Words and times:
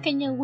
pequeño 0.00 0.34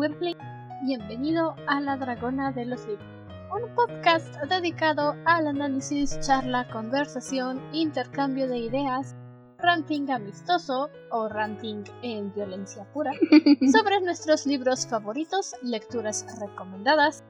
bienvenido 0.83 1.55
a 1.65 1.81
La 1.81 1.97
Dragona 1.97 2.51
de 2.51 2.63
los 2.63 2.85
Libros, 2.85 3.07
un 3.51 3.73
podcast 3.73 4.35
dedicado 4.43 5.15
al 5.25 5.47
análisis, 5.47 6.19
charla, 6.19 6.67
conversación, 6.71 7.59
intercambio 7.73 8.47
de 8.47 8.59
ideas, 8.59 9.15
ranting 9.57 10.11
amistoso 10.11 10.91
o 11.09 11.27
ranting 11.27 11.83
en 12.03 12.31
violencia 12.35 12.85
pura 12.93 13.13
sobre 13.71 13.99
nuestros 14.01 14.45
libros 14.45 14.85
favoritos, 14.85 15.55
lecturas 15.63 16.23
recomendadas 16.39 17.23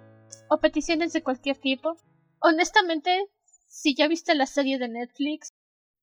o 0.50 0.60
peticiones 0.60 1.14
de 1.14 1.24
cualquier 1.24 1.56
tipo. 1.56 1.96
Honestamente, 2.40 3.30
si 3.70 3.96
ya 3.96 4.10
viste 4.10 4.36
la 4.36 4.48
serie 4.48 4.78
de 4.80 4.90
Netflix, 4.90 5.54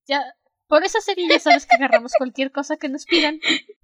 ya 0.06 0.25
por 0.69 0.84
esa 0.84 1.02
serie 1.02 1.28
ya 1.28 1.38
sabes 1.38 1.66
que 1.66 1.77
agarramos 1.77 2.12
cualquier 2.16 2.50
cosa 2.50 2.78
que 2.78 2.88
nos 2.88 3.05
pidan. 3.05 3.41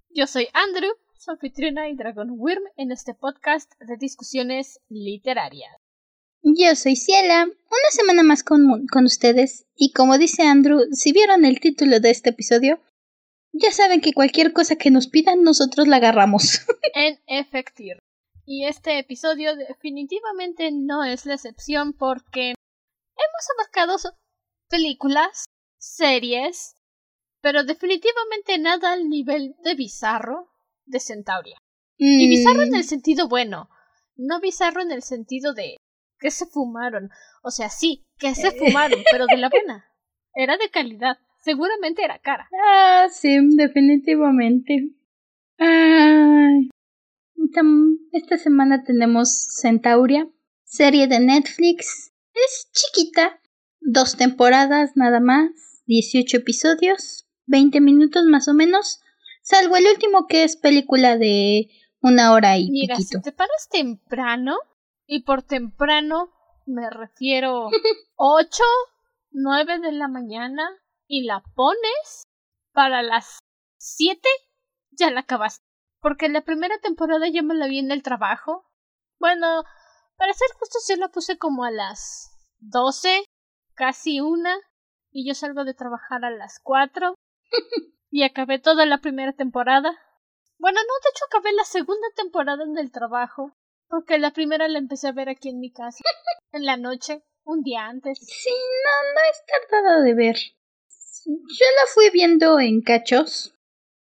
Yo 0.09 0.27
soy 0.27 0.49
Andrew, 0.55 0.91
su 1.21 1.31
anfitriona 1.33 1.91
y 1.91 1.97
Dragon 1.97 2.31
Worm 2.31 2.63
en 2.79 2.93
este 2.93 3.13
podcast 3.13 3.71
de 3.79 3.99
discusiones 3.99 4.81
literarias. 4.89 5.71
Yo 6.43 6.75
soy 6.75 6.97
Ciela, 6.97 7.45
una 7.45 7.91
semana 7.91 8.23
más 8.23 8.43
con, 8.43 8.87
con 8.87 9.05
ustedes, 9.05 9.67
y 9.77 9.93
como 9.93 10.17
dice 10.17 10.45
Andrew, 10.45 10.81
si 10.93 11.13
vieron 11.13 11.45
el 11.45 11.61
título 11.61 12.01
de 12.01 12.09
este 12.09 12.31
episodio, 12.31 12.81
ya 13.53 13.71
saben 13.71 14.01
que 14.01 14.15
cualquier 14.15 14.55
cosa 14.55 14.77
que 14.77 14.91
nos 14.91 15.09
pidan 15.09 15.43
nosotros 15.43 15.89
la 15.89 15.97
agarramos. 15.97 16.61
en 16.95 17.21
efecto. 17.27 17.83
Y 18.47 18.65
este 18.65 18.99
episodio 18.99 19.55
definitivamente 19.57 20.71
no 20.73 21.05
es 21.05 21.27
la 21.27 21.35
excepción 21.35 21.93
porque 21.93 22.55
hemos 22.55 23.51
abarcado 23.59 23.99
películas, 24.71 25.45
series, 25.79 26.77
pero 27.43 27.63
definitivamente 27.65 28.57
nada 28.57 28.95
al 28.95 29.11
nivel 29.11 29.55
de 29.63 29.75
bizarro 29.75 30.51
de 30.91 31.01
Centauria. 31.01 31.57
Y 31.97 32.29
bizarro 32.29 32.63
en 32.63 32.75
el 32.75 32.81
mm. 32.81 32.85
sentido 32.85 33.29
bueno, 33.29 33.69
no 34.17 34.41
bizarro 34.41 34.81
en 34.81 34.91
el 34.91 35.03
sentido 35.03 35.53
de 35.53 35.77
que 36.19 36.31
se 36.31 36.47
fumaron. 36.47 37.11
O 37.43 37.51
sea, 37.51 37.69
sí, 37.69 38.07
que 38.19 38.35
se 38.35 38.53
fumaron, 38.53 39.01
pero 39.11 39.27
de 39.27 39.37
la 39.37 39.49
buena. 39.51 39.85
Era 40.35 40.57
de 40.57 40.71
calidad. 40.71 41.19
Seguramente 41.43 42.05
era 42.05 42.19
cara. 42.19 42.49
Ah, 42.67 43.09
sí, 43.11 43.39
definitivamente. 43.57 44.91
esta 48.13 48.37
semana 48.37 48.85
tenemos 48.85 49.47
Centauria, 49.61 50.29
serie 50.65 51.07
de 51.07 51.21
Netflix. 51.21 52.13
Es 52.35 52.71
chiquita, 52.73 53.41
dos 53.81 54.17
temporadas 54.17 54.93
nada 54.95 55.21
más, 55.21 55.51
18 55.87 56.37
episodios, 56.37 57.27
20 57.47 57.81
minutos 57.81 58.25
más 58.27 58.47
o 58.49 58.55
menos, 58.55 59.01
salvo 59.51 59.77
el 59.77 59.87
último 59.87 60.27
que 60.29 60.45
es 60.45 60.57
película 60.57 61.19
de 61.19 61.69
una 62.01 62.33
hora 62.33 62.57
y 62.57 62.71
Mira, 62.71 62.97
si 62.97 63.21
te 63.21 63.33
paras 63.33 63.69
temprano, 63.69 64.57
y 65.07 65.25
por 65.25 65.43
temprano 65.43 66.31
me 66.67 66.89
refiero 66.89 67.69
8, 68.15 68.63
9 69.33 69.81
de 69.81 69.93
la 69.93 70.09
mañana, 70.09 70.63
y 71.07 71.25
la 71.25 71.43
pones 71.55 72.23
para 72.73 73.03
las 73.03 73.41
7, 73.79 74.21
ya 74.93 75.11
la 75.11 75.21
acabaste. 75.21 75.65
Porque 76.01 76.29
la 76.29 76.43
primera 76.43 76.79
temporada 76.79 77.29
ya 77.29 77.43
me 77.43 77.55
la 77.55 77.67
vi 77.67 77.81
en 77.81 77.91
el 77.91 78.03
trabajo. 78.03 78.65
Bueno, 79.19 79.65
para 80.17 80.33
ser 80.33 80.49
justos 80.59 80.87
yo 80.89 80.97
la 80.97 81.09
puse 81.09 81.37
como 81.37 81.65
a 81.65 81.71
las 81.71 82.31
12, 82.61 83.25
casi 83.75 84.21
una, 84.21 84.57
y 85.11 85.29
yo 85.29 85.35
salgo 85.35 85.65
de 85.65 85.75
trabajar 85.75 86.25
a 86.25 86.31
las 86.31 86.61
4 86.63 87.15
y 88.11 88.25
acabé 88.25 88.59
toda 88.59 88.87
la 88.87 88.99
primera 88.99 89.33
temporada. 89.33 89.97
Bueno, 90.59 90.79
no, 90.81 90.95
de 91.03 91.11
hecho 91.11 91.25
acabé 91.27 91.53
la 91.53 91.65
segunda 91.65 92.09
temporada 92.17 92.65
en 92.65 92.77
el 92.77 92.91
trabajo, 92.91 93.57
porque 93.89 94.19
la 94.19 94.33
primera 94.33 94.69
la 94.69 94.79
empecé 94.79 95.09
a 95.09 95.13
ver 95.13 95.29
aquí 95.29 95.49
en 95.49 95.61
mi 95.61 95.73
casa, 95.73 95.99
en 96.53 96.67
la 96.67 96.77
noche, 96.77 97.23
un 97.45 97.63
día 97.63 97.87
antes. 97.87 98.19
Sí, 98.19 98.51
no, 98.51 99.15
no 99.15 99.21
es 99.31 99.43
tardado 99.71 100.03
de 100.03 100.15
ver. 100.15 100.37
Yo 101.25 101.67
la 101.77 101.87
fui 101.95 102.11
viendo 102.11 102.59
en 102.61 102.83
cachos, 102.83 103.55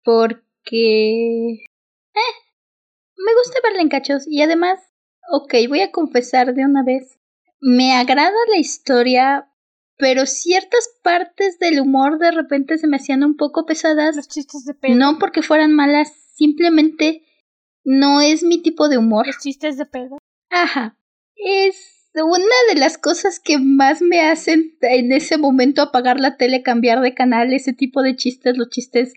porque... 0.04 1.66
Eh, 2.14 2.36
me 3.16 3.34
gusta 3.36 3.60
verla 3.64 3.82
en 3.82 3.90
cachos 3.90 4.26
y 4.28 4.42
además, 4.42 4.80
ok, 5.32 5.54
voy 5.68 5.82
a 5.82 5.92
confesar 5.92 6.54
de 6.54 6.66
una 6.66 6.84
vez, 6.84 7.20
me 7.60 7.94
agrada 7.94 8.32
la 8.50 8.58
historia 8.58 9.52
pero 10.00 10.26
ciertas 10.26 10.90
partes 11.04 11.60
del 11.60 11.82
humor 11.82 12.20
de 12.20 12.32
repente 12.32 12.78
se 12.78 12.88
me 12.88 12.96
hacían 12.96 13.22
un 13.24 13.36
poco 13.36 13.66
pesadas. 13.66 14.16
Los 14.16 14.30
chistes 14.30 14.64
de 14.64 14.74
pedo. 14.74 14.96
No 14.96 15.20
porque 15.20 15.42
fueran 15.42 15.74
malas, 15.74 16.14
simplemente 16.36 17.24
no 17.84 18.22
es 18.22 18.42
mi 18.42 18.62
tipo 18.62 18.88
de 18.88 18.98
humor. 18.98 19.28
Los 19.28 19.40
chistes 19.40 19.78
de 19.78 19.86
pedo. 19.86 20.18
Ajá. 20.50 20.98
Es 21.36 22.10
una 22.16 22.74
de 22.74 22.80
las 22.80 22.98
cosas 22.98 23.42
que 23.42 23.58
más 23.58 24.02
me 24.02 24.22
hacen 24.22 24.78
en 24.82 25.12
ese 25.12 25.38
momento 25.38 25.82
apagar 25.82 26.18
la 26.18 26.38
tele, 26.38 26.64
cambiar 26.64 27.02
de 27.02 27.14
canal, 27.14 27.52
ese 27.52 27.74
tipo 27.74 28.02
de 28.02 28.16
chistes, 28.16 28.58
los 28.58 28.70
chistes 28.70 29.14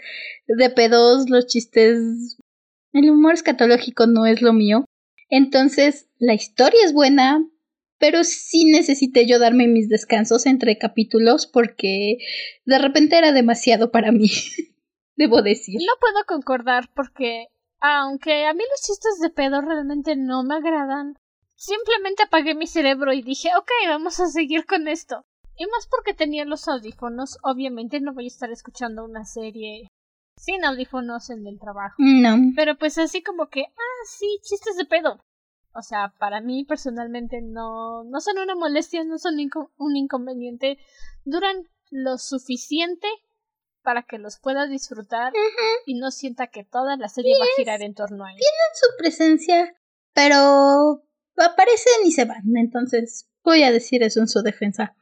de 0.47 0.69
pedos, 0.69 1.31
los 1.31 1.47
chistes... 1.47 2.39
El 2.93 3.09
humor 3.09 3.35
escatológico 3.35 4.07
no 4.09 4.27
es 4.27 4.43
lo 4.43 4.53
mío. 4.53 4.85
Entonces, 5.31 6.09
la 6.19 6.35
historia 6.35 6.81
es 6.85 6.93
buena, 6.93 7.49
pero 8.03 8.25
sí 8.25 8.65
necesité 8.65 9.29
yo 9.29 9.39
darme 9.39 9.69
mis 9.69 9.89
descansos 9.89 10.47
entre 10.47 10.77
capítulos 10.77 11.47
porque 11.47 12.17
de 12.65 12.79
repente 12.81 13.17
era 13.17 13.31
demasiado 13.31 13.93
para 13.93 14.11
mí, 14.11 14.27
debo 15.17 15.41
decir. 15.41 15.77
No 15.79 15.93
puedo 16.01 16.25
concordar 16.27 16.91
porque, 16.97 17.47
aunque 17.79 18.45
a 18.47 18.55
mí 18.55 18.65
los 18.69 18.83
chistes 18.83 19.21
de 19.21 19.31
pedo 19.31 19.61
realmente 19.61 20.17
no 20.17 20.43
me 20.43 20.57
agradan, 20.57 21.15
simplemente 21.55 22.25
apagué 22.25 22.57
mi 22.57 22.67
cerebro 22.67 23.13
y 23.13 23.23
dije, 23.23 23.51
ok, 23.57 23.71
vamos 23.87 24.19
a 24.19 24.27
seguir 24.27 24.67
con 24.67 24.89
esto. 24.89 25.25
Y 25.57 25.67
más 25.67 25.87
porque 25.87 26.13
tenía 26.13 26.45
los 26.45 26.67
audífonos, 26.67 27.39
obviamente 27.45 28.01
no 28.01 28.15
voy 28.15 28.25
a 28.25 28.35
estar 28.35 28.51
escuchando 28.51 29.05
una 29.05 29.25
serie 29.25 29.87
sin 30.37 30.65
audífonos 30.65 31.31
en 31.31 31.47
el 31.47 31.61
trabajo. 31.61 31.95
No. 31.99 32.37
Pero 32.57 32.77
pues 32.77 32.99
así 32.99 33.23
como 33.23 33.47
que, 33.47 33.61
ah, 33.61 34.03
sí, 34.09 34.27
chistes 34.43 34.77
de 34.77 34.87
pedo. 34.87 35.21
O 35.75 35.83
sea, 35.83 36.13
para 36.19 36.41
mí 36.41 36.65
personalmente 36.65 37.41
no, 37.41 38.05
no 38.05 38.21
son 38.21 38.39
una 38.39 38.55
molestia, 38.55 39.05
no 39.05 39.19
son 39.19 39.37
un 39.77 39.97
inconveniente. 39.97 40.79
Duran 41.25 41.69
lo 41.91 42.19
suficiente 42.19 43.09
para 43.83 44.05
que 44.05 44.19
los 44.19 44.39
pueda 44.39 44.67
disfrutar 44.67 45.33
y 45.87 45.95
no 45.95 46.11
sienta 46.11 46.47
que 46.49 46.65
toda 46.65 46.97
la 46.97 47.09
serie 47.09 47.35
va 47.39 47.45
a 47.45 47.57
girar 47.57 47.83
en 47.83 47.95
torno 47.95 48.25
a 48.25 48.31
él. 48.31 48.39
Tienen 48.39 48.71
su 48.75 48.97
presencia, 48.99 49.75
pero 50.15 51.03
aparecen 51.37 52.07
y 52.07 52.13
se 52.13 52.25
van. 52.25 52.57
Entonces, 52.57 53.29
voy 53.43 53.63
a 53.63 53.73
decir 53.73 54.03
eso 54.03 54.21
en 54.21 54.29
su 54.29 54.43
defensa. 54.43 54.97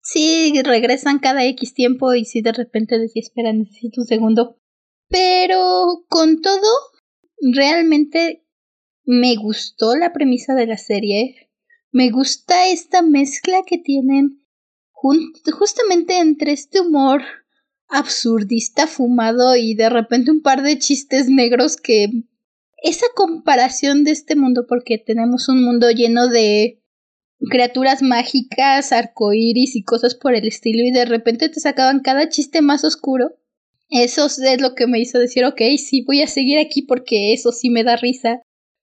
Sí, 0.00 0.60
regresan 0.64 1.20
cada 1.20 1.44
X 1.44 1.74
tiempo 1.74 2.14
y 2.14 2.24
si 2.24 2.42
de 2.42 2.52
repente 2.52 2.98
decís, 2.98 3.26
espera, 3.26 3.52
necesito 3.52 4.00
un 4.00 4.06
segundo. 4.06 4.58
Pero 5.08 6.04
con 6.08 6.40
todo, 6.40 6.68
realmente 7.40 8.41
me 9.04 9.36
gustó 9.36 9.96
la 9.96 10.12
premisa 10.12 10.54
de 10.54 10.66
la 10.66 10.76
serie. 10.76 11.50
Me 11.90 12.10
gusta 12.10 12.68
esta 12.68 13.02
mezcla 13.02 13.62
que 13.66 13.78
tienen 13.78 14.42
justamente 14.92 16.18
entre 16.18 16.52
este 16.52 16.80
humor 16.80 17.22
absurdista 17.88 18.86
fumado 18.86 19.56
y 19.56 19.74
de 19.74 19.90
repente 19.90 20.30
un 20.30 20.42
par 20.42 20.62
de 20.62 20.78
chistes 20.78 21.28
negros 21.28 21.76
que 21.76 22.08
esa 22.82 23.06
comparación 23.14 24.04
de 24.04 24.12
este 24.12 24.36
mundo 24.36 24.66
porque 24.68 24.98
tenemos 24.98 25.48
un 25.48 25.62
mundo 25.64 25.90
lleno 25.90 26.28
de 26.28 26.80
criaturas 27.50 28.02
mágicas, 28.02 28.92
arcoíris 28.92 29.74
y 29.74 29.82
cosas 29.82 30.14
por 30.14 30.34
el 30.34 30.46
estilo 30.46 30.84
y 30.84 30.92
de 30.92 31.04
repente 31.04 31.48
te 31.48 31.60
sacaban 31.60 32.00
cada 32.00 32.28
chiste 32.28 32.62
más 32.62 32.84
oscuro. 32.84 33.36
Eso 33.90 34.26
es 34.26 34.60
lo 34.60 34.74
que 34.74 34.86
me 34.86 35.00
hizo 35.00 35.18
decir, 35.18 35.44
ok, 35.44 35.60
sí, 35.76 36.02
voy 36.06 36.22
a 36.22 36.26
seguir 36.26 36.58
aquí 36.58 36.82
porque 36.82 37.34
eso 37.34 37.52
sí 37.52 37.68
me 37.68 37.84
da 37.84 37.96
risa 37.96 38.40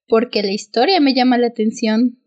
porque 0.09 0.43
la 0.43 0.51
historia 0.51 0.99
me 0.99 1.13
llama 1.13 1.37
la 1.37 1.47
atención. 1.47 2.21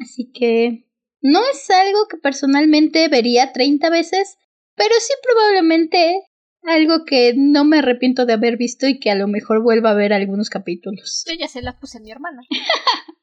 Así 0.00 0.32
que 0.32 0.86
no 1.20 1.40
es 1.52 1.70
algo 1.70 2.08
que 2.08 2.16
personalmente 2.16 3.08
vería 3.08 3.52
30 3.52 3.90
veces, 3.90 4.38
pero 4.74 4.94
sí 4.98 5.12
probablemente 5.22 6.22
algo 6.62 7.04
que 7.04 7.34
no 7.36 7.64
me 7.64 7.78
arrepiento 7.78 8.26
de 8.26 8.32
haber 8.32 8.56
visto 8.56 8.88
y 8.88 8.98
que 8.98 9.10
a 9.10 9.14
lo 9.14 9.28
mejor 9.28 9.62
vuelva 9.62 9.90
a 9.90 9.94
ver 9.94 10.12
algunos 10.12 10.50
capítulos. 10.50 11.24
Yo 11.28 11.34
ya 11.34 11.48
se 11.48 11.62
la 11.62 11.78
puse 11.78 11.98
a 11.98 12.00
mi 12.00 12.10
hermana. 12.10 12.42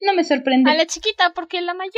no 0.00 0.14
me 0.14 0.24
sorprende. 0.24 0.70
A 0.70 0.74
la 0.74 0.86
chiquita, 0.86 1.32
porque 1.34 1.60
la 1.62 1.74
mayor, 1.74 1.94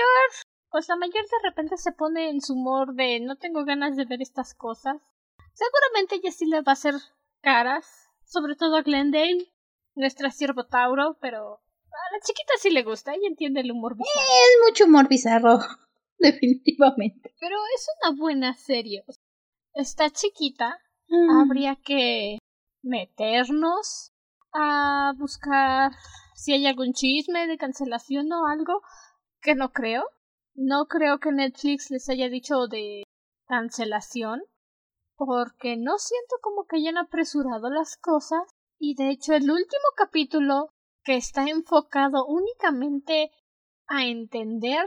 pues 0.71 0.89
la 0.89 0.97
mayor 0.97 1.25
de 1.25 1.49
repente 1.49 1.77
se 1.77 1.93
pone 1.93 2.31
en 2.31 2.41
su 2.41 2.55
humor 2.55 2.95
de 2.95 3.21
no 3.21 3.37
tengo 3.37 3.65
ganas 3.65 3.97
de 3.97 4.05
ver 4.05 4.23
estas 4.23 4.55
cosas. 4.55 4.97
Seguramente 5.55 6.17
ella 6.17 6.31
sí 6.31 6.47
le 6.47 6.63
va 6.63 6.73
a 6.73 6.75
hacer 6.75 6.95
caras, 7.43 7.87
sobre 8.25 8.55
todo 8.55 8.77
a 8.77 8.83
Glendale 8.83 9.52
nuestra 9.95 10.31
siervo 10.31 10.67
Tauro, 10.67 11.19
pero 11.21 11.55
a 11.55 12.15
la 12.15 12.21
chiquita 12.25 12.53
sí 12.59 12.71
le 12.71 12.83
gusta, 12.83 13.15
ella 13.15 13.29
entiende 13.29 13.61
el 13.61 13.71
humor 13.71 13.97
bizarro. 13.97 14.21
Es 14.21 14.69
mucho 14.69 14.85
humor 14.85 15.09
bizarro, 15.09 15.59
definitivamente. 16.19 17.35
Pero 17.41 17.57
es 17.77 17.87
una 18.03 18.17
buena 18.19 18.55
serie. 18.55 19.05
Esta 19.75 20.11
chiquita, 20.11 20.79
mm. 21.09 21.41
habría 21.41 21.77
que 21.77 22.39
meternos 22.83 24.13
a 24.53 25.13
buscar 25.17 25.93
si 26.35 26.53
hay 26.53 26.67
algún 26.67 26.93
chisme 26.93 27.47
de 27.47 27.57
cancelación 27.57 28.33
o 28.33 28.47
algo, 28.47 28.83
que 29.41 29.55
no 29.55 29.73
creo. 29.73 30.05
No 30.55 30.87
creo 30.87 31.19
que 31.19 31.33
Netflix 31.33 31.91
les 31.91 32.09
haya 32.09 32.29
dicho 32.29 32.67
de 32.67 33.05
cancelación, 33.47 34.43
porque 35.17 35.77
no 35.77 35.99
siento 35.99 36.37
como 36.43 36.67
que 36.67 36.77
hayan 36.77 36.99
apresurado 36.99 37.71
las 37.71 37.97
cosas. 37.97 38.43
Y 38.85 38.97
de 38.97 39.11
hecho 39.11 39.33
el 39.33 39.49
último 39.49 39.85
capítulo, 39.97 40.75
que 41.05 41.15
está 41.15 41.45
enfocado 41.45 42.27
únicamente 42.27 43.31
a 43.87 44.07
entender 44.07 44.87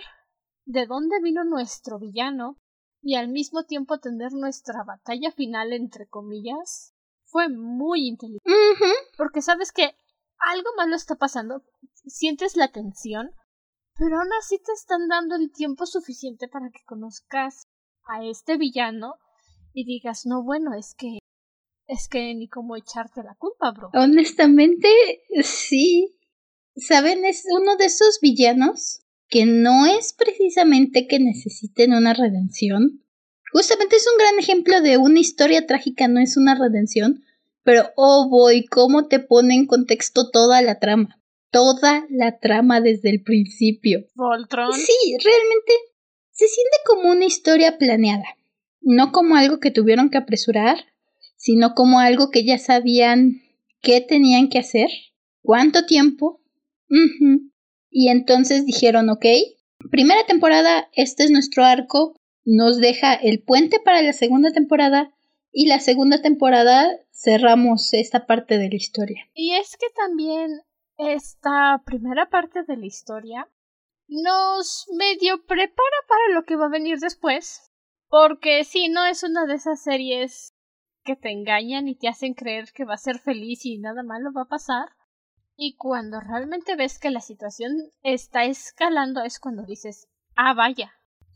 de 0.65 0.85
dónde 0.85 1.21
vino 1.21 1.45
nuestro 1.45 1.97
villano 1.97 2.57
y 3.01 3.15
al 3.15 3.29
mismo 3.29 3.63
tiempo 3.63 3.97
tener 3.99 4.33
nuestra 4.33 4.83
batalla 4.83 5.31
final 5.31 5.71
entre 5.71 6.09
comillas, 6.09 6.93
fue 7.23 7.47
muy 7.47 8.09
inteligente. 8.09 8.51
Porque 9.17 9.41
sabes 9.41 9.71
que 9.71 9.95
algo 10.39 10.71
malo 10.75 10.97
está 10.97 11.15
pasando, 11.15 11.63
sientes 12.05 12.57
la 12.57 12.73
tensión, 12.73 13.31
pero 13.97 14.19
aún 14.19 14.33
así 14.37 14.57
te 14.61 14.73
están 14.73 15.07
dando 15.07 15.35
el 15.35 15.53
tiempo 15.53 15.85
suficiente 15.85 16.49
para 16.49 16.69
que 16.69 16.83
conozcas 16.83 17.69
a 18.03 18.25
este 18.25 18.57
villano 18.57 19.13
y 19.71 19.85
digas, 19.85 20.25
no, 20.25 20.43
bueno, 20.43 20.73
es 20.73 20.95
que 20.95 21.19
es 21.87 22.07
que 22.07 22.33
ni 22.33 22.47
cómo 22.47 22.75
echarte 22.75 23.23
la 23.23 23.35
culpa, 23.35 23.71
bro. 23.71 23.89
Honestamente, 23.93 24.89
sí. 25.43 26.15
¿Saben? 26.75 27.25
Es 27.25 27.45
uno 27.49 27.77
de 27.77 27.85
esos 27.85 28.19
villanos 28.21 29.01
que 29.27 29.45
no 29.45 29.85
es 29.85 30.13
precisamente 30.13 31.07
que 31.07 31.19
necesiten 31.19 31.93
una 31.93 32.13
redención. 32.13 33.03
Justamente 33.51 33.95
es 33.95 34.07
un 34.11 34.17
gran 34.17 34.37
ejemplo 34.39 34.81
de 34.81 34.97
una 34.97 35.19
historia 35.19 35.65
trágica, 35.65 36.07
no 36.07 36.19
es 36.19 36.37
una 36.37 36.55
redención. 36.55 37.23
Pero, 37.63 37.89
oh 37.95 38.27
boy, 38.29 38.65
cómo 38.65 39.07
te 39.07 39.19
pone 39.19 39.55
en 39.55 39.65
contexto 39.65 40.29
toda 40.29 40.61
la 40.61 40.79
trama. 40.79 41.19
Toda 41.49 42.05
la 42.09 42.37
trama 42.39 42.81
desde 42.81 43.09
el 43.09 43.23
principio. 43.23 44.05
Voltron. 44.13 44.73
Sí, 44.73 45.17
realmente 45.23 45.73
se 46.31 46.47
siente 46.47 46.77
como 46.85 47.11
una 47.11 47.25
historia 47.25 47.77
planeada. 47.77 48.25
No 48.81 49.11
como 49.11 49.35
algo 49.35 49.59
que 49.59 49.71
tuvieron 49.71 50.09
que 50.09 50.17
apresurar, 50.17 50.77
sino 51.45 51.75
como 51.75 51.99
algo 51.99 52.31
que 52.31 52.43
ya 52.43 52.57
sabían 52.57 53.43
qué 53.79 54.01
tenían 54.01 54.49
que 54.49 54.57
hacer, 54.57 54.89
cuánto 55.43 55.85
tiempo. 55.85 56.41
Y 57.91 58.09
entonces 58.09 58.65
dijeron, 58.65 59.11
ok, 59.11 59.25
primera 59.91 60.25
temporada, 60.25 60.89
este 60.93 61.23
es 61.23 61.29
nuestro 61.29 61.63
arco, 61.63 62.15
nos 62.45 62.79
deja 62.79 63.13
el 63.13 63.43
puente 63.43 63.79
para 63.79 64.01
la 64.01 64.13
segunda 64.13 64.53
temporada 64.53 65.13
y 65.51 65.67
la 65.67 65.79
segunda 65.79 66.19
temporada 66.19 66.89
cerramos 67.11 67.93
esta 67.93 68.25
parte 68.25 68.57
de 68.57 68.69
la 68.69 68.75
historia. 68.75 69.29
Y 69.35 69.53
es 69.53 69.77
que 69.77 69.87
también 69.95 70.63
esta 70.97 71.83
primera 71.85 72.27
parte 72.27 72.63
de 72.63 72.75
la 72.75 72.87
historia 72.87 73.47
nos 74.07 74.87
medio 74.97 75.45
prepara 75.45 75.97
para 76.07 76.33
lo 76.33 76.43
que 76.43 76.55
va 76.55 76.65
a 76.65 76.69
venir 76.69 76.97
después. 76.97 77.69
Porque 78.07 78.63
si 78.63 78.89
no 78.89 79.05
es 79.05 79.21
una 79.21 79.45
de 79.45 79.55
esas 79.55 79.83
series 79.83 80.54
que 81.05 81.15
te 81.15 81.31
engañan 81.31 81.87
y 81.87 81.95
te 81.95 82.09
hacen 82.09 82.33
creer 82.33 82.73
que 82.73 82.83
va 82.83 82.95
a 82.95 82.97
ser 82.97 83.19
feliz 83.19 83.65
y 83.65 83.77
nada 83.77 84.03
malo 84.03 84.33
va 84.33 84.41
a 84.41 84.49
pasar. 84.49 84.89
Y 85.55 85.77
cuando 85.77 86.19
realmente 86.19 86.75
ves 86.75 86.99
que 86.99 87.11
la 87.11 87.21
situación 87.21 87.71
está 88.03 88.43
escalando 88.43 89.21
es 89.21 89.39
cuando 89.39 89.63
dices, 89.63 90.09
ah, 90.35 90.53
vaya, 90.53 90.91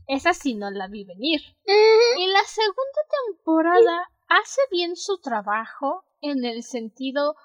esa 0.08 0.34
sí 0.34 0.56
no 0.56 0.72
la 0.72 0.88
vi 0.88 1.06
venir. 1.06 1.40
Y 2.18 2.28
la 2.28 2.44
segunda 2.46 3.02
temporada 3.28 4.10
hace 4.28 4.60
bien 4.72 4.96
su 4.98 5.20
trabajo 5.20 6.04
en 6.20 6.44
el 6.44 6.64
sentido 6.64 7.36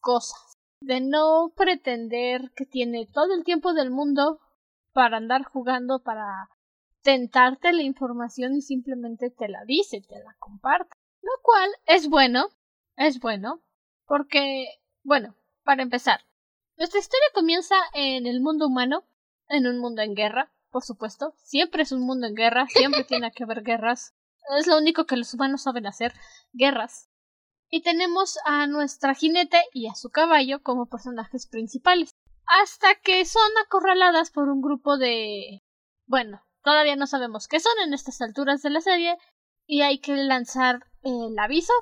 cosas, 0.00 0.58
de 0.80 1.00
no 1.00 1.52
pretender 1.56 2.50
que 2.54 2.66
tiene 2.66 3.06
todo 3.06 3.34
el 3.34 3.44
tiempo 3.44 3.72
del 3.72 3.90
mundo 3.90 4.40
para 4.92 5.16
andar 5.16 5.44
jugando, 5.44 6.02
para 6.02 6.50
tentarte 7.02 7.72
la 7.72 7.82
información 7.82 8.54
y 8.56 8.62
simplemente 8.62 9.30
te 9.30 9.48
la 9.48 9.64
dice, 9.64 10.02
te 10.02 10.22
la 10.22 10.34
comparte. 10.38 11.01
Lo 11.32 11.42
cual 11.42 11.70
es 11.86 12.08
bueno, 12.08 12.48
es 12.96 13.18
bueno, 13.18 13.62
porque, 14.06 14.66
bueno, 15.02 15.34
para 15.64 15.82
empezar, 15.82 16.20
nuestra 16.76 17.00
historia 17.00 17.26
comienza 17.32 17.74
en 17.94 18.26
el 18.26 18.42
mundo 18.42 18.66
humano, 18.66 19.04
en 19.48 19.66
un 19.66 19.78
mundo 19.78 20.02
en 20.02 20.14
guerra, 20.14 20.52
por 20.70 20.82
supuesto. 20.82 21.34
Siempre 21.38 21.84
es 21.84 21.92
un 21.92 22.02
mundo 22.02 22.26
en 22.26 22.34
guerra, 22.34 22.66
siempre 22.68 23.04
tiene 23.04 23.32
que 23.32 23.44
haber 23.44 23.62
guerras. 23.62 24.14
Es 24.58 24.66
lo 24.66 24.76
único 24.76 25.06
que 25.06 25.16
los 25.16 25.32
humanos 25.32 25.62
saben 25.62 25.86
hacer, 25.86 26.12
guerras. 26.52 27.08
Y 27.70 27.82
tenemos 27.82 28.38
a 28.44 28.66
nuestra 28.66 29.14
jinete 29.14 29.62
y 29.72 29.88
a 29.88 29.94
su 29.94 30.10
caballo 30.10 30.62
como 30.62 30.90
personajes 30.90 31.46
principales. 31.46 32.10
Hasta 32.44 32.96
que 32.96 33.24
son 33.24 33.50
acorraladas 33.64 34.30
por 34.30 34.50
un 34.50 34.60
grupo 34.60 34.98
de... 34.98 35.62
Bueno, 36.06 36.42
todavía 36.62 36.96
no 36.96 37.06
sabemos 37.06 37.48
qué 37.48 37.60
son 37.60 37.72
en 37.84 37.94
estas 37.94 38.20
alturas 38.20 38.60
de 38.60 38.70
la 38.70 38.82
serie. 38.82 39.16
Y 39.66 39.80
hay 39.80 40.00
que 40.00 40.14
lanzar 40.16 40.91
el 41.02 41.38
aviso. 41.38 41.72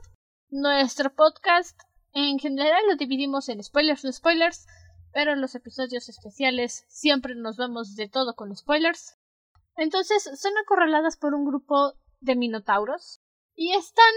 Nuestro 0.48 1.14
podcast 1.14 1.78
en 2.12 2.38
general 2.38 2.82
lo 2.88 2.96
dividimos 2.96 3.48
en 3.48 3.62
spoilers 3.62 4.04
no 4.04 4.12
spoilers, 4.12 4.66
pero 5.12 5.32
en 5.32 5.40
los 5.40 5.54
episodios 5.54 6.08
especiales 6.08 6.84
siempre 6.88 7.34
nos 7.34 7.56
vemos 7.56 7.94
de 7.94 8.08
todo 8.08 8.34
con 8.34 8.54
spoilers. 8.56 9.16
Entonces 9.76 10.28
son 10.40 10.52
acorraladas 10.58 11.16
por 11.16 11.34
un 11.34 11.44
grupo 11.44 11.94
de 12.20 12.36
minotauros 12.36 13.20
y 13.54 13.72
están... 13.72 14.14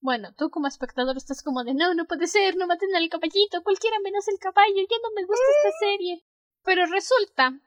Bueno, 0.00 0.32
tú 0.36 0.50
como 0.50 0.68
espectador 0.68 1.16
estás 1.16 1.42
como 1.42 1.64
de 1.64 1.74
no, 1.74 1.92
no 1.94 2.04
puede 2.04 2.28
ser, 2.28 2.56
no 2.56 2.68
maten 2.68 2.94
al 2.94 3.08
caballito, 3.08 3.64
cualquiera 3.64 3.96
menos 4.00 4.28
el 4.28 4.38
caballo, 4.38 4.76
ya 4.76 4.96
no 5.02 5.10
me 5.16 5.26
gusta 5.26 5.44
esta 5.64 5.78
serie. 5.86 6.24
Pero 6.62 6.86
resulta 6.86 7.60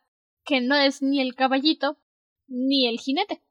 que 0.46 0.62
no 0.62 0.76
es 0.76 1.02
ni 1.02 1.20
el 1.20 1.36
caballito 1.36 1.98
ni 2.48 2.88
el 2.88 3.00
jinete. 3.00 3.42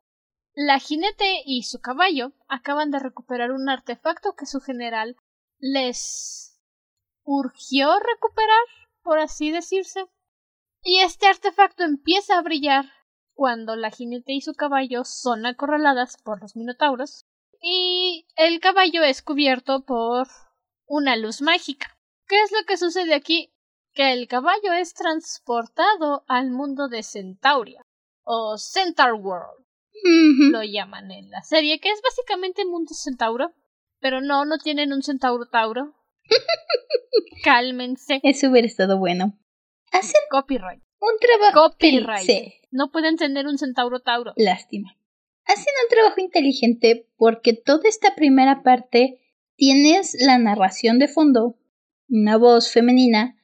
La 0.55 0.79
jinete 0.79 1.43
y 1.45 1.63
su 1.63 1.81
caballo 1.81 2.33
acaban 2.49 2.91
de 2.91 2.99
recuperar 2.99 3.53
un 3.53 3.69
artefacto 3.69 4.35
que 4.35 4.47
su 4.47 4.61
general 4.61 5.17
les 5.59 6.61
urgió 7.23 7.99
recuperar, 7.99 8.65
por 9.03 9.19
así 9.19 9.51
decirse. 9.51 10.07
Y 10.83 11.01
este 11.01 11.29
artefacto 11.29 11.85
empieza 11.85 12.39
a 12.39 12.43
brillar 12.43 12.87
cuando 13.35 13.77
la 13.77 13.91
jinete 13.91 14.33
y 14.33 14.41
su 14.41 14.55
caballo 14.55 15.05
son 15.05 15.47
acorraladas 15.47 16.17
por 16.23 16.41
los 16.43 16.57
minotauros 16.57 17.27
y 17.63 18.27
el 18.37 18.61
caballo 18.61 19.03
es 19.03 19.23
cubierto 19.23 19.85
por 19.85 20.27
una 20.87 21.17
luz 21.17 21.43
mágica. 21.43 21.97
¿Qué 22.27 22.43
es 22.43 22.53
lo 22.53 22.65
que 22.67 22.77
sucede 22.77 23.15
aquí? 23.15 23.53
Que 23.93 24.13
el 24.13 24.29
caballo 24.29 24.73
es 24.73 24.95
transportado 24.95 26.25
al 26.27 26.51
mundo 26.51 26.89
de 26.89 27.03
Centauria 27.03 27.83
o 28.25 28.57
Centaur 28.59 29.15
World. 29.15 29.65
Lo 30.05 30.63
llaman 30.63 31.11
en 31.11 31.31
la 31.31 31.43
serie, 31.43 31.81
que 31.81 31.91
es 31.91 32.01
básicamente 32.03 32.65
mundo 32.65 32.93
centauro. 32.95 33.53
Pero 34.01 34.21
no, 34.21 34.45
no 34.45 34.59
tienen 34.59 34.93
un 34.93 35.03
centauro 35.03 35.47
tauro. 35.47 35.95
Cálmense. 37.45 38.21
Eso 38.23 38.49
hubiera 38.49 38.67
estado 38.67 38.99
bueno. 38.99 39.39
Hacen 39.93 40.21
copyright. 40.31 40.83
Un 41.01 41.19
trabajo. 41.21 41.71
Copyright. 41.71 42.55
No 42.71 42.91
pueden 42.91 43.17
tener 43.17 43.47
un 43.47 43.59
centauro 43.59 44.01
tauro. 44.01 44.33
Lástima. 44.37 44.97
Hacen 45.45 45.75
un 45.85 45.89
trabajo 45.91 46.21
inteligente 46.21 47.09
porque 47.17 47.55
toda 47.55 47.89
esta 47.89 48.15
primera 48.15 48.63
parte 48.63 49.21
tienes 49.57 50.17
la 50.21 50.39
narración 50.39 50.99
de 50.99 51.09
fondo, 51.09 51.59
una 52.09 52.37
voz 52.37 52.71
femenina, 52.71 53.37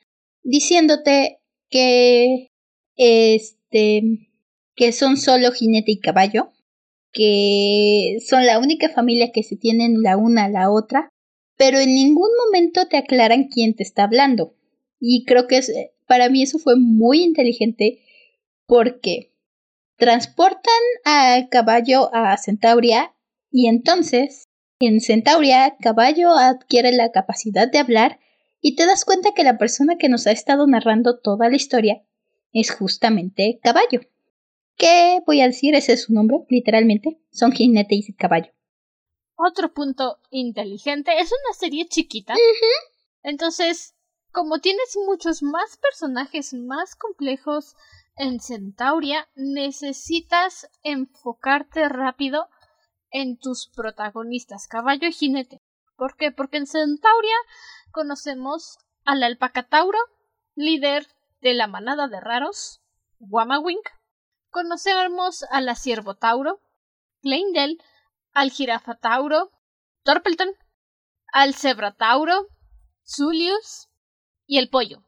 diciéndote 0.43 1.41
que 1.69 2.53
este 2.97 4.25
que 4.76 4.92
son 4.92 5.16
solo 5.16 5.50
jinete 5.52 5.92
y 5.92 6.00
caballo, 6.00 6.52
que 7.12 8.18
son 8.25 8.45
la 8.45 8.59
única 8.59 8.90
familia 8.90 9.33
que 9.33 9.42
se 9.42 9.56
tienen 9.56 10.02
la 10.02 10.16
una 10.18 10.45
a 10.45 10.49
la 10.50 10.71
otra, 10.71 11.09
pero 11.56 11.78
en 11.78 11.95
ningún 11.95 12.30
momento 12.45 12.87
te 12.87 12.99
aclaran 12.99 13.49
quién 13.49 13.75
te 13.75 13.83
está 13.83 14.04
hablando. 14.04 14.54
Y 15.00 15.25
creo 15.25 15.47
que 15.47 15.61
para 16.06 16.28
mí 16.28 16.42
eso 16.42 16.59
fue 16.59 16.76
muy 16.76 17.23
inteligente 17.23 18.02
porque 18.66 19.33
transportan 19.97 20.83
a 21.04 21.49
caballo 21.50 22.14
a 22.14 22.37
Centauria 22.37 23.14
y 23.50 23.68
entonces 23.68 24.45
en 24.78 25.00
Centauria 25.00 25.76
caballo 25.80 26.33
adquiere 26.33 26.92
la 26.92 27.12
capacidad 27.12 27.71
de 27.71 27.78
hablar 27.78 28.21
y 28.61 28.76
te 28.76 28.85
das 28.85 29.04
cuenta 29.06 29.33
que 29.35 29.45
la 29.45 29.56
persona 29.56 29.97
que 29.97 30.11
nos 30.11 30.26
ha 30.26 30.33
estado 30.33 30.66
narrando 30.66 31.18
toda 31.18 31.49
la 31.49 31.56
historia 31.56 32.02
es 32.52 32.71
justamente 32.71 33.59
caballo. 33.62 34.00
¿Qué 34.76 35.21
voy 35.26 35.40
a 35.40 35.47
decir? 35.47 35.75
Ese 35.75 35.95
es 35.95 36.04
su 36.04 36.12
nombre, 36.12 36.38
literalmente. 36.49 37.21
Son 37.30 37.52
jinete 37.52 37.95
y 37.95 38.12
caballo. 38.14 38.52
Otro 39.35 39.73
punto 39.73 40.18
inteligente. 40.30 41.18
Es 41.18 41.30
una 41.33 41.54
serie 41.59 41.88
chiquita. 41.88 42.35
Entonces, 43.23 43.95
como 44.30 44.59
tienes 44.59 44.97
muchos 45.06 45.42
más 45.42 45.78
personajes 45.78 46.52
más 46.52 46.95
complejos 46.95 47.75
en 48.16 48.40
Centauria, 48.40 49.28
necesitas 49.35 50.71
enfocarte 50.83 51.88
rápido 51.88 52.49
en 53.11 53.38
tus 53.38 53.71
protagonistas, 53.75 54.68
caballo 54.68 55.09
y 55.09 55.12
jinete. 55.12 55.62
¿Por 55.97 56.16
qué? 56.16 56.33
Porque 56.33 56.59
en 56.59 56.66
Centauria 56.66 57.37
conocemos 57.92 58.78
al 59.04 59.23
alpacatauro, 59.23 59.99
líder 60.54 61.06
de 61.40 61.54
la 61.54 61.66
manada 61.66 62.09
de 62.09 62.21
raros, 62.21 62.83
Wamawink. 63.18 63.88
Conocemos 64.57 65.43
a 65.51 65.61
la 65.61 65.75
ciervotauro, 65.75 66.63
Kleindel, 67.21 67.79
al 68.33 68.51
jirafatauro, 68.51 69.53
Torpelton, 70.03 70.49
al 71.31 71.53
cebratauro, 71.55 72.49
Zulius 73.07 73.91
y 74.47 74.57
el 74.57 74.71
pollo. 74.71 75.05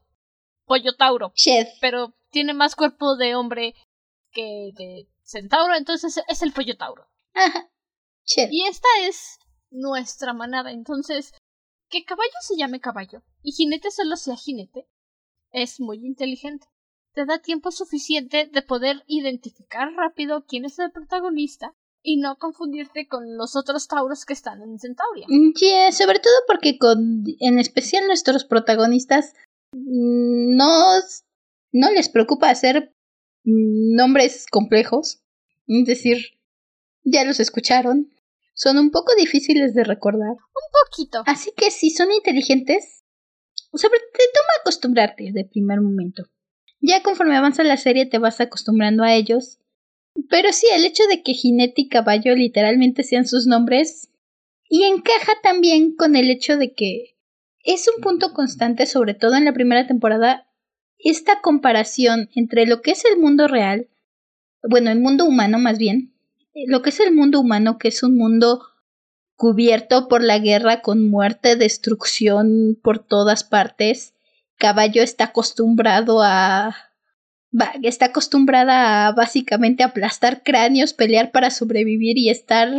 Pollo 0.65 0.95
tauro. 0.95 1.31
Chef. 1.33 1.67
Pero 1.81 2.13
tiene 2.29 2.53
más 2.53 2.75
cuerpo 2.75 3.15
de 3.15 3.33
hombre 3.33 3.73
que 4.29 4.69
de 4.77 5.09
centauro, 5.23 5.73
entonces 5.73 6.21
es 6.27 6.41
el 6.43 6.53
pollo 6.53 6.77
tauro. 6.77 7.07
Ajá. 7.33 7.71
Chef. 8.25 8.49
Y 8.51 8.67
esta 8.67 8.87
es 8.99 9.39
nuestra 9.71 10.33
manada, 10.33 10.71
entonces 10.71 11.33
que 11.89 12.05
caballo 12.05 12.37
se 12.41 12.55
llame 12.55 12.79
caballo 12.79 13.23
y 13.41 13.53
jinete 13.53 13.89
solo 13.89 14.15
sea 14.15 14.35
jinete 14.35 14.87
es 15.51 15.79
muy 15.79 16.05
inteligente. 16.05 16.67
Te 17.19 17.25
da 17.25 17.39
tiempo 17.39 17.69
suficiente 17.71 18.49
de 18.49 18.61
poder 18.61 19.03
identificar 19.05 19.91
rápido 19.93 20.45
quién 20.47 20.63
es 20.63 20.79
el 20.79 20.89
protagonista 20.89 21.75
y 22.01 22.15
no 22.15 22.37
confundirte 22.37 23.09
con 23.09 23.35
los 23.35 23.57
otros 23.57 23.89
tauros 23.89 24.23
que 24.23 24.31
están 24.31 24.61
en 24.61 24.79
Centauria. 24.79 25.27
Yeah, 25.59 25.91
sobre 25.91 26.19
todo 26.19 26.31
porque 26.47 26.77
con, 26.77 27.25
en 27.41 27.59
especial 27.59 28.07
nuestros 28.07 28.45
protagonistas 28.45 29.33
mm, 29.73 30.55
no, 30.55 30.71
no 31.73 31.91
les 31.91 32.07
preocupa 32.07 32.51
hacer 32.51 32.95
mm, 33.43 33.95
nombres 33.97 34.45
complejos. 34.49 35.21
Es 35.67 35.85
decir, 35.87 36.19
ya 37.03 37.25
los 37.25 37.41
escucharon. 37.41 38.13
Son 38.53 38.77
un 38.77 38.91
poco 38.91 39.11
difíciles 39.17 39.73
de 39.73 39.83
recordar. 39.83 40.31
Un 40.31 40.69
poquito. 40.85 41.23
Así 41.25 41.51
que 41.51 41.69
si 41.69 41.89
son 41.89 42.13
inteligentes, 42.13 43.03
sobre 43.73 43.99
te 43.99 44.23
toma 44.33 44.61
acostumbrarte 44.61 45.33
de 45.33 45.43
primer 45.43 45.81
momento. 45.81 46.23
Ya 46.81 47.03
conforme 47.03 47.35
avanza 47.35 47.63
la 47.63 47.77
serie 47.77 48.05
te 48.05 48.17
vas 48.17 48.39
acostumbrando 48.39 49.03
a 49.03 49.13
ellos. 49.13 49.59
Pero 50.29 50.51
sí, 50.51 50.67
el 50.73 50.85
hecho 50.85 51.03
de 51.09 51.21
que 51.23 51.33
jinete 51.33 51.81
y 51.81 51.89
caballo 51.89 52.35
literalmente 52.35 53.03
sean 53.03 53.27
sus 53.27 53.47
nombres. 53.47 54.09
Y 54.69 54.83
encaja 54.83 55.33
también 55.41 55.95
con 55.95 56.15
el 56.15 56.29
hecho 56.29 56.57
de 56.57 56.73
que 56.73 57.15
es 57.63 57.89
un 57.93 58.01
punto 58.01 58.33
constante, 58.33 58.85
sobre 58.85 59.13
todo 59.13 59.35
en 59.35 59.45
la 59.45 59.53
primera 59.53 59.87
temporada, 59.87 60.47
esta 60.97 61.41
comparación 61.41 62.29
entre 62.35 62.65
lo 62.65 62.81
que 62.81 62.91
es 62.91 63.03
el 63.05 63.19
mundo 63.19 63.47
real, 63.47 63.87
bueno, 64.67 64.91
el 64.91 64.99
mundo 64.99 65.25
humano 65.25 65.57
más 65.59 65.77
bien, 65.77 66.13
lo 66.67 66.81
que 66.81 66.89
es 66.89 66.99
el 66.99 67.13
mundo 67.13 67.39
humano, 67.39 67.77
que 67.77 67.87
es 67.87 68.03
un 68.03 68.17
mundo 68.17 68.61
cubierto 69.35 70.07
por 70.09 70.21
la 70.21 70.37
guerra 70.39 70.81
con 70.81 71.09
muerte, 71.09 71.55
destrucción 71.55 72.77
por 72.81 72.99
todas 72.99 73.45
partes. 73.45 74.13
Caballo 74.59 75.01
está 75.01 75.25
acostumbrado 75.25 76.21
a 76.21 76.75
está 77.81 78.07
acostumbrada 78.07 79.07
a 79.07 79.11
básicamente 79.13 79.83
aplastar 79.83 80.43
cráneos, 80.43 80.93
pelear 80.93 81.31
para 81.31 81.49
sobrevivir 81.49 82.17
y 82.17 82.29
estar 82.29 82.69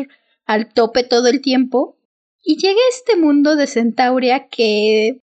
al 0.47 0.73
tope 0.73 1.03
todo 1.03 1.27
el 1.27 1.41
tiempo. 1.41 1.97
Y 2.43 2.57
llega 2.57 2.79
este 2.91 3.17
mundo 3.17 3.57
de 3.57 3.67
Centauria 3.67 4.49
que, 4.49 5.23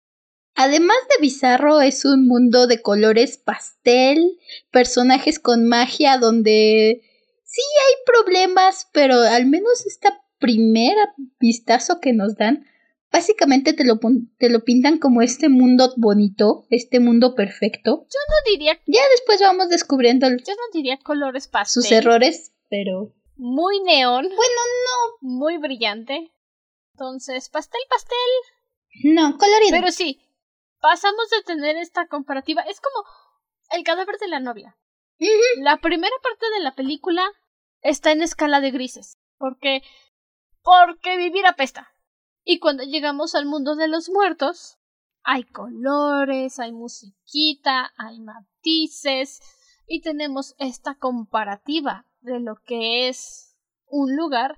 además 0.55 0.97
de 1.09 1.21
bizarro, 1.21 1.79
es 1.81 2.03
un 2.03 2.27
mundo 2.27 2.67
de 2.67 2.81
colores 2.81 3.37
pastel, 3.37 4.37
personajes 4.71 5.39
con 5.39 5.65
magia 5.65 6.17
donde 6.17 7.01
sí 7.43 7.61
hay 7.61 7.93
problemas, 8.05 8.87
pero 8.91 9.21
al 9.21 9.45
menos 9.45 9.85
está 9.85 10.21
primer 10.39 10.95
vistazo 11.39 11.99
que 11.99 12.13
nos 12.13 12.35
dan, 12.35 12.65
básicamente 13.17 13.74
te 13.74 13.83
lo, 13.83 14.00
te 14.38 14.50
lo 14.50 14.63
pintan 14.63 15.00
como 15.00 15.21
este 15.21 15.50
mundo 15.50 15.91
bonito, 15.97 16.65
este 16.69 17.00
mundo 17.00 17.33
perfecto. 17.33 18.05
Yo 18.05 18.19
no 18.29 18.51
diría... 18.51 18.79
Ya 18.86 19.01
después 19.12 19.41
vamos 19.41 19.69
descubriendo... 19.69 20.27
Yo 20.29 20.53
no 20.53 20.63
diría 20.71 21.00
colores 21.00 21.47
pastel. 21.47 21.81
Sus 21.81 21.91
errores, 21.91 22.53
pero... 22.69 23.13
Muy 23.36 23.79
neón. 23.81 24.24
Bueno, 24.24 24.62
no. 24.86 25.29
Muy 25.29 25.57
brillante. 25.57 26.31
Entonces, 26.93 27.50
pastel, 27.50 27.81
pastel. 27.89 29.13
No, 29.15 29.38
colorido. 29.38 29.71
Pero 29.71 29.91
sí, 29.91 30.19
pasamos 30.79 31.29
de 31.31 31.43
tener 31.43 31.75
esta 31.77 32.07
comparativa. 32.07 32.62
Es 32.63 32.79
como 32.81 33.03
el 33.71 33.83
cadáver 33.83 34.17
de 34.17 34.27
la 34.27 34.39
novia. 34.39 34.77
La 35.57 35.77
primera 35.77 36.15
parte 36.21 36.45
de 36.55 36.63
la 36.63 36.75
película 36.75 37.24
está 37.81 38.12
en 38.12 38.21
escala 38.21 38.59
de 38.62 38.71
grises. 38.71 39.17
Porque 39.38 39.81
porque 40.63 41.17
vivir 41.17 41.45
apesta. 41.45 41.93
Y 42.50 42.60
cuando 42.60 42.84
llegamos 42.84 43.36
al 43.36 43.46
mundo 43.46 43.75
de 43.75 43.89
los 43.89 44.10
muertos, 44.10 44.77
hay 45.22 45.44
colores, 45.44 46.60
hay 46.60 46.72
musiquita, 46.72 47.92
hay 47.98 48.22
matices 48.22 49.42
y 49.86 50.00
tenemos 50.00 50.56
esta 50.58 50.96
comparativa 50.96 52.06
de 52.22 52.39
lo 52.39 52.56
que 52.63 53.10
es 53.10 53.58
un 53.86 54.16
lugar 54.16 54.58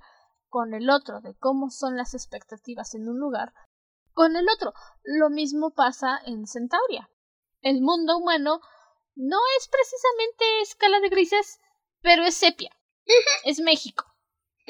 con 0.50 0.75
el 0.75 0.91
otro, 0.91 1.19
de 1.22 1.36
cómo 1.39 1.72
son 1.72 1.98
las 1.98 2.13
expectativas 2.13 2.93
en 2.93 3.10
un 3.10 3.17
lugar 3.17 3.55
con 4.13 4.36
el 4.36 4.46
otro. 4.50 4.72
Lo 5.01 5.31
mismo 5.31 5.72
pasa 5.72 6.19
en 6.27 6.46
Centauria. 6.46 7.10
El 7.62 7.81
mundo 7.81 8.19
humano 8.19 8.62
no 9.15 9.39
es 9.58 9.67
precisamente 9.67 10.62
escala 10.62 11.00
de 11.00 11.10
grises, 11.10 11.60
pero 12.01 12.24
es 12.24 12.36
sepia. 12.36 12.69
Es 13.46 13.60
México. 13.60 14.05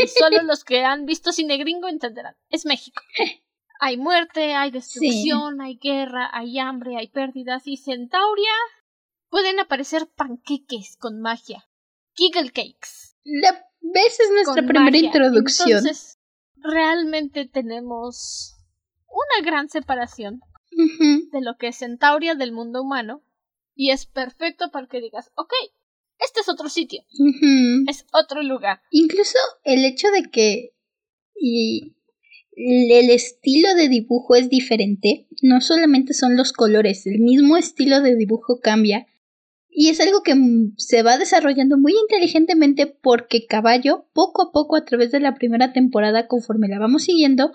Solo 0.07 0.41
los 0.43 0.63
que 0.63 0.83
han 0.83 1.05
visto 1.05 1.31
cine 1.31 1.57
gringo 1.57 1.87
entenderán. 1.87 2.35
Es 2.49 2.65
México. 2.65 3.01
Hay 3.81 3.95
muerte, 3.95 4.55
hay 4.55 4.71
destrucción, 4.71 5.61
hay 5.61 5.79
guerra, 5.81 6.29
hay 6.33 6.59
hambre, 6.59 6.97
hay 6.97 7.07
pérdidas 7.07 7.65
y 7.65 7.77
Centauria 7.77 8.51
pueden 9.29 9.57
aparecer 9.57 10.05
panqueques 10.13 10.97
con 10.97 11.21
magia. 11.21 11.65
Giggle 12.13 12.51
cakes. 12.51 13.15
La 13.23 13.65
ves 13.79 14.19
es 14.19 14.31
nuestra 14.31 14.67
primera 14.67 14.97
introducción. 14.97 15.69
Entonces, 15.69 16.19
realmente 16.57 17.47
tenemos 17.47 18.57
una 19.07 19.49
gran 19.49 19.69
separación 19.69 20.41
de 21.31 21.41
lo 21.41 21.55
que 21.55 21.67
es 21.67 21.77
Centauria 21.77 22.35
del 22.35 22.51
mundo 22.51 22.81
humano 22.81 23.23
y 23.75 23.91
es 23.91 24.05
perfecto 24.05 24.71
para 24.71 24.87
que 24.87 24.99
digas, 24.99 25.31
ok, 25.35 25.53
este 26.19 26.41
es 26.41 26.49
otro 26.49 26.69
sitio. 26.69 27.03
Es 27.87 28.05
otro 28.13 28.43
lugar. 28.43 28.81
Incluso 28.91 29.37
el 29.63 29.85
hecho 29.85 30.09
de 30.11 30.23
que 30.29 30.73
y 31.39 31.95
el 32.55 33.09
estilo 33.09 33.73
de 33.75 33.87
dibujo 33.87 34.35
es 34.35 34.49
diferente, 34.49 35.27
no 35.41 35.61
solamente 35.61 36.13
son 36.13 36.35
los 36.35 36.51
colores, 36.51 37.07
el 37.07 37.19
mismo 37.19 37.55
estilo 37.55 38.01
de 38.01 38.15
dibujo 38.15 38.59
cambia. 38.59 39.07
Y 39.69 39.87
es 39.87 40.01
algo 40.01 40.23
que 40.23 40.35
se 40.77 41.03
va 41.03 41.17
desarrollando 41.17 41.77
muy 41.77 41.93
inteligentemente 41.93 42.85
porque 42.87 43.45
Caballo, 43.45 44.07
poco 44.13 44.41
a 44.41 44.51
poco 44.51 44.75
a 44.75 44.83
través 44.83 45.11
de 45.11 45.21
la 45.21 45.35
primera 45.35 45.71
temporada, 45.71 46.27
conforme 46.27 46.67
la 46.67 46.79
vamos 46.79 47.03
siguiendo, 47.03 47.53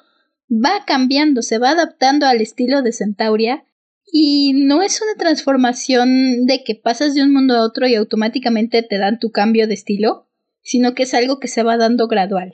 va 0.50 0.85
cambiando, 0.87 1.42
se 1.42 1.59
va 1.59 1.71
adaptando 1.71 2.26
al 2.26 2.40
estilo 2.40 2.80
de 2.80 2.92
Centauria 2.92 3.64
y 4.06 4.52
no 4.54 4.82
es 4.82 5.00
una 5.02 5.14
transformación 5.16 6.46
de 6.46 6.62
que 6.64 6.75
pasas 6.75 7.14
de 7.14 7.23
un 7.23 7.32
mundo 7.32 7.54
a 7.54 7.64
otro 7.64 7.87
y 7.87 7.94
automáticamente 7.94 8.82
te 8.82 8.99
dan 8.99 9.18
tu 9.18 9.30
cambio 9.30 9.66
de 9.66 9.75
estilo, 9.75 10.28
sino 10.62 10.94
que 10.94 11.04
es 11.04 11.14
algo 11.14 11.40
que 11.40 11.49
se 11.49 11.62
va 11.62 11.76
dando 11.76 12.08
gradual 12.08 12.52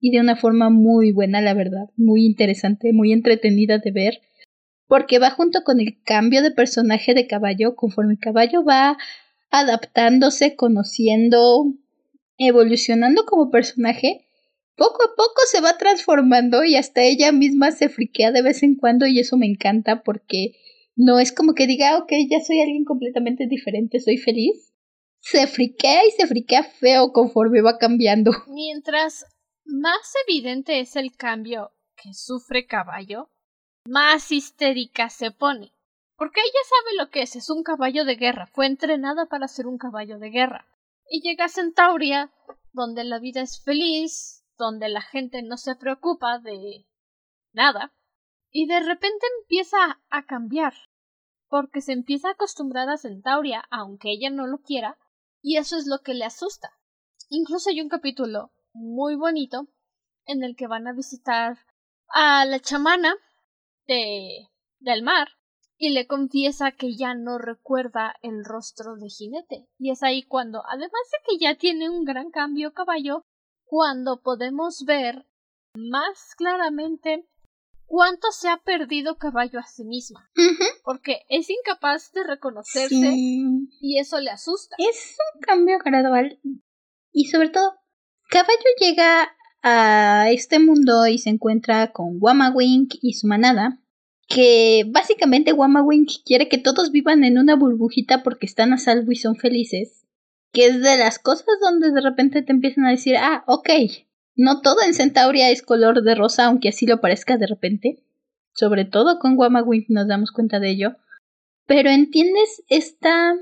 y 0.00 0.10
de 0.10 0.20
una 0.20 0.36
forma 0.36 0.70
muy 0.70 1.12
buena, 1.12 1.40
la 1.40 1.54
verdad, 1.54 1.90
muy 1.96 2.24
interesante, 2.24 2.92
muy 2.92 3.12
entretenida 3.12 3.78
de 3.78 3.90
ver, 3.90 4.20
porque 4.86 5.18
va 5.18 5.30
junto 5.30 5.62
con 5.62 5.78
el 5.78 6.02
cambio 6.02 6.42
de 6.42 6.50
personaje 6.50 7.14
de 7.14 7.26
caballo, 7.26 7.76
conforme 7.76 8.14
el 8.14 8.18
caballo 8.18 8.64
va 8.64 8.96
adaptándose, 9.50 10.56
conociendo, 10.56 11.74
evolucionando 12.38 13.26
como 13.26 13.50
personaje, 13.50 14.26
poco 14.74 15.04
a 15.04 15.14
poco 15.14 15.42
se 15.50 15.60
va 15.60 15.76
transformando 15.76 16.64
y 16.64 16.76
hasta 16.76 17.02
ella 17.02 17.30
misma 17.32 17.70
se 17.70 17.90
friquea 17.90 18.32
de 18.32 18.42
vez 18.42 18.62
en 18.62 18.76
cuando 18.76 19.06
y 19.06 19.18
eso 19.18 19.36
me 19.36 19.46
encanta 19.46 20.02
porque 20.02 20.54
no 20.96 21.18
es 21.18 21.32
como 21.32 21.54
que 21.54 21.66
diga, 21.66 21.98
ok, 21.98 22.12
ya 22.28 22.40
soy 22.40 22.60
alguien 22.60 22.84
completamente 22.84 23.46
diferente, 23.46 24.00
soy 24.00 24.16
feliz. 24.16 24.72
Se 25.20 25.46
friquea 25.46 26.06
y 26.06 26.10
se 26.12 26.26
friquea 26.26 26.64
feo 26.64 27.12
conforme 27.12 27.62
va 27.62 27.78
cambiando. 27.78 28.32
Mientras 28.48 29.26
más 29.64 30.14
evidente 30.26 30.80
es 30.80 30.96
el 30.96 31.16
cambio 31.16 31.72
que 31.96 32.14
sufre 32.14 32.66
caballo, 32.66 33.30
más 33.86 34.32
histérica 34.32 35.10
se 35.10 35.30
pone. 35.30 35.72
Porque 36.16 36.40
ella 36.40 36.60
sabe 36.68 36.96
lo 36.98 37.10
que 37.10 37.22
es, 37.22 37.36
es 37.36 37.48
un 37.48 37.62
caballo 37.62 38.04
de 38.04 38.16
guerra, 38.16 38.46
fue 38.46 38.66
entrenada 38.66 39.26
para 39.26 39.48
ser 39.48 39.66
un 39.66 39.78
caballo 39.78 40.18
de 40.18 40.30
guerra. 40.30 40.66
Y 41.08 41.22
llega 41.22 41.46
a 41.46 41.48
Centauria, 41.48 42.30
donde 42.72 43.04
la 43.04 43.18
vida 43.18 43.40
es 43.40 43.62
feliz, 43.62 44.44
donde 44.58 44.88
la 44.88 45.00
gente 45.00 45.42
no 45.42 45.56
se 45.56 45.76
preocupa 45.76 46.38
de 46.38 46.86
nada, 47.52 47.92
y 48.50 48.66
de 48.66 48.80
repente 48.80 49.26
empieza 49.40 50.00
a 50.10 50.26
cambiar 50.26 50.74
porque 51.48 51.80
se 51.80 51.92
empieza 51.92 52.28
a 52.28 52.32
acostumbrar 52.32 52.88
a 52.88 52.96
Centauria, 52.96 53.64
aunque 53.70 54.12
ella 54.12 54.30
no 54.30 54.46
lo 54.46 54.58
quiera, 54.58 54.98
y 55.42 55.56
eso 55.56 55.76
es 55.76 55.86
lo 55.86 55.98
que 55.98 56.14
le 56.14 56.24
asusta. 56.24 56.70
Incluso 57.28 57.70
hay 57.70 57.80
un 57.80 57.88
capítulo 57.88 58.52
muy 58.72 59.16
bonito 59.16 59.66
en 60.26 60.44
el 60.44 60.54
que 60.54 60.68
van 60.68 60.86
a 60.86 60.92
visitar 60.92 61.58
a 62.08 62.44
la 62.44 62.60
chamana 62.60 63.14
de 63.86 64.48
del 64.78 65.02
mar 65.02 65.28
y 65.76 65.90
le 65.90 66.06
confiesa 66.06 66.72
que 66.72 66.94
ya 66.94 67.14
no 67.14 67.38
recuerda 67.38 68.14
el 68.22 68.44
rostro 68.44 68.96
de 68.96 69.08
jinete. 69.08 69.66
Y 69.78 69.90
es 69.90 70.02
ahí 70.02 70.22
cuando, 70.22 70.62
además 70.66 70.90
de 71.12 71.18
que 71.26 71.38
ya 71.38 71.56
tiene 71.56 71.88
un 71.88 72.04
gran 72.04 72.30
cambio 72.30 72.72
caballo, 72.74 73.24
cuando 73.64 74.20
podemos 74.20 74.84
ver 74.84 75.26
más 75.74 76.34
claramente 76.36 77.26
cuánto 77.90 78.30
se 78.30 78.48
ha 78.48 78.56
perdido 78.58 79.18
caballo 79.18 79.58
a 79.58 79.64
sí 79.64 79.84
misma. 79.84 80.30
Porque 80.84 81.22
es 81.28 81.50
incapaz 81.50 82.12
de 82.12 82.22
reconocerse 82.22 83.12
y 83.16 83.98
eso 83.98 84.20
le 84.20 84.30
asusta. 84.30 84.76
Es 84.78 85.16
un 85.34 85.40
cambio 85.40 85.78
gradual. 85.84 86.38
Y 87.12 87.26
sobre 87.26 87.48
todo, 87.48 87.74
caballo 88.28 88.70
llega 88.78 89.36
a 89.64 90.30
este 90.30 90.60
mundo 90.60 91.08
y 91.08 91.18
se 91.18 91.30
encuentra 91.30 91.90
con 91.90 92.18
Wamawink 92.20 92.94
y 93.02 93.14
su 93.14 93.26
manada 93.26 93.80
que 94.28 94.84
básicamente 94.86 95.52
Wamawink 95.52 96.08
quiere 96.24 96.48
que 96.48 96.58
todos 96.58 96.92
vivan 96.92 97.24
en 97.24 97.38
una 97.38 97.56
burbujita 97.56 98.22
porque 98.22 98.46
están 98.46 98.72
a 98.72 98.78
salvo 98.78 99.10
y 99.10 99.16
son 99.16 99.34
felices. 99.34 100.06
Que 100.52 100.66
es 100.66 100.80
de 100.80 100.96
las 100.96 101.18
cosas 101.18 101.46
donde 101.60 101.90
de 101.90 102.00
repente 102.00 102.42
te 102.42 102.52
empiezan 102.52 102.86
a 102.86 102.90
decir, 102.90 103.16
ah, 103.16 103.42
ok, 103.48 103.68
no 104.36 104.60
todo 104.60 104.82
en 104.82 104.94
Centauria 104.94 105.50
es 105.50 105.62
color 105.62 106.02
de 106.02 106.14
rosa, 106.14 106.46
aunque 106.46 106.70
así 106.70 106.86
lo 106.86 107.00
parezca 107.00 107.36
de 107.36 107.46
repente. 107.46 108.02
Sobre 108.52 108.84
todo 108.84 109.18
con 109.18 109.38
Wamawink 109.38 109.88
nos 109.88 110.08
damos 110.08 110.32
cuenta 110.32 110.60
de 110.60 110.70
ello. 110.70 110.96
Pero 111.66 111.90
entiendes 111.90 112.62
esta 112.68 113.34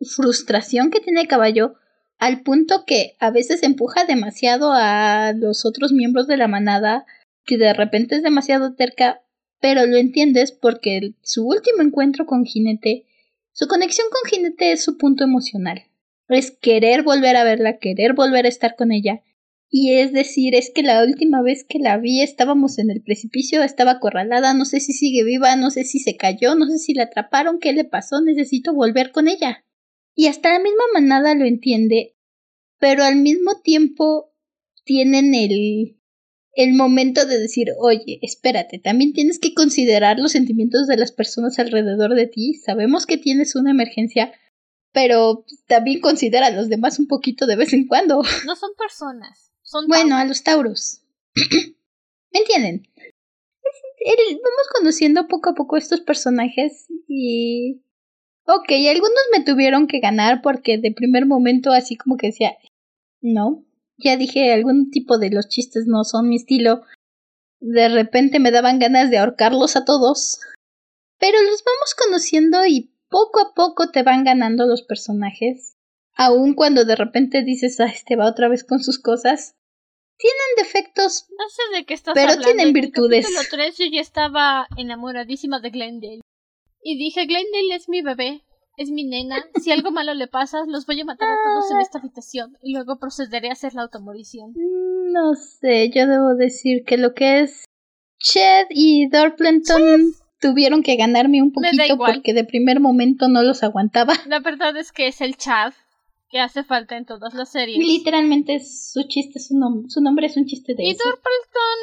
frustración 0.00 0.90
que 0.90 1.00
tiene 1.00 1.26
Caballo 1.26 1.74
al 2.18 2.42
punto 2.42 2.84
que 2.86 3.16
a 3.18 3.30
veces 3.30 3.62
empuja 3.62 4.04
demasiado 4.04 4.72
a 4.72 5.32
los 5.34 5.64
otros 5.64 5.92
miembros 5.92 6.26
de 6.26 6.36
la 6.36 6.48
manada, 6.48 7.06
que 7.44 7.58
de 7.58 7.72
repente 7.72 8.16
es 8.16 8.22
demasiado 8.22 8.74
terca 8.74 9.22
pero 9.60 9.86
lo 9.86 9.96
entiendes 9.98 10.52
porque 10.52 11.12
su 11.22 11.46
último 11.46 11.82
encuentro 11.82 12.26
con 12.26 12.44
Jinete, 12.44 13.04
su 13.52 13.68
conexión 13.68 14.06
con 14.10 14.30
Jinete 14.30 14.72
es 14.72 14.82
su 14.82 14.96
punto 14.96 15.22
emocional. 15.22 15.84
Es 16.28 16.50
querer 16.50 17.02
volver 17.02 17.36
a 17.36 17.44
verla, 17.44 17.78
querer 17.78 18.14
volver 18.14 18.46
a 18.46 18.48
estar 18.48 18.74
con 18.74 18.90
ella. 18.90 19.22
Y 19.72 19.94
es 19.94 20.12
decir, 20.12 20.56
es 20.56 20.72
que 20.74 20.82
la 20.82 21.04
última 21.04 21.42
vez 21.42 21.64
que 21.64 21.78
la 21.78 21.96
vi 21.96 22.22
estábamos 22.22 22.78
en 22.78 22.90
el 22.90 23.02
precipicio, 23.02 23.62
estaba 23.62 23.92
acorralada, 23.92 24.52
no 24.52 24.64
sé 24.64 24.80
si 24.80 24.92
sigue 24.92 25.22
viva, 25.22 25.54
no 25.54 25.70
sé 25.70 25.84
si 25.84 26.00
se 26.00 26.16
cayó, 26.16 26.56
no 26.56 26.66
sé 26.66 26.78
si 26.78 26.92
la 26.92 27.04
atraparon, 27.04 27.60
qué 27.60 27.72
le 27.72 27.84
pasó, 27.84 28.20
necesito 28.20 28.74
volver 28.74 29.12
con 29.12 29.28
ella. 29.28 29.64
Y 30.16 30.26
hasta 30.26 30.52
la 30.52 30.58
misma 30.58 30.82
manada 30.92 31.36
lo 31.36 31.44
entiende, 31.44 32.16
pero 32.80 33.04
al 33.04 33.16
mismo 33.16 33.60
tiempo 33.62 34.32
tienen 34.84 35.34
el 35.34 36.00
el 36.54 36.74
momento 36.74 37.26
de 37.26 37.38
decir, 37.38 37.68
oye, 37.78 38.18
espérate, 38.22 38.78
también 38.78 39.12
tienes 39.12 39.38
que 39.38 39.54
considerar 39.54 40.18
los 40.18 40.32
sentimientos 40.32 40.86
de 40.86 40.96
las 40.96 41.12
personas 41.12 41.58
alrededor 41.58 42.14
de 42.14 42.26
ti. 42.26 42.54
Sabemos 42.54 43.06
que 43.06 43.18
tienes 43.18 43.54
una 43.54 43.70
emergencia, 43.70 44.32
pero 44.92 45.44
también 45.68 46.00
considera 46.00 46.48
a 46.48 46.50
los 46.50 46.68
demás 46.68 46.98
un 46.98 47.06
poquito 47.06 47.46
de 47.46 47.56
vez 47.56 47.72
en 47.72 47.86
cuando. 47.86 48.22
No 48.46 48.56
son 48.56 48.70
personas, 48.76 49.49
son 49.70 49.86
Bueno, 49.86 50.16
a 50.16 50.24
los 50.24 50.42
tauros. 50.42 51.02
¿Me 52.32 52.40
entienden? 52.40 52.82
vamos 54.02 54.68
conociendo 54.74 55.28
poco 55.28 55.50
a 55.50 55.54
poco 55.54 55.76
estos 55.76 56.00
personajes 56.00 56.86
y... 57.06 57.82
Ok, 58.46 58.72
algunos 58.88 59.20
me 59.30 59.44
tuvieron 59.44 59.86
que 59.86 60.00
ganar 60.00 60.40
porque 60.42 60.78
de 60.78 60.90
primer 60.90 61.26
momento 61.26 61.70
así 61.70 61.96
como 61.96 62.16
que 62.16 62.28
decía, 62.28 62.56
no, 63.20 63.64
ya 63.96 64.16
dije, 64.16 64.52
algún 64.52 64.90
tipo 64.90 65.18
de 65.18 65.30
los 65.30 65.48
chistes 65.48 65.86
no 65.86 66.02
son 66.02 66.28
mi 66.28 66.36
estilo. 66.36 66.82
De 67.60 67.88
repente 67.88 68.40
me 68.40 68.50
daban 68.50 68.80
ganas 68.80 69.10
de 69.10 69.18
ahorcarlos 69.18 69.76
a 69.76 69.84
todos. 69.84 70.40
Pero 71.18 71.40
los 71.42 71.62
vamos 71.62 71.94
conociendo 71.94 72.66
y 72.66 72.92
poco 73.08 73.40
a 73.40 73.54
poco 73.54 73.90
te 73.90 74.02
van 74.02 74.24
ganando 74.24 74.66
los 74.66 74.82
personajes. 74.82 75.76
Aun 76.16 76.54
cuando 76.54 76.84
de 76.84 76.96
repente 76.96 77.44
dices, 77.44 77.78
ah, 77.78 77.86
este 77.86 78.16
va 78.16 78.26
otra 78.26 78.48
vez 78.48 78.64
con 78.64 78.82
sus 78.82 78.98
cosas. 78.98 79.54
Tienen 80.20 80.50
defectos. 80.56 81.26
No 81.30 81.48
sé 81.48 81.78
de 81.78 81.84
qué 81.84 81.94
estás 81.94 82.14
pero 82.14 82.36
tienen 82.38 82.72
virtudes. 82.72 83.26
En 83.28 83.36
el 83.36 83.48
3 83.48 83.78
yo 83.78 83.86
ya 83.86 84.00
estaba 84.00 84.66
enamoradísima 84.76 85.60
de 85.60 85.70
Glendale. 85.70 86.20
Y 86.82 86.98
dije, 86.98 87.26
Glendale 87.26 87.74
es 87.74 87.88
mi 87.88 88.02
bebé 88.02 88.42
es 88.80 88.90
mi 88.90 89.04
nena. 89.04 89.36
Si 89.62 89.70
algo 89.70 89.90
malo 89.92 90.14
le 90.14 90.26
pasa, 90.26 90.64
los 90.66 90.86
voy 90.86 91.00
a 91.00 91.04
matar 91.04 91.28
a 91.28 91.36
todos 91.44 91.70
en 91.70 91.80
esta 91.80 91.98
habitación 91.98 92.56
y 92.62 92.72
luego 92.72 92.98
procederé 92.98 93.50
a 93.50 93.52
hacer 93.52 93.74
la 93.74 93.82
automorición. 93.82 94.52
Mm, 94.52 95.12
no 95.12 95.34
sé, 95.34 95.90
yo 95.90 96.06
debo 96.06 96.34
decir 96.34 96.84
que 96.84 96.96
lo 96.96 97.12
que 97.12 97.40
es 97.40 97.64
Ched 98.18 98.66
y 98.70 99.08
Dorplenton 99.08 100.14
tuvieron 100.40 100.82
que 100.82 100.96
ganarme 100.96 101.42
un 101.42 101.52
poquito 101.52 101.98
porque 101.98 102.32
de 102.32 102.44
primer 102.44 102.80
momento 102.80 103.28
no 103.28 103.42
los 103.42 103.62
aguantaba. 103.62 104.14
La 104.26 104.40
verdad 104.40 104.76
es 104.76 104.92
que 104.92 105.08
es 105.08 105.20
el 105.20 105.36
Chad 105.36 105.74
que 106.30 106.38
hace 106.38 106.62
falta 106.62 106.96
en 106.96 107.04
todas 107.04 107.34
las 107.34 107.50
series. 107.50 107.78
Literalmente 107.78 108.60
su 108.60 109.02
chiste, 109.08 109.40
su, 109.40 109.54
su 109.88 110.00
nombre 110.00 110.26
es 110.26 110.36
un 110.36 110.46
chiste 110.46 110.74
de 110.74 110.84
Y 110.84 110.94
Dorpelton, 110.94 111.80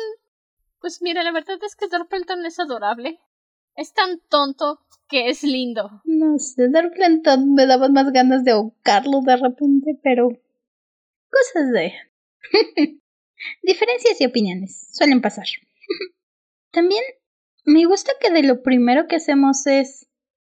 pues 0.79 1.01
mira, 1.01 1.23
la 1.23 1.31
verdad 1.31 1.57
es 1.63 1.75
que 1.75 1.87
Dorpelton 1.87 2.45
es 2.45 2.59
adorable. 2.59 3.19
Es 3.75 3.93
tan 3.93 4.19
tonto 4.29 4.79
que 5.07 5.29
es 5.29 5.43
lindo. 5.43 6.01
No 6.05 6.39
sé, 6.39 6.69
Darklanton 6.69 7.53
me 7.53 7.67
daban 7.67 7.93
más 7.93 8.11
ganas 8.11 8.43
de 8.43 8.51
ahogarlo 8.51 9.21
de 9.21 9.37
repente, 9.37 9.99
pero. 10.01 10.29
Cosas 11.29 11.71
de. 11.71 11.93
Diferencias 13.61 14.19
y 14.19 14.25
opiniones 14.25 14.87
suelen 14.91 15.21
pasar. 15.21 15.45
También 16.71 17.03
me 17.65 17.85
gusta 17.85 18.13
que 18.19 18.31
de 18.31 18.43
lo 18.43 18.63
primero 18.63 19.07
que 19.07 19.17
hacemos 19.17 19.67
es 19.67 20.06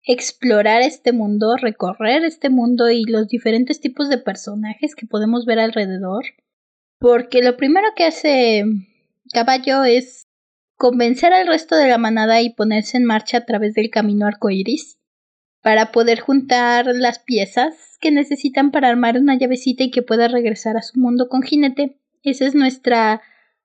explorar 0.07 0.83
este 0.83 1.13
mundo, 1.13 1.57
recorrer 1.57 2.25
este 2.25 2.49
mundo 2.49 2.91
y 2.91 3.05
los 3.05 3.27
diferentes 3.27 3.81
tipos 3.81 4.09
de 4.09 4.19
personajes 4.19 4.95
que 4.95 5.07
podemos 5.07 5.45
ver 5.45 5.59
alrededor. 5.59 6.25
Porque 6.99 7.43
lo 7.43 7.57
primero 7.57 7.89
que 7.97 8.05
hace 8.05 8.65
Caballo 9.33 9.85
es 9.85 10.29
convencer 10.77 11.33
al 11.33 11.49
resto 11.49 11.77
de 11.77 11.89
la 11.89 11.99
manada 11.99 12.41
y 12.41 12.55
ponerse 12.55 12.97
en 12.97 13.05
marcha 13.05 13.39
a 13.39 13.45
través 13.45 13.75
del 13.75 13.91
camino 13.91 14.27
arcoíris 14.27 14.99
para 15.61 15.91
poder 15.91 16.21
juntar 16.21 16.87
las 16.87 17.19
piezas 17.19 17.99
que 18.01 18.13
necesitan 18.13 18.71
para 18.71 18.89
armar 18.89 19.19
una 19.19 19.37
llavecita 19.37 19.83
y 19.83 19.91
que 19.91 20.03
pueda 20.03 20.29
regresar 20.29 20.77
a 20.77 20.83
su 20.83 21.01
mundo 21.01 21.29
con 21.29 21.43
jinete. 21.43 21.99
Ese 22.23 22.47
es 22.47 22.55
nuestra 22.55 23.21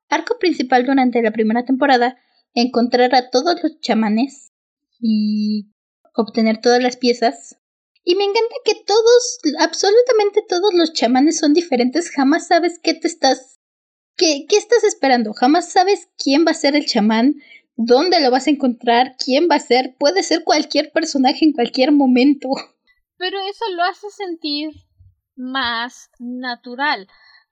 arco 0.09 0.39
principal 0.39 0.85
durante 0.85 1.21
la 1.21 1.31
primera 1.31 1.63
temporada, 1.63 2.17
encontrar 2.55 3.13
a 3.13 3.29
todos 3.29 3.61
los 3.61 3.79
chamanes 3.79 4.51
y 4.99 5.67
obtener 6.13 6.61
todas 6.61 6.81
las 6.81 6.97
piezas. 6.97 7.57
Y 8.03 8.15
me 8.15 8.23
encanta 8.23 8.55
que 8.65 8.75
todos, 8.85 9.39
absolutamente 9.59 10.43
todos 10.47 10.73
los 10.73 10.93
chamanes 10.93 11.37
son 11.37 11.53
diferentes, 11.53 12.09
jamás 12.09 12.47
sabes 12.47 12.79
qué 12.81 12.95
te 12.95 13.07
estás 13.07 13.59
¿Qué, 14.21 14.45
estás 14.51 14.83
esperando? 14.83 15.33
Jamás 15.33 15.71
sabes 15.71 16.07
quién 16.15 16.45
va 16.45 16.51
a 16.51 16.53
ser 16.53 16.75
el 16.75 16.85
chamán, 16.85 17.41
dónde 17.75 18.21
lo 18.21 18.29
vas 18.29 18.45
a 18.45 18.51
encontrar, 18.51 19.15
quién 19.17 19.47
va 19.49 19.55
a 19.55 19.59
ser. 19.59 19.95
Puede 19.97 20.21
ser 20.21 20.43
cualquier 20.43 20.91
personaje 20.91 21.43
en 21.43 21.53
cualquier 21.53 21.91
momento. 21.91 22.49
Pero 23.17 23.39
eso 23.39 23.65
lo 23.75 23.81
hace 23.83 24.11
sentir 24.11 24.69
más 25.35 26.11
natural. 26.19 27.07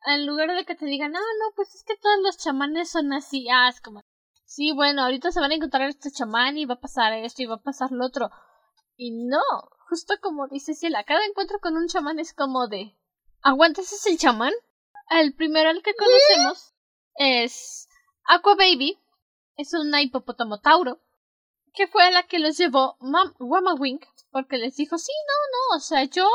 En 0.05 0.27
lugar 0.27 0.55
de 0.55 0.63
que 0.63 0.75
te 0.75 0.85
digan, 0.85 1.15
ah, 1.15 1.19
no, 1.19 1.55
pues 1.55 1.73
es 1.73 1.83
que 1.83 1.95
todos 1.97 2.17
los 2.23 2.37
chamanes 2.37 2.91
son 2.91 3.13
así. 3.13 3.47
Ah, 3.51 3.69
es 3.69 3.81
como, 3.81 4.01
sí, 4.45 4.71
bueno, 4.71 5.01
ahorita 5.03 5.31
se 5.31 5.39
van 5.39 5.51
a 5.51 5.55
encontrar 5.55 5.89
este 5.89 6.11
chamán 6.11 6.57
y 6.57 6.65
va 6.65 6.75
a 6.75 6.79
pasar 6.79 7.13
esto 7.13 7.41
y 7.41 7.47
va 7.47 7.55
a 7.55 7.63
pasar 7.63 7.91
lo 7.91 8.05
otro. 8.05 8.29
Y 9.01 9.11
no, 9.11 9.39
justo 9.87 10.15
como 10.21 10.49
dice 10.49 10.75
Ciela, 10.75 11.05
cada 11.05 11.25
encuentro 11.25 11.61
con 11.61 11.77
un 11.77 11.87
chamán 11.87 12.19
es 12.19 12.33
como 12.33 12.67
de, 12.67 12.97
¿aguantas 13.41 13.93
ese 13.93 14.17
chamán? 14.17 14.51
El 15.09 15.33
primero 15.33 15.69
al 15.69 15.81
que 15.81 15.95
conocemos 15.95 16.73
es 17.15 17.87
Aqua 18.25 18.55
Baby, 18.55 18.99
es 19.55 19.73
una 19.73 20.01
hipopótamo 20.01 20.59
tauro, 20.59 20.99
que 21.73 21.87
fue 21.87 22.11
la 22.11 22.23
que 22.23 22.39
les 22.39 22.57
llevó 22.57 22.97
Wamawink, 23.39 24.03
porque 24.31 24.57
les 24.57 24.75
dijo, 24.75 24.97
sí, 24.97 25.13
no, 25.27 25.77
no, 25.77 25.77
o 25.77 25.79
sea, 25.79 26.03
yo, 26.03 26.27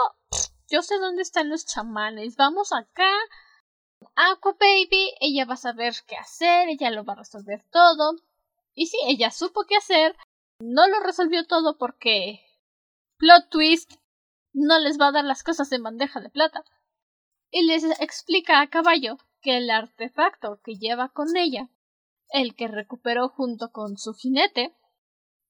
yo 0.66 0.80
sé 0.80 0.96
dónde 0.96 1.20
están 1.20 1.50
los 1.50 1.66
chamanes, 1.66 2.36
vamos 2.36 2.72
acá, 2.72 3.12
Aqua 4.14 4.56
Baby, 4.58 5.12
ella 5.20 5.44
va 5.44 5.52
a 5.52 5.58
saber 5.58 5.92
qué 6.06 6.16
hacer, 6.16 6.70
ella 6.70 6.90
lo 6.90 7.04
va 7.04 7.12
a 7.12 7.16
resolver 7.16 7.62
todo. 7.70 8.14
Y 8.72 8.86
sí, 8.86 8.96
ella 9.06 9.30
supo 9.30 9.64
qué 9.68 9.76
hacer, 9.76 10.16
no 10.60 10.88
lo 10.88 11.00
resolvió 11.00 11.46
todo 11.46 11.76
porque 11.76 12.43
plot 13.16 13.48
twist 13.50 13.94
no 14.52 14.78
les 14.78 14.98
va 15.00 15.08
a 15.08 15.12
dar 15.12 15.24
las 15.24 15.42
cosas 15.42 15.70
en 15.72 15.82
bandeja 15.82 16.20
de 16.20 16.30
plata 16.30 16.64
y 17.50 17.64
les 17.66 17.84
explica 18.00 18.60
a 18.60 18.68
caballo 18.68 19.18
que 19.40 19.56
el 19.56 19.70
artefacto 19.70 20.60
que 20.64 20.76
lleva 20.76 21.10
con 21.10 21.36
ella, 21.36 21.68
el 22.30 22.54
que 22.54 22.68
recuperó 22.68 23.28
junto 23.28 23.70
con 23.70 23.96
su 23.98 24.14
jinete, 24.14 24.74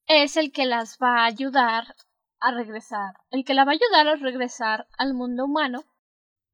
es 0.06 0.36
el 0.36 0.52
que 0.52 0.66
las 0.66 0.98
va 1.02 1.20
a 1.20 1.26
ayudar 1.26 1.94
a 2.40 2.50
regresar, 2.52 3.14
el 3.30 3.44
que 3.44 3.54
la 3.54 3.64
va 3.64 3.72
a 3.72 3.74
ayudar 3.74 4.08
a 4.08 4.16
regresar 4.16 4.86
al 4.98 5.14
mundo 5.14 5.44
humano, 5.44 5.84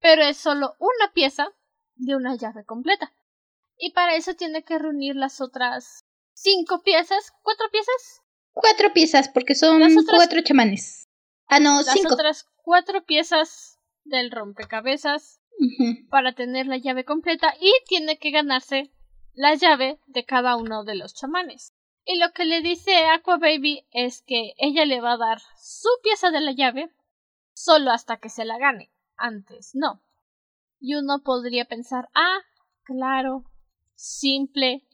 pero 0.01 0.23
es 0.23 0.37
solo 0.37 0.75
una 0.79 1.13
pieza 1.13 1.49
de 1.97 2.15
una 2.15 2.37
llave 2.37 2.65
completa. 2.65 3.13
Y 3.77 3.93
para 3.93 4.15
eso 4.15 4.35
tiene 4.35 4.63
que 4.63 4.79
reunir 4.79 5.17
las 5.17 5.41
otras 5.41 6.05
cinco 6.33 6.83
piezas, 6.83 7.33
cuatro 7.43 7.67
piezas 7.71 8.23
Cuatro 8.53 8.93
piezas, 8.93 9.29
porque 9.29 9.55
son 9.55 9.83
cuatro 10.07 10.41
chamanes. 10.43 11.09
Ah, 11.47 11.61
no, 11.61 11.83
las 11.83 11.93
cinco. 11.93 12.15
otras 12.15 12.47
cuatro 12.63 13.05
piezas 13.05 13.79
del 14.05 14.31
rompecabezas 14.31 15.41
para 16.09 16.33
tener 16.33 16.67
la 16.67 16.79
llave 16.79 17.05
completa 17.05 17.55
y 17.61 17.73
tiene 17.87 18.19
que 18.19 18.31
ganarse 18.31 18.91
la 19.35 19.55
llave 19.55 20.01
de 20.07 20.25
cada 20.25 20.57
uno 20.57 20.85
de 20.85 20.95
los 20.95 21.15
chamanes. 21.15 21.75
Y 22.05 22.19
lo 22.19 22.33
que 22.33 22.45
le 22.45 22.63
dice 22.63 23.07
Aqua 23.07 23.37
Baby 23.37 23.87
es 23.91 24.23
que 24.23 24.55
ella 24.59 24.85
le 24.85 25.01
va 25.01 25.13
a 25.13 25.19
dar 25.19 25.41
su 25.57 25.89
pieza 26.03 26.31
de 26.31 26.41
la 26.41 26.53
llave 26.53 26.91
solo 27.53 27.91
hasta 27.91 28.17
que 28.17 28.29
se 28.29 28.45
la 28.45 28.59
gane. 28.59 28.91
Antes 29.17 29.75
no. 29.75 30.03
Y 30.81 30.95
uno 30.95 31.23
podría 31.23 31.67
pensar, 31.67 32.09
ah, 32.15 32.39
claro, 32.85 33.45
simple, 33.95 34.87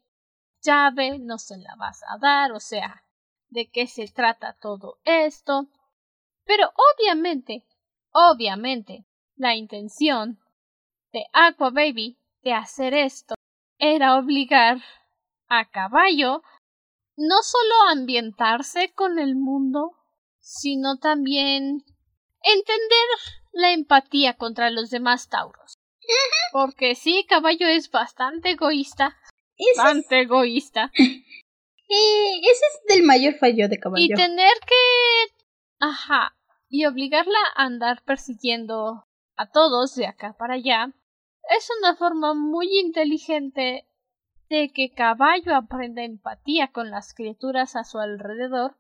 llave, 0.63 1.19
no 1.21 1.39
se 1.39 1.57
la 1.59 1.77
vas 1.77 2.03
a 2.09 2.19
dar, 2.19 2.53
o 2.53 2.61
sea, 2.61 3.05
¿de 3.57 3.71
qué 3.71 3.87
se 3.87 4.07
trata 4.07 4.55
todo 4.61 4.99
esto? 5.05 5.67
Pero 6.45 6.71
obviamente, 6.93 7.65
obviamente, 8.13 9.07
la 9.35 9.57
intención 9.57 10.39
de 11.11 11.25
Aqua 11.33 11.71
Baby 11.71 12.19
de 12.43 12.53
hacer 12.53 12.93
esto 12.93 13.35
era 13.79 14.17
obligar 14.17 14.83
a 15.49 15.71
caballo 15.71 16.43
no 17.17 17.37
solo 17.43 17.75
a 17.89 17.93
ambientarse 17.93 18.93
con 18.93 19.19
el 19.19 19.37
mundo, 19.37 19.93
sino 20.39 20.99
también 20.99 21.83
entender 22.43 23.09
la 23.53 23.73
empatía 23.73 24.35
contra 24.35 24.69
los 24.69 24.91
demás 24.91 25.31
tauros. 25.31 25.79
Porque 26.53 26.95
sí, 26.95 27.25
caballo 27.27 27.67
es 27.69 27.91
bastante 27.91 28.51
egoísta. 28.51 29.17
Bastante 29.79 30.21
egoísta. 30.21 30.93
Y 31.89 32.41
ese 32.41 32.65
es 32.67 32.97
del 32.97 33.05
mayor 33.05 33.35
fallo 33.35 33.69
de 33.69 33.79
caballo. 33.79 34.05
Y 34.05 34.09
tener 34.09 34.55
que. 34.67 35.35
Ajá. 35.79 36.37
Y 36.69 36.87
obligarla 36.87 37.39
a 37.55 37.65
andar 37.65 38.03
persiguiendo 38.05 39.07
a 39.37 39.51
todos 39.51 39.95
de 39.95 40.07
acá 40.07 40.35
para 40.39 40.55
allá. 40.55 40.93
Es 41.57 41.69
una 41.79 41.95
forma 41.95 42.35
muy 42.35 42.67
inteligente 42.81 43.87
de 44.49 44.73
que 44.73 44.93
caballo 44.93 45.55
aprenda 45.55 46.03
empatía 46.03 46.73
con 46.73 46.91
las 46.91 47.15
criaturas 47.15 47.77
a 47.77 47.85
su 47.85 47.99
alrededor 47.99 48.77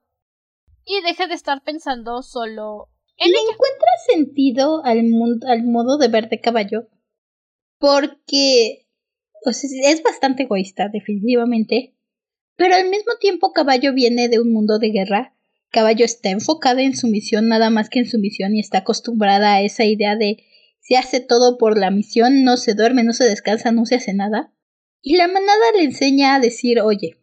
y 0.84 1.00
deje 1.02 1.26
de 1.26 1.34
estar 1.34 1.62
pensando 1.62 2.22
solo 2.22 2.88
en 3.16 3.30
Le 3.30 3.38
encuentra 3.38 3.88
sentido 4.06 4.84
al, 4.84 4.98
al 5.48 5.64
modo 5.64 5.98
de 5.98 6.08
ver 6.08 6.28
de 6.28 6.40
caballo 6.40 6.88
porque 7.78 8.86
es 9.44 10.02
bastante 10.02 10.44
egoísta, 10.44 10.88
definitivamente. 10.88 11.95
Pero 12.56 12.74
al 12.74 12.88
mismo 12.88 13.12
tiempo 13.20 13.52
Caballo 13.52 13.92
viene 13.92 14.28
de 14.28 14.40
un 14.40 14.52
mundo 14.52 14.78
de 14.78 14.90
guerra. 14.90 15.34
Caballo 15.70 16.04
está 16.04 16.30
enfocada 16.30 16.82
en 16.82 16.96
su 16.96 17.06
misión 17.06 17.48
nada 17.48 17.70
más 17.70 17.90
que 17.90 17.98
en 18.00 18.06
su 18.06 18.18
misión 18.18 18.54
y 18.54 18.60
está 18.60 18.78
acostumbrada 18.78 19.54
a 19.54 19.62
esa 19.62 19.84
idea 19.84 20.16
de 20.16 20.42
se 20.80 20.96
hace 20.96 21.20
todo 21.20 21.58
por 21.58 21.76
la 21.76 21.90
misión, 21.90 22.44
no 22.44 22.56
se 22.56 22.74
duerme, 22.74 23.02
no 23.02 23.12
se 23.12 23.24
descansa, 23.24 23.72
no 23.72 23.84
se 23.86 23.96
hace 23.96 24.14
nada. 24.14 24.52
Y 25.02 25.16
la 25.16 25.26
manada 25.26 25.72
le 25.76 25.84
enseña 25.84 26.34
a 26.34 26.40
decir, 26.40 26.80
oye, 26.80 27.16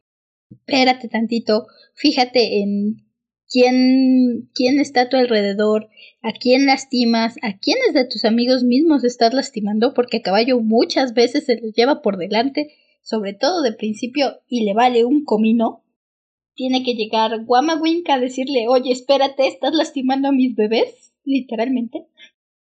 espérate 0.52 1.08
tantito, 1.08 1.68
fíjate 1.96 2.60
en 2.60 3.08
quién, 3.50 4.50
quién 4.54 4.80
está 4.80 5.02
a 5.02 5.10
tu 5.10 5.16
alrededor, 5.16 5.90
a 6.22 6.34
quién 6.34 6.66
lastimas, 6.66 7.36
a 7.42 7.58
quiénes 7.58 7.94
de 7.94 8.06
tus 8.06 8.26
amigos 8.26 8.64
mismos 8.64 9.04
estás 9.04 9.34
lastimando, 9.34 9.94
porque 9.94 10.18
a 10.18 10.22
caballo 10.22 10.60
muchas 10.60 11.14
veces 11.14 11.46
se 11.46 11.56
les 11.56 11.74
lleva 11.74 12.02
por 12.02 12.18
delante, 12.18 12.74
sobre 13.04 13.34
todo 13.34 13.62
de 13.62 13.74
principio, 13.74 14.42
y 14.48 14.64
le 14.64 14.74
vale 14.74 15.06
un 15.06 15.24
comino. 15.26 15.84
Tiene 16.56 16.84
que 16.84 16.96
llegar 16.96 17.44
Wamawink 17.46 18.10
a 18.10 18.20
decirle, 18.20 18.68
oye, 18.68 18.92
espérate, 18.92 19.48
estás 19.48 19.74
lastimando 19.74 20.30
a 20.30 20.32
mis 20.32 20.56
bebés, 20.56 21.14
literalmente. 21.24 22.08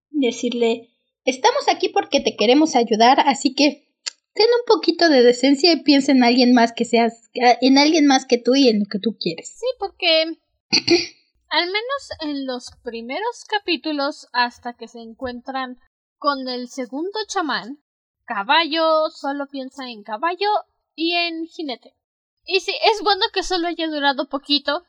Decirle, 0.09 0.89
estamos 1.23 1.67
aquí 1.69 1.89
porque 1.89 2.19
te 2.19 2.35
queremos 2.35 2.75
ayudar, 2.75 3.21
así 3.21 3.55
que 3.55 3.87
ten 4.33 4.47
un 4.47 4.65
poquito 4.67 5.09
de 5.09 5.23
decencia 5.23 5.71
y 5.71 5.83
piensa 5.83 6.11
en 6.11 6.23
alguien 6.23 6.53
más 6.53 6.73
que 6.73 6.85
seas, 6.85 7.29
en 7.33 7.77
alguien 7.77 8.05
más 8.05 8.25
que 8.25 8.37
tú 8.37 8.55
y 8.55 8.67
en 8.67 8.79
lo 8.79 8.85
que 8.85 8.99
tú 8.99 9.15
quieres. 9.19 9.55
Sí, 9.57 9.65
porque 9.79 10.23
al 11.49 11.65
menos 11.65 12.09
en 12.21 12.45
los 12.45 12.71
primeros 12.83 13.45
capítulos 13.47 14.27
hasta 14.33 14.73
que 14.73 14.87
se 14.87 14.99
encuentran 14.99 15.77
con 16.17 16.49
el 16.49 16.67
segundo 16.67 17.19
chamán, 17.27 17.79
caballo 18.27 19.09
solo 19.09 19.47
piensa 19.47 19.89
en 19.89 20.03
caballo 20.03 20.49
y 20.93 21.13
en 21.13 21.45
jinete. 21.47 21.95
Y 22.43 22.59
sí, 22.59 22.73
es 22.91 23.01
bueno 23.01 23.25
que 23.33 23.43
solo 23.43 23.67
haya 23.67 23.87
durado 23.87 24.29
poquito 24.29 24.83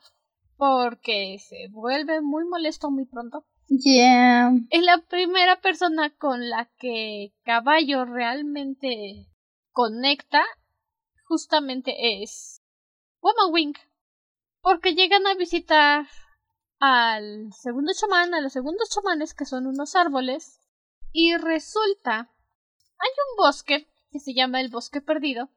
porque 0.57 1.39
se 1.39 1.69
vuelve 1.71 2.21
muy 2.21 2.45
molesto 2.45 2.91
muy 2.91 3.07
pronto. 3.07 3.47
Yeah. 3.69 4.51
Es 4.71 4.83
la 4.83 4.99
primera 4.99 5.61
persona 5.61 6.11
con 6.11 6.49
la 6.51 6.69
que 6.79 7.33
caballo 7.45 8.05
realmente 8.05 9.29
conecta 9.73 10.43
justamente 11.25 12.23
es 12.23 12.63
Woman 13.21 13.53
Wink 13.53 13.79
porque 14.63 14.95
llegan 14.95 15.27
a 15.27 15.35
visitar 15.35 16.07
al 16.81 17.53
segundo 17.53 17.93
chamán, 17.93 18.35
a 18.35 18.41
los 18.41 18.53
segundos 18.53 18.89
chamanes 18.91 19.35
que 19.35 19.45
son 19.45 19.67
unos 19.67 19.97
árboles, 19.97 20.61
y 21.13 21.37
resulta 21.37 22.31
hay 22.99 23.11
un 23.31 23.37
bosque 23.45 23.89
que 24.11 24.21
se 24.21 24.35
llama 24.35 24.61
el 24.61 24.71
bosque 24.71 25.01
perdido, 25.01 25.51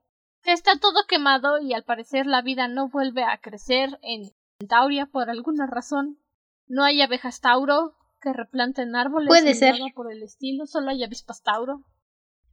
que 0.43 0.51
está 0.51 0.77
todo 0.79 1.05
quemado 1.07 1.59
y 1.59 1.73
al 1.73 1.83
parecer 1.83 2.25
la 2.25 2.41
vida 2.41 2.67
no 2.67 2.89
vuelve 2.89 3.23
a 3.23 3.39
crecer 3.39 3.99
en 4.01 4.31
Tauria 4.67 5.05
por 5.05 5.29
alguna 5.29 5.67
razón. 5.67 6.19
No 6.67 6.83
hay 6.83 7.01
abejas 7.01 7.41
tauro 7.41 7.95
que 8.21 8.33
replanten 8.33 8.95
árboles 8.95 9.27
Puede 9.27 9.55
ser. 9.55 9.79
nada 9.79 9.91
por 9.95 10.11
el 10.11 10.21
estilo, 10.23 10.65
solo 10.65 10.91
hay 10.91 11.03
avispas 11.03 11.41
tauro. 11.41 11.83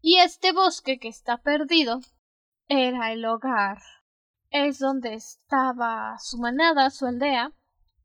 Y 0.01 0.19
este 0.19 0.53
bosque 0.53 0.99
que 0.99 1.09
está 1.09 1.39
perdido 1.39 2.01
era 2.69 3.13
el 3.13 3.25
hogar 3.25 3.79
es 4.51 4.79
donde 4.79 5.15
estaba 5.15 6.17
su 6.19 6.39
manada, 6.39 6.91
su 6.91 7.07
aldea, 7.07 7.53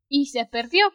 y 0.08 0.26
se 0.26 0.44
perdió. 0.46 0.92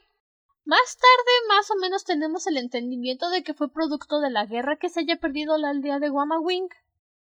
Más 0.69 0.97
tarde, 0.97 1.31
más 1.47 1.71
o 1.71 1.75
menos, 1.81 2.03
tenemos 2.03 2.45
el 2.45 2.57
entendimiento 2.57 3.31
de 3.31 3.41
que 3.41 3.55
fue 3.55 3.73
producto 3.73 4.19
de 4.19 4.29
la 4.29 4.45
guerra 4.45 4.77
que 4.77 4.89
se 4.89 4.99
haya 4.99 5.15
perdido 5.15 5.57
la 5.57 5.71
aldea 5.71 5.97
de 5.97 6.11
Wamawing. 6.11 6.67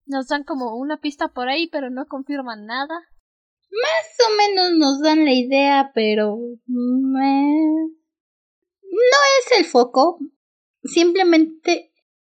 Nos 0.06 0.28
dan 0.28 0.44
como 0.44 0.76
una 0.78 1.02
pista 1.02 1.30
por 1.30 1.50
ahí, 1.50 1.66
pero 1.66 1.90
no 1.90 2.06
confirman 2.06 2.68
nada. 2.68 2.94
Más 3.72 4.28
o 4.28 4.36
menos 4.36 4.74
nos 4.78 5.02
dan 5.02 5.26
la 5.26 5.34
idea, 5.34 5.92
pero... 5.96 6.38
no 6.68 7.20
es 8.92 9.58
el 9.58 9.66
foco. 9.66 10.20
Simplemente 10.84 11.92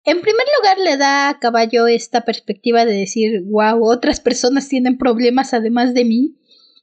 en 0.06 0.22
primer 0.22 0.46
lugar, 0.58 0.78
le 0.80 0.96
da 0.96 1.28
a 1.28 1.40
caballo 1.40 1.88
esta 1.88 2.24
perspectiva 2.24 2.86
de 2.86 2.94
decir, 2.94 3.42
wow, 3.44 3.84
otras 3.84 4.22
personas 4.22 4.70
tienen 4.70 4.98
problemas 4.98 5.54
además 5.54 5.94
de 5.94 6.06
mí, 6.06 6.38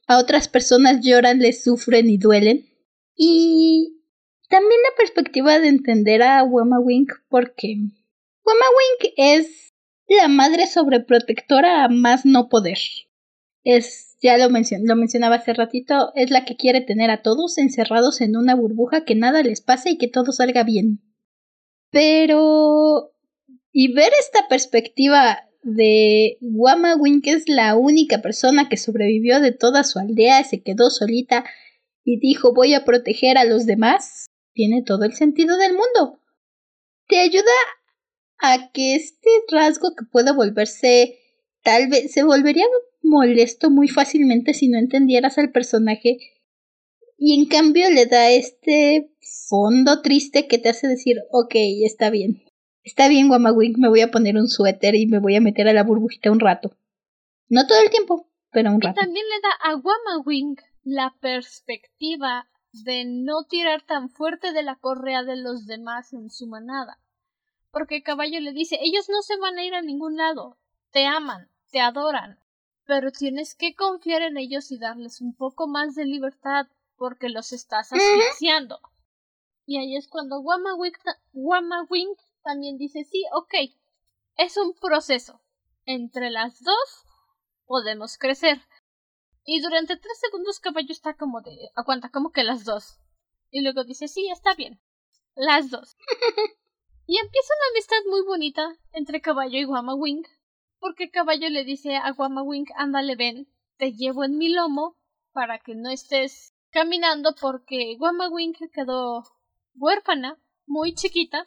a 0.05 0.19
otras 0.19 0.47
personas 0.47 1.01
lloran, 1.03 1.39
les 1.39 1.63
sufren 1.63 2.07
y 2.07 2.19
duelen. 2.19 2.67
Y 3.15 4.00
también 4.51 4.81
la 4.83 4.95
perspectiva 4.97 5.57
de 5.59 5.69
entender 5.69 6.21
a 6.21 6.43
Wink 6.43 7.13
porque 7.29 7.77
Wink 8.45 9.13
es 9.15 9.71
la 10.07 10.27
madre 10.27 10.67
sobreprotectora 10.67 11.85
a 11.85 11.87
más 11.87 12.25
no 12.25 12.49
poder. 12.49 12.77
Es, 13.63 14.17
ya 14.21 14.37
lo, 14.37 14.49
lo 14.49 14.95
mencionaba 14.95 15.35
hace 15.35 15.53
ratito, 15.53 16.11
es 16.15 16.31
la 16.31 16.43
que 16.43 16.57
quiere 16.57 16.81
tener 16.81 17.09
a 17.11 17.21
todos 17.21 17.57
encerrados 17.57 18.19
en 18.19 18.35
una 18.35 18.55
burbuja 18.55 19.05
que 19.05 19.15
nada 19.15 19.41
les 19.41 19.61
pase 19.61 19.91
y 19.91 19.97
que 19.97 20.07
todo 20.07 20.31
salga 20.33 20.63
bien. 20.63 21.01
Pero. 21.89 23.13
Y 23.71 23.93
ver 23.93 24.11
esta 24.19 24.49
perspectiva 24.49 25.47
de 25.63 26.37
Wama 26.41 26.97
Wink 26.97 27.27
es 27.27 27.47
la 27.47 27.77
única 27.77 28.21
persona 28.21 28.67
que 28.67 28.75
sobrevivió 28.75 29.39
de 29.39 29.53
toda 29.53 29.85
su 29.85 29.97
aldea, 29.99 30.43
se 30.43 30.61
quedó 30.61 30.89
solita 30.89 31.45
y 32.03 32.19
dijo 32.19 32.53
voy 32.53 32.73
a 32.73 32.83
proteger 32.83 33.37
a 33.37 33.45
los 33.45 33.65
demás, 33.65 34.25
tiene 34.53 34.83
todo 34.83 35.05
el 35.05 35.13
sentido 35.13 35.57
del 35.57 35.73
mundo. 35.73 36.19
Te 37.07 37.19
ayuda 37.19 37.51
a 38.39 38.71
que 38.71 38.95
este 38.95 39.29
rasgo 39.49 39.95
que 39.95 40.05
pueda 40.05 40.33
volverse 40.33 41.19
tal 41.63 41.87
vez 41.89 42.11
se 42.11 42.23
volvería 42.23 42.65
molesto 43.03 43.69
muy 43.69 43.87
fácilmente 43.87 44.53
si 44.53 44.67
no 44.67 44.77
entendieras 44.77 45.37
al 45.37 45.51
personaje 45.51 46.17
y 47.23 47.39
en 47.39 47.45
cambio 47.45 47.89
le 47.91 48.07
da 48.07 48.31
este 48.31 49.11
fondo 49.47 50.01
triste 50.01 50.47
que 50.47 50.57
te 50.57 50.69
hace 50.69 50.87
decir, 50.87 51.17
ok, 51.31 51.53
está 51.85 52.09
bien. 52.09 52.41
Está 52.83 53.07
bien, 53.07 53.29
Wamawink, 53.29 53.77
me 53.77 53.89
voy 53.89 54.01
a 54.01 54.09
poner 54.09 54.37
un 54.37 54.47
suéter 54.47 54.95
y 54.95 55.05
me 55.05 55.19
voy 55.19 55.35
a 55.35 55.41
meter 55.41 55.67
a 55.67 55.73
la 55.73 55.83
burbujita 55.83 56.31
un 56.31 56.39
rato. 56.39 56.75
No 57.47 57.67
todo 57.67 57.79
el 57.79 57.91
tiempo, 57.91 58.27
pero 58.51 58.71
un 58.71 58.81
rato. 58.81 58.99
Y 58.99 59.03
también 59.03 59.25
le 59.27 59.39
da 59.41 59.71
a 59.71 59.75
Wamawink 59.75 60.61
la 60.83 61.13
perspectiva 61.21 62.49
de 62.71 63.05
no 63.05 63.43
tirar 63.43 63.83
tan 63.83 64.09
fuerte 64.09 64.53
de 64.53 64.63
la 64.63 64.75
correa 64.75 65.23
de 65.23 65.35
los 65.35 65.65
demás 65.65 66.13
en 66.13 66.29
su 66.29 66.47
manada. 66.47 66.99
Porque 67.71 68.03
Caballo 68.03 68.39
le 68.39 68.53
dice, 68.53 68.77
ellos 68.81 69.07
no 69.09 69.21
se 69.21 69.37
van 69.37 69.57
a 69.57 69.63
ir 69.63 69.73
a 69.73 69.81
ningún 69.81 70.17
lado, 70.17 70.57
te 70.91 71.05
aman, 71.05 71.49
te 71.69 71.79
adoran, 71.79 72.39
pero 72.85 73.11
tienes 73.11 73.55
que 73.55 73.75
confiar 73.75 74.21
en 74.21 74.37
ellos 74.37 74.71
y 74.71 74.77
darles 74.77 75.21
un 75.21 75.35
poco 75.35 75.67
más 75.67 75.95
de 75.95 76.05
libertad 76.05 76.67
porque 76.97 77.29
los 77.29 77.53
estás 77.53 77.91
asfixiando. 77.93 78.79
Y 79.65 79.77
ahí 79.77 79.95
es 79.95 80.07
cuando 80.07 80.41
Wamawing 80.41 82.15
también 82.43 82.77
dice, 82.77 83.03
sí, 83.05 83.23
ok, 83.33 83.53
es 84.37 84.57
un 84.57 84.73
proceso. 84.73 85.41
Entre 85.85 86.29
las 86.29 86.61
dos 86.61 87.05
podemos 87.65 88.17
crecer. 88.17 88.61
Y 89.53 89.59
durante 89.59 89.97
tres 89.97 90.17
segundos 90.17 90.61
Caballo 90.61 90.93
está 90.93 91.13
como 91.13 91.41
de, 91.41 91.71
aguanta, 91.75 92.07
como 92.07 92.31
que 92.31 92.41
las 92.41 92.63
dos. 92.63 93.01
Y 93.49 93.59
luego 93.59 93.83
dice, 93.83 94.07
sí, 94.07 94.29
está 94.29 94.55
bien. 94.55 94.79
Las 95.35 95.69
dos. 95.69 95.97
y 97.05 97.17
empieza 97.17 97.53
una 97.59 97.71
amistad 97.73 97.97
muy 98.09 98.21
bonita 98.21 98.77
entre 98.93 99.19
Caballo 99.19 99.59
y 99.59 99.65
Wamawing. 99.65 100.25
Porque 100.79 101.11
Caballo 101.11 101.49
le 101.49 101.65
dice 101.65 101.97
a 101.97 102.13
Wamawing, 102.17 102.67
ándale 102.77 103.17
ven, 103.17 103.53
te 103.75 103.91
llevo 103.91 104.23
en 104.23 104.37
mi 104.37 104.47
lomo 104.47 104.95
para 105.33 105.59
que 105.59 105.75
no 105.75 105.89
estés 105.89 106.53
caminando 106.69 107.35
porque 107.35 107.97
Wamawing 107.99 108.53
quedó 108.71 109.25
huérfana, 109.75 110.41
muy 110.65 110.93
chiquita, 110.93 111.43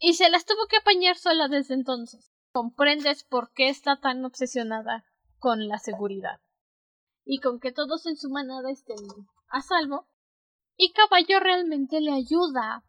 y 0.00 0.14
se 0.14 0.30
las 0.30 0.46
tuvo 0.46 0.66
que 0.66 0.78
apañar 0.78 1.16
sola 1.16 1.46
desde 1.46 1.74
entonces. 1.74 2.32
Comprendes 2.50 3.22
por 3.22 3.52
qué 3.52 3.68
está 3.68 4.00
tan 4.00 4.24
obsesionada 4.24 5.04
con 5.38 5.68
la 5.68 5.78
seguridad 5.78 6.40
y 7.26 7.40
con 7.40 7.60
que 7.60 7.72
todos 7.72 8.06
en 8.06 8.16
su 8.16 8.30
manada 8.30 8.70
estén 8.70 8.96
a 9.48 9.60
salvo. 9.60 10.08
Y 10.76 10.92
Caballo 10.92 11.40
realmente 11.40 12.00
le 12.00 12.12
ayuda 12.12 12.84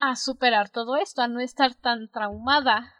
a 0.00 0.16
superar 0.16 0.70
todo 0.70 0.96
esto, 0.96 1.22
a 1.22 1.28
no 1.28 1.40
estar 1.40 1.74
tan 1.74 2.10
traumada 2.10 2.92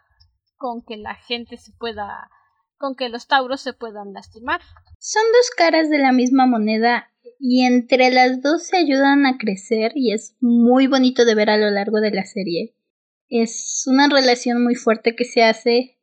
con 0.56 0.84
que 0.84 0.96
la 0.96 1.14
gente 1.14 1.56
se 1.56 1.72
pueda, 1.72 2.30
con 2.76 2.94
que 2.94 3.08
los 3.08 3.26
tauros 3.26 3.62
se 3.62 3.72
puedan 3.72 4.12
lastimar. 4.12 4.60
Son 4.98 5.22
dos 5.32 5.50
caras 5.56 5.90
de 5.90 5.98
la 5.98 6.12
misma 6.12 6.46
moneda 6.46 7.10
y 7.38 7.64
entre 7.64 8.10
las 8.10 8.42
dos 8.42 8.64
se 8.64 8.76
ayudan 8.76 9.26
a 9.26 9.38
crecer 9.38 9.92
y 9.94 10.12
es 10.12 10.36
muy 10.40 10.86
bonito 10.86 11.24
de 11.24 11.34
ver 11.34 11.50
a 11.50 11.56
lo 11.56 11.70
largo 11.70 12.00
de 12.00 12.10
la 12.10 12.24
serie. 12.24 12.76
Es 13.28 13.84
una 13.86 14.08
relación 14.08 14.62
muy 14.62 14.74
fuerte 14.74 15.16
que 15.16 15.24
se 15.24 15.42
hace 15.42 15.98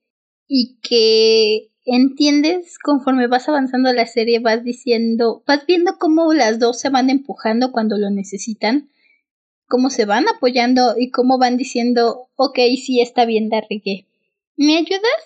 y 0.48 0.80
que 0.82 1.71
entiendes 1.96 2.78
conforme 2.80 3.28
vas 3.28 3.50
avanzando 3.50 3.92
la 3.92 4.06
serie, 4.06 4.40
vas 4.40 4.64
diciendo, 4.64 5.44
vas 5.46 5.66
viendo 5.66 5.98
cómo 6.00 6.34
las 6.34 6.58
dos 6.58 6.80
se 6.80 6.90
van 6.90 7.10
empujando 7.10 7.72
cuando 7.72 7.98
lo 7.98 8.10
necesitan, 8.10 8.90
cómo 9.68 9.90
se 9.90 10.06
van 10.06 10.28
apoyando 10.28 10.96
y 10.98 11.12
cómo 11.12 11.38
van 11.38 11.58
diciendo, 11.58 12.30
ok, 12.36 12.60
sí 12.84 13.02
está 13.02 13.26
bien, 13.26 13.50
la 13.50 13.62
¿Me 14.58 14.78
ayudas? 14.78 15.22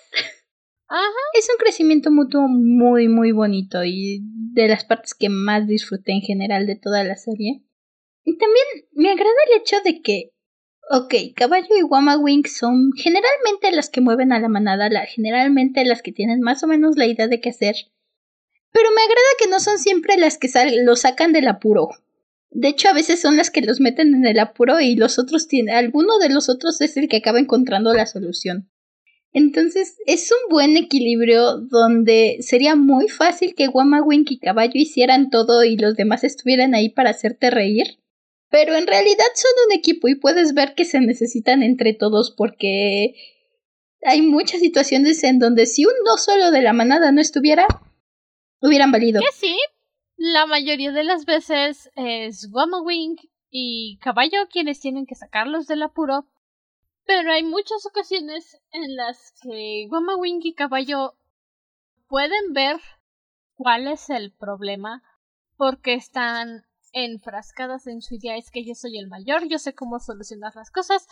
Ajá. 0.88 1.02
Es 1.34 1.48
un 1.50 1.56
crecimiento 1.58 2.10
mutuo 2.10 2.48
muy, 2.48 3.08
muy 3.08 3.32
bonito 3.32 3.84
y 3.84 4.20
de 4.22 4.68
las 4.68 4.84
partes 4.84 5.14
que 5.14 5.28
más 5.28 5.66
disfruté 5.66 6.12
en 6.12 6.20
general 6.20 6.66
de 6.66 6.76
toda 6.76 7.04
la 7.04 7.16
serie. 7.16 7.62
Y 8.24 8.38
también 8.38 8.64
me 8.92 9.10
agrada 9.10 9.34
el 9.50 9.60
hecho 9.60 9.76
de 9.84 10.00
que 10.00 10.32
Ok, 10.88 11.14
caballo 11.34 11.76
y 11.76 11.82
Wama 11.82 12.16
Wing 12.16 12.44
son 12.46 12.92
generalmente 12.96 13.72
las 13.72 13.90
que 13.90 14.00
mueven 14.00 14.32
a 14.32 14.38
la 14.38 14.48
manada, 14.48 14.88
generalmente 15.06 15.84
las 15.84 16.00
que 16.00 16.12
tienen 16.12 16.40
más 16.40 16.62
o 16.62 16.68
menos 16.68 16.96
la 16.96 17.06
idea 17.06 17.26
de 17.26 17.40
qué 17.40 17.48
hacer. 17.48 17.74
Pero 18.70 18.90
me 18.94 19.02
agrada 19.02 19.26
que 19.40 19.48
no 19.48 19.58
son 19.58 19.78
siempre 19.78 20.16
las 20.16 20.38
que 20.38 20.48
lo 20.84 20.94
sacan 20.94 21.32
del 21.32 21.48
apuro. 21.48 21.88
De 22.50 22.68
hecho, 22.68 22.88
a 22.88 22.92
veces 22.92 23.20
son 23.20 23.36
las 23.36 23.50
que 23.50 23.62
los 23.62 23.80
meten 23.80 24.14
en 24.14 24.26
el 24.26 24.38
apuro 24.38 24.78
y 24.78 24.94
los 24.94 25.18
otros 25.18 25.48
tienen, 25.48 25.74
alguno 25.74 26.18
de 26.18 26.28
los 26.28 26.48
otros 26.48 26.80
es 26.80 26.96
el 26.96 27.08
que 27.08 27.16
acaba 27.16 27.40
encontrando 27.40 27.92
la 27.92 28.06
solución. 28.06 28.70
Entonces, 29.32 29.96
es 30.06 30.30
un 30.30 30.50
buen 30.50 30.76
equilibrio 30.76 31.58
donde 31.58 32.38
sería 32.42 32.76
muy 32.76 33.08
fácil 33.08 33.56
que 33.56 33.66
Wama 33.66 34.02
Wing 34.02 34.26
y 34.30 34.38
Caballo 34.38 34.72
hicieran 34.74 35.30
todo 35.30 35.64
y 35.64 35.76
los 35.76 35.96
demás 35.96 36.22
estuvieran 36.22 36.76
ahí 36.76 36.90
para 36.90 37.10
hacerte 37.10 37.50
reír 37.50 37.98
pero 38.56 38.74
en 38.74 38.86
realidad 38.86 39.26
son 39.34 39.50
un 39.66 39.72
equipo 39.74 40.08
y 40.08 40.14
puedes 40.14 40.54
ver 40.54 40.74
que 40.74 40.86
se 40.86 40.98
necesitan 40.98 41.62
entre 41.62 41.92
todos 41.92 42.30
porque 42.30 43.14
hay 44.00 44.22
muchas 44.22 44.60
situaciones 44.60 45.22
en 45.24 45.38
donde 45.38 45.66
si 45.66 45.84
uno 45.84 46.16
solo 46.16 46.50
de 46.50 46.62
la 46.62 46.72
manada 46.72 47.12
no 47.12 47.20
estuviera, 47.20 47.66
hubieran 48.62 48.92
valido. 48.92 49.20
Que 49.20 49.30
sí, 49.36 49.58
la 50.16 50.46
mayoría 50.46 50.90
de 50.90 51.04
las 51.04 51.26
veces 51.26 51.90
es 51.96 52.48
Wing 52.50 53.16
y 53.50 53.98
Caballo 54.00 54.48
quienes 54.50 54.80
tienen 54.80 55.04
que 55.04 55.16
sacarlos 55.16 55.66
del 55.66 55.82
apuro, 55.82 56.26
pero 57.04 57.32
hay 57.32 57.42
muchas 57.42 57.84
ocasiones 57.84 58.58
en 58.72 58.96
las 58.96 59.34
que 59.42 59.86
Wing 60.18 60.40
y 60.44 60.54
Caballo 60.54 61.18
pueden 62.08 62.54
ver 62.54 62.80
cuál 63.54 63.86
es 63.86 64.08
el 64.08 64.32
problema 64.32 65.02
porque 65.58 65.92
están 65.92 66.64
enfrascadas 66.96 67.86
en 67.86 68.00
su 68.00 68.14
idea 68.14 68.36
es 68.36 68.50
que 68.50 68.64
yo 68.64 68.74
soy 68.74 68.98
el 68.98 69.08
mayor, 69.08 69.46
yo 69.48 69.58
sé 69.58 69.74
cómo 69.74 70.00
solucionar 70.00 70.56
las 70.56 70.70
cosas. 70.70 71.06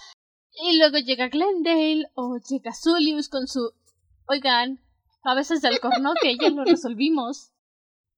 Y 0.53 0.79
luego 0.79 0.97
llega 0.99 1.29
Glendale 1.29 2.07
o 2.14 2.38
llega 2.38 2.73
Zulius 2.73 3.29
con 3.29 3.47
su 3.47 3.73
oigan, 4.27 4.81
a 5.23 5.35
veces 5.35 5.61
del 5.61 5.81
corno 5.81 6.14
que 6.23 6.37
ya 6.38 6.49
lo 6.49 6.64
resolvimos. 6.64 7.51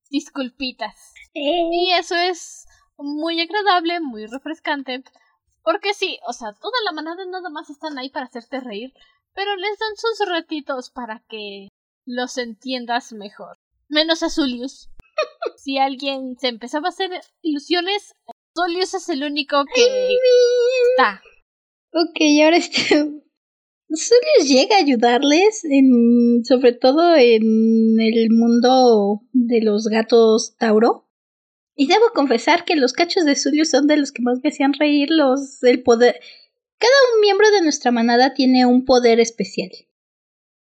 Disculpitas. 0.09 1.13
Y 1.33 1.91
eso 1.91 2.15
es 2.15 2.65
muy 2.97 3.41
agradable, 3.41 3.99
muy 3.99 4.25
refrescante. 4.27 5.03
Porque 5.61 5.93
sí, 5.93 6.17
o 6.25 6.31
sea, 6.31 6.53
toda 6.53 6.77
la 6.85 6.93
manada 6.93 7.25
nada 7.25 7.49
más 7.49 7.69
están 7.69 7.97
ahí 7.97 8.09
para 8.09 8.27
hacerte 8.27 8.61
reír, 8.61 8.93
pero 9.33 9.53
les 9.57 9.77
dan 9.77 9.97
sus 9.97 10.29
ratitos 10.29 10.89
para 10.89 11.21
que 11.27 11.67
los 12.05 12.37
entiendas 12.37 13.11
mejor. 13.11 13.57
Menos 13.89 14.23
a 14.23 14.29
Zulius 14.29 14.89
si 15.57 15.77
alguien 15.77 16.37
se 16.39 16.47
empezaba 16.47 16.87
a 16.87 16.91
hacer 16.91 17.11
ilusiones, 17.41 18.13
Solius 18.55 18.93
es 18.93 19.09
el 19.09 19.23
único 19.23 19.65
que 19.73 19.81
está. 20.97 21.21
Ok, 21.93 22.19
ahora 22.43 22.57
este. 22.57 22.95
Solius 23.89 24.49
llega 24.49 24.75
a 24.75 24.79
ayudarles, 24.79 25.63
en, 25.63 26.43
sobre 26.43 26.73
todo 26.73 27.15
en 27.15 27.95
el 27.99 28.29
mundo 28.31 29.21
de 29.31 29.61
los 29.61 29.87
gatos 29.87 30.55
Tauro. 30.57 31.07
Y 31.75 31.87
debo 31.87 32.09
confesar 32.13 32.65
que 32.65 32.75
los 32.75 32.93
cachos 32.93 33.23
de 33.25 33.35
Solius 33.35 33.69
son 33.69 33.87
de 33.87 33.97
los 33.97 34.11
que 34.11 34.23
más 34.23 34.39
me 34.43 34.49
hacían 34.49 34.73
reír. 34.73 35.09
Los 35.11 35.59
del 35.59 35.83
poder. 35.83 36.19
Cada 36.79 36.93
un 37.15 37.21
miembro 37.21 37.49
de 37.51 37.61
nuestra 37.61 37.91
manada 37.91 38.33
tiene 38.33 38.65
un 38.65 38.83
poder 38.83 39.19
especial. 39.19 39.69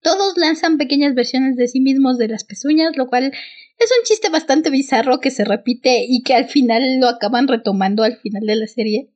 Todos 0.06 0.36
lanzan 0.36 0.78
pequeñas 0.78 1.16
versiones 1.16 1.56
de 1.56 1.66
sí 1.66 1.80
mismos 1.80 2.16
de 2.16 2.28
las 2.28 2.44
pezuñas, 2.44 2.96
lo 2.96 3.08
cual 3.08 3.32
es 3.76 3.90
un 3.98 4.04
chiste 4.04 4.28
bastante 4.28 4.70
bizarro 4.70 5.18
que 5.18 5.32
se 5.32 5.44
repite 5.44 6.04
y 6.08 6.22
que 6.22 6.34
al 6.34 6.44
final 6.44 7.00
lo 7.00 7.08
acaban 7.08 7.48
retomando 7.48 8.04
al 8.04 8.16
final 8.16 8.46
de 8.46 8.54
la 8.54 8.68
serie. 8.68 9.10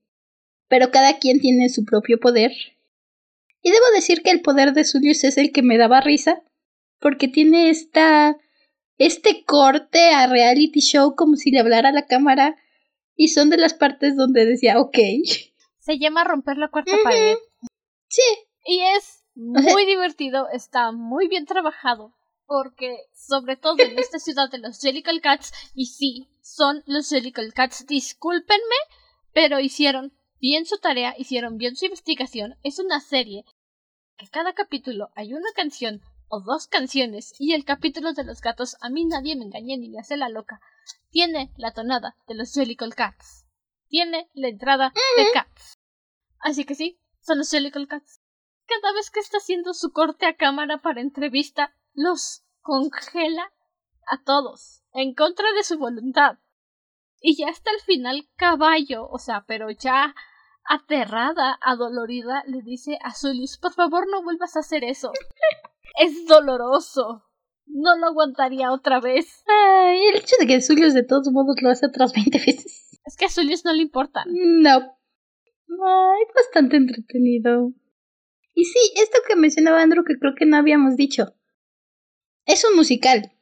Pero 0.66 0.90
cada 0.90 1.20
quien 1.20 1.38
tiene 1.38 1.68
su 1.68 1.84
propio 1.84 2.18
poder. 2.18 2.50
Y 3.62 3.70
debo 3.70 3.84
decir 3.94 4.22
que 4.24 4.32
el 4.32 4.42
poder 4.42 4.72
de 4.72 4.84
Julius 4.84 5.22
es 5.22 5.38
el 5.38 5.52
que 5.52 5.62
me 5.62 5.78
daba 5.78 6.00
risa, 6.00 6.42
porque 6.98 7.28
tiene 7.28 7.70
esta 7.70 8.36
este 8.98 9.44
corte 9.44 10.10
a 10.10 10.26
reality 10.26 10.80
show 10.80 11.14
como 11.14 11.36
si 11.36 11.52
le 11.52 11.60
hablara 11.60 11.90
a 11.90 11.92
la 11.92 12.06
cámara 12.06 12.56
y 13.14 13.28
son 13.28 13.48
de 13.48 13.58
las 13.58 13.74
partes 13.74 14.16
donde 14.16 14.44
decía, 14.44 14.80
ok. 14.80 14.98
Se 15.78 16.00
llama 16.00 16.24
romper 16.24 16.56
la 16.56 16.66
cuarta 16.66 16.96
pared. 17.04 17.36
Sí. 18.08 18.22
Y 18.66 18.80
es 18.96 19.19
muy 19.34 19.86
divertido, 19.86 20.48
está 20.50 20.92
muy 20.92 21.28
bien 21.28 21.46
trabajado 21.46 22.14
porque 22.46 22.98
sobre 23.14 23.56
todo 23.56 23.76
en 23.78 23.96
esta 23.96 24.18
ciudad 24.18 24.50
de 24.50 24.58
los 24.58 24.80
Jellicle 24.80 25.20
Cats, 25.20 25.52
y 25.72 25.86
sí, 25.86 26.28
son 26.42 26.82
los 26.84 27.08
Jellicle 27.08 27.52
Cats, 27.52 27.86
discúlpenme, 27.86 28.74
pero 29.32 29.60
hicieron 29.60 30.12
bien 30.40 30.66
su 30.66 30.78
tarea, 30.78 31.14
hicieron 31.16 31.58
bien 31.58 31.76
su 31.76 31.84
investigación, 31.84 32.56
es 32.64 32.80
una 32.80 32.98
serie 32.98 33.44
que 34.16 34.26
cada 34.28 34.52
capítulo 34.52 35.10
hay 35.14 35.32
una 35.32 35.52
canción 35.54 36.02
o 36.26 36.40
dos 36.40 36.66
canciones 36.66 37.34
y 37.38 37.54
el 37.54 37.64
capítulo 37.64 38.14
de 38.14 38.24
los 38.24 38.40
gatos 38.40 38.76
a 38.80 38.90
mí 38.90 39.04
nadie 39.04 39.36
me 39.36 39.44
engañe 39.44 39.76
ni 39.78 39.88
me 39.88 40.00
hace 40.00 40.16
la 40.16 40.28
loca. 40.28 40.60
Tiene 41.10 41.52
la 41.56 41.72
tonada 41.72 42.16
de 42.26 42.34
los 42.34 42.52
Jellicle 42.52 42.92
Cats. 42.92 43.46
Tiene 43.88 44.28
la 44.34 44.48
entrada 44.48 44.92
de 45.16 45.26
Cats. 45.32 45.74
Así 46.40 46.64
que 46.64 46.74
sí, 46.74 46.98
son 47.20 47.38
los 47.38 47.50
Jellicle 47.50 47.86
Cats. 47.86 48.19
Cada 48.70 48.92
vez 48.94 49.10
que 49.10 49.18
está 49.18 49.38
haciendo 49.38 49.74
su 49.74 49.90
corte 49.90 50.26
a 50.26 50.36
cámara 50.36 50.78
para 50.78 51.00
entrevista, 51.00 51.74
los 51.92 52.44
congela 52.60 53.52
a 54.06 54.22
todos, 54.22 54.84
en 54.92 55.12
contra 55.14 55.52
de 55.52 55.64
su 55.64 55.76
voluntad. 55.76 56.38
Y 57.20 57.36
ya 57.36 57.48
hasta 57.48 57.72
el 57.72 57.80
final 57.80 58.28
caballo, 58.36 59.08
o 59.08 59.18
sea, 59.18 59.44
pero 59.46 59.70
ya 59.70 60.14
aterrada, 60.64 61.58
adolorida, 61.60 62.44
le 62.46 62.62
dice 62.62 62.96
a 63.02 63.12
Zulius, 63.12 63.58
por 63.58 63.72
favor 63.72 64.06
no 64.08 64.22
vuelvas 64.22 64.54
a 64.54 64.60
hacer 64.60 64.84
eso. 64.84 65.10
es 65.98 66.26
doloroso. 66.26 67.24
No 67.66 67.96
lo 67.96 68.06
aguantaría 68.06 68.72
otra 68.72 69.00
vez. 69.00 69.44
Ay, 69.48 70.00
el 70.12 70.16
hecho 70.16 70.36
de 70.38 70.46
que 70.46 70.60
Zulius 70.60 70.94
de 70.94 71.02
todos 71.02 71.30
modos 71.32 71.56
lo 71.60 71.70
hace 71.70 71.86
otras 71.86 72.12
20 72.12 72.38
veces. 72.38 73.00
Es 73.04 73.16
que 73.16 73.26
a 73.26 73.30
Zulius 73.30 73.64
no 73.64 73.72
le 73.72 73.82
importa. 73.82 74.24
No. 74.26 74.76
Ay, 74.78 76.22
bastante 76.34 76.76
entretenido. 76.76 77.72
Y 78.54 78.64
sí, 78.64 78.78
esto 78.96 79.18
que 79.26 79.36
mencionaba 79.36 79.82
Andrew 79.82 80.04
que 80.04 80.18
creo 80.18 80.34
que 80.34 80.46
no 80.46 80.56
habíamos 80.56 80.96
dicho. 80.96 81.34
Es 82.46 82.64
un 82.64 82.76
musical. 82.76 83.32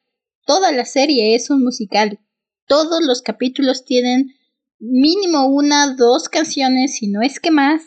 toda 0.46 0.72
la 0.72 0.84
serie 0.84 1.34
es 1.34 1.50
un 1.50 1.62
musical. 1.62 2.20
Todos 2.66 3.02
los 3.02 3.22
capítulos 3.22 3.84
tienen 3.84 4.34
mínimo 4.78 5.46
una, 5.46 5.94
dos 5.94 6.28
canciones, 6.28 6.96
si 6.96 7.08
no 7.08 7.22
es 7.22 7.40
que 7.40 7.50
más. 7.50 7.82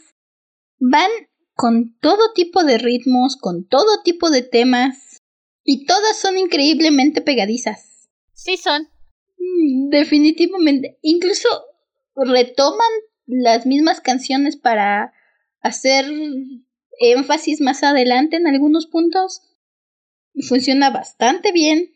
Van 0.80 1.10
con 1.54 1.96
todo 2.00 2.34
tipo 2.34 2.64
de 2.64 2.78
ritmos, 2.78 3.36
con 3.36 3.68
todo 3.68 4.02
tipo 4.04 4.30
de 4.30 4.42
temas, 4.42 5.22
y 5.64 5.86
todas 5.86 6.18
son 6.18 6.38
increíblemente 6.38 7.22
pegadizas. 7.22 8.10
Sí 8.34 8.58
son. 8.58 8.90
Mm, 9.38 9.90
definitivamente. 9.90 10.98
Incluso 11.02 11.48
retoman 12.16 12.90
las 13.26 13.66
mismas 13.66 14.02
canciones 14.02 14.58
para 14.58 15.14
hacer 15.62 16.06
énfasis 17.02 17.62
más 17.62 17.84
adelante 17.84 18.38
en 18.38 18.48
algunos 18.48 18.88
puntos. 18.88 19.42
Funciona 20.48 20.90
bastante 20.90 21.52
bien. 21.52 21.92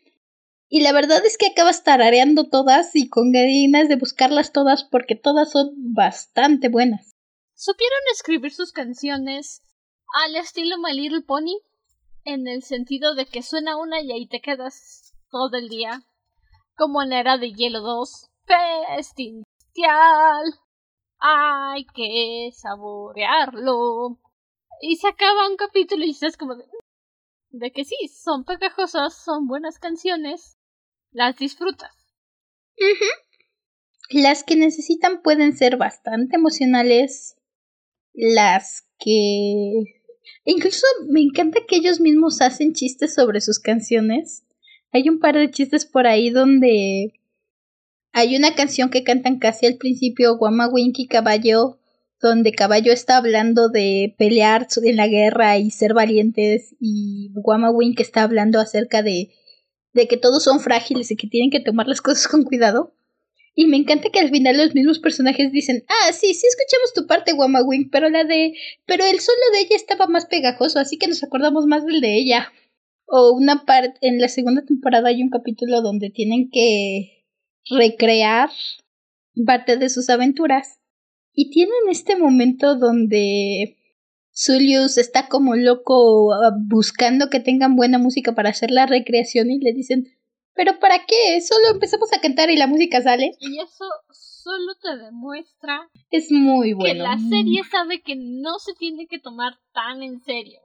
Y 0.68 0.80
la 0.80 0.92
verdad 0.92 1.24
es 1.24 1.38
que 1.38 1.46
acabas 1.46 1.84
tarareando 1.84 2.48
todas 2.48 2.94
y 2.96 3.08
con 3.08 3.30
ganas 3.30 3.88
de 3.88 3.96
buscarlas 3.96 4.52
todas 4.52 4.82
porque 4.84 5.14
todas 5.14 5.52
son 5.52 5.70
bastante 5.94 6.68
buenas. 6.68 7.12
Supieron 7.54 8.00
escribir 8.12 8.52
sus 8.52 8.72
canciones 8.72 9.62
al 10.24 10.36
estilo 10.36 10.76
My 10.78 10.92
Little 10.92 11.22
Pony, 11.22 11.56
en 12.24 12.48
el 12.48 12.62
sentido 12.62 13.14
de 13.14 13.26
que 13.26 13.42
suena 13.42 13.76
una 13.76 14.00
y 14.00 14.10
ahí 14.12 14.26
te 14.26 14.40
quedas 14.40 15.14
todo 15.30 15.56
el 15.56 15.68
día, 15.68 16.02
como 16.76 17.02
en 17.02 17.12
Era 17.12 17.38
de 17.38 17.52
Hielo 17.52 17.80
2, 17.80 18.28
Festival. 18.96 19.44
Hay 21.18 21.86
que 21.94 22.50
saborearlo. 22.52 24.18
Y 24.80 24.96
se 24.96 25.08
acaba 25.08 25.48
un 25.48 25.56
capítulo 25.56 26.04
y 26.04 26.10
estás 26.10 26.36
como 26.36 26.54
de, 26.56 27.72
que 27.72 27.84
sí, 27.84 27.96
son 28.08 28.44
pegajosas, 28.44 29.16
son 29.24 29.46
buenas 29.46 29.78
canciones, 29.78 30.58
las 31.10 31.36
disfrutas. 31.36 31.92
Las 34.10 34.44
que 34.44 34.56
necesitan 34.56 35.22
pueden 35.22 35.56
ser 35.56 35.76
bastante 35.76 36.36
emocionales, 36.36 37.36
las 38.12 38.86
que... 38.98 40.02
Incluso 40.44 40.86
me 41.08 41.20
encanta 41.20 41.60
que 41.66 41.76
ellos 41.76 42.00
mismos 42.00 42.40
hacen 42.40 42.72
chistes 42.72 43.14
sobre 43.14 43.40
sus 43.40 43.58
canciones. 43.58 44.44
Hay 44.92 45.08
un 45.08 45.18
par 45.18 45.36
de 45.36 45.50
chistes 45.50 45.86
por 45.86 46.06
ahí 46.06 46.30
donde 46.30 47.12
hay 48.12 48.36
una 48.36 48.54
canción 48.54 48.90
que 48.90 49.04
cantan 49.04 49.38
casi 49.38 49.66
al 49.66 49.76
principio, 49.76 50.36
Guama 50.36 50.68
Winky 50.68 51.06
Caballo, 51.06 51.78
donde 52.20 52.52
Caballo 52.52 52.92
está 52.92 53.18
hablando 53.18 53.68
de 53.68 54.14
pelear 54.18 54.66
en 54.82 54.96
la 54.96 55.06
guerra 55.06 55.58
y 55.58 55.70
ser 55.70 55.94
valientes 55.94 56.74
y 56.80 57.30
Guama 57.34 57.70
Wink 57.70 58.00
está 58.00 58.22
hablando 58.22 58.58
acerca 58.58 59.02
de, 59.02 59.32
de 59.92 60.08
que 60.08 60.16
todos 60.16 60.44
son 60.44 60.60
frágiles 60.60 61.10
y 61.10 61.16
que 61.16 61.28
tienen 61.28 61.50
que 61.50 61.60
tomar 61.60 61.86
las 61.86 62.00
cosas 62.00 62.28
con 62.28 62.44
cuidado. 62.44 62.94
Y 63.58 63.66
me 63.66 63.78
encanta 63.78 64.10
que 64.10 64.20
al 64.20 64.28
final 64.28 64.58
los 64.58 64.74
mismos 64.74 64.98
personajes 64.98 65.50
dicen, 65.50 65.82
ah, 65.88 66.12
sí, 66.12 66.34
sí 66.34 66.46
escuchamos 66.46 66.92
tu 66.94 67.06
parte, 67.06 67.32
Guama 67.32 67.62
Wink, 67.62 67.88
pero 67.90 68.10
la 68.10 68.24
de... 68.24 68.52
pero 68.84 69.04
el 69.06 69.18
solo 69.20 69.38
de 69.52 69.60
ella 69.60 69.76
estaba 69.76 70.06
más 70.08 70.26
pegajoso, 70.26 70.78
así 70.78 70.98
que 70.98 71.08
nos 71.08 71.24
acordamos 71.24 71.64
más 71.64 71.86
del 71.86 72.02
de 72.02 72.18
ella. 72.18 72.52
O 73.06 73.32
una 73.32 73.64
parte, 73.64 73.98
en 74.02 74.20
la 74.20 74.28
segunda 74.28 74.62
temporada 74.62 75.08
hay 75.08 75.22
un 75.22 75.30
capítulo 75.30 75.80
donde 75.80 76.10
tienen 76.10 76.50
que 76.50 77.24
recrear 77.70 78.50
parte 79.46 79.78
de 79.78 79.88
sus 79.88 80.10
aventuras. 80.10 80.78
Y 81.38 81.50
tienen 81.50 81.90
este 81.90 82.16
momento 82.16 82.76
donde 82.76 83.76
Zulius 84.34 84.96
está 84.96 85.28
como 85.28 85.54
loco 85.54 86.32
ah, 86.32 86.50
buscando 86.58 87.28
que 87.28 87.40
tengan 87.40 87.76
buena 87.76 87.98
música 87.98 88.34
para 88.34 88.48
hacer 88.48 88.70
la 88.70 88.86
recreación 88.86 89.50
y 89.50 89.58
le 89.58 89.74
dicen, 89.74 90.08
¿pero 90.54 90.80
para 90.80 91.04
qué? 91.04 91.38
Solo 91.42 91.68
empezamos 91.72 92.10
a 92.14 92.22
cantar 92.22 92.50
y 92.50 92.56
la 92.56 92.66
música 92.66 93.02
sale. 93.02 93.36
Y 93.38 93.60
eso 93.60 93.84
solo 94.10 94.76
te 94.80 94.96
demuestra 94.96 95.90
es 96.10 96.32
muy 96.32 96.72
bueno. 96.72 96.94
que 96.94 96.98
la 96.98 97.18
serie 97.18 97.62
sabe 97.70 98.00
que 98.00 98.16
no 98.16 98.58
se 98.58 98.72
tiene 98.72 99.06
que 99.06 99.18
tomar 99.18 99.58
tan 99.74 100.02
en 100.02 100.22
serio. 100.22 100.60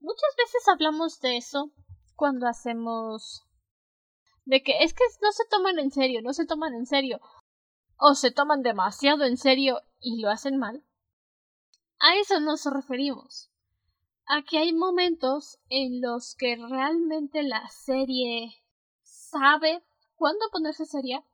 Muchas 0.00 0.34
veces 0.38 0.66
hablamos 0.72 1.20
de 1.20 1.36
eso 1.36 1.72
cuando 2.16 2.46
hacemos 2.46 3.42
de 4.46 4.62
que 4.62 4.78
es 4.80 4.94
que 4.94 5.04
no 5.20 5.30
se 5.32 5.44
toman 5.50 5.78
en 5.78 5.90
serio, 5.90 6.22
no 6.22 6.32
se 6.32 6.46
toman 6.46 6.72
en 6.74 6.86
serio 6.86 7.20
o 7.98 8.14
se 8.14 8.30
toman 8.30 8.62
demasiado 8.62 9.24
en 9.24 9.36
serio 9.36 9.82
y 10.00 10.20
lo 10.20 10.30
hacen 10.30 10.58
mal. 10.58 10.82
A 12.00 12.16
eso 12.16 12.40
nos 12.40 12.64
referimos. 12.66 13.50
A 14.26 14.42
que 14.42 14.58
hay 14.58 14.72
momentos 14.72 15.58
en 15.68 16.00
los 16.00 16.34
que 16.34 16.56
realmente 16.56 17.42
la 17.42 17.68
serie 17.68 18.54
sabe 19.02 19.82
cuándo 20.14 20.46
ponerse 20.50 20.86
seria 20.86 21.24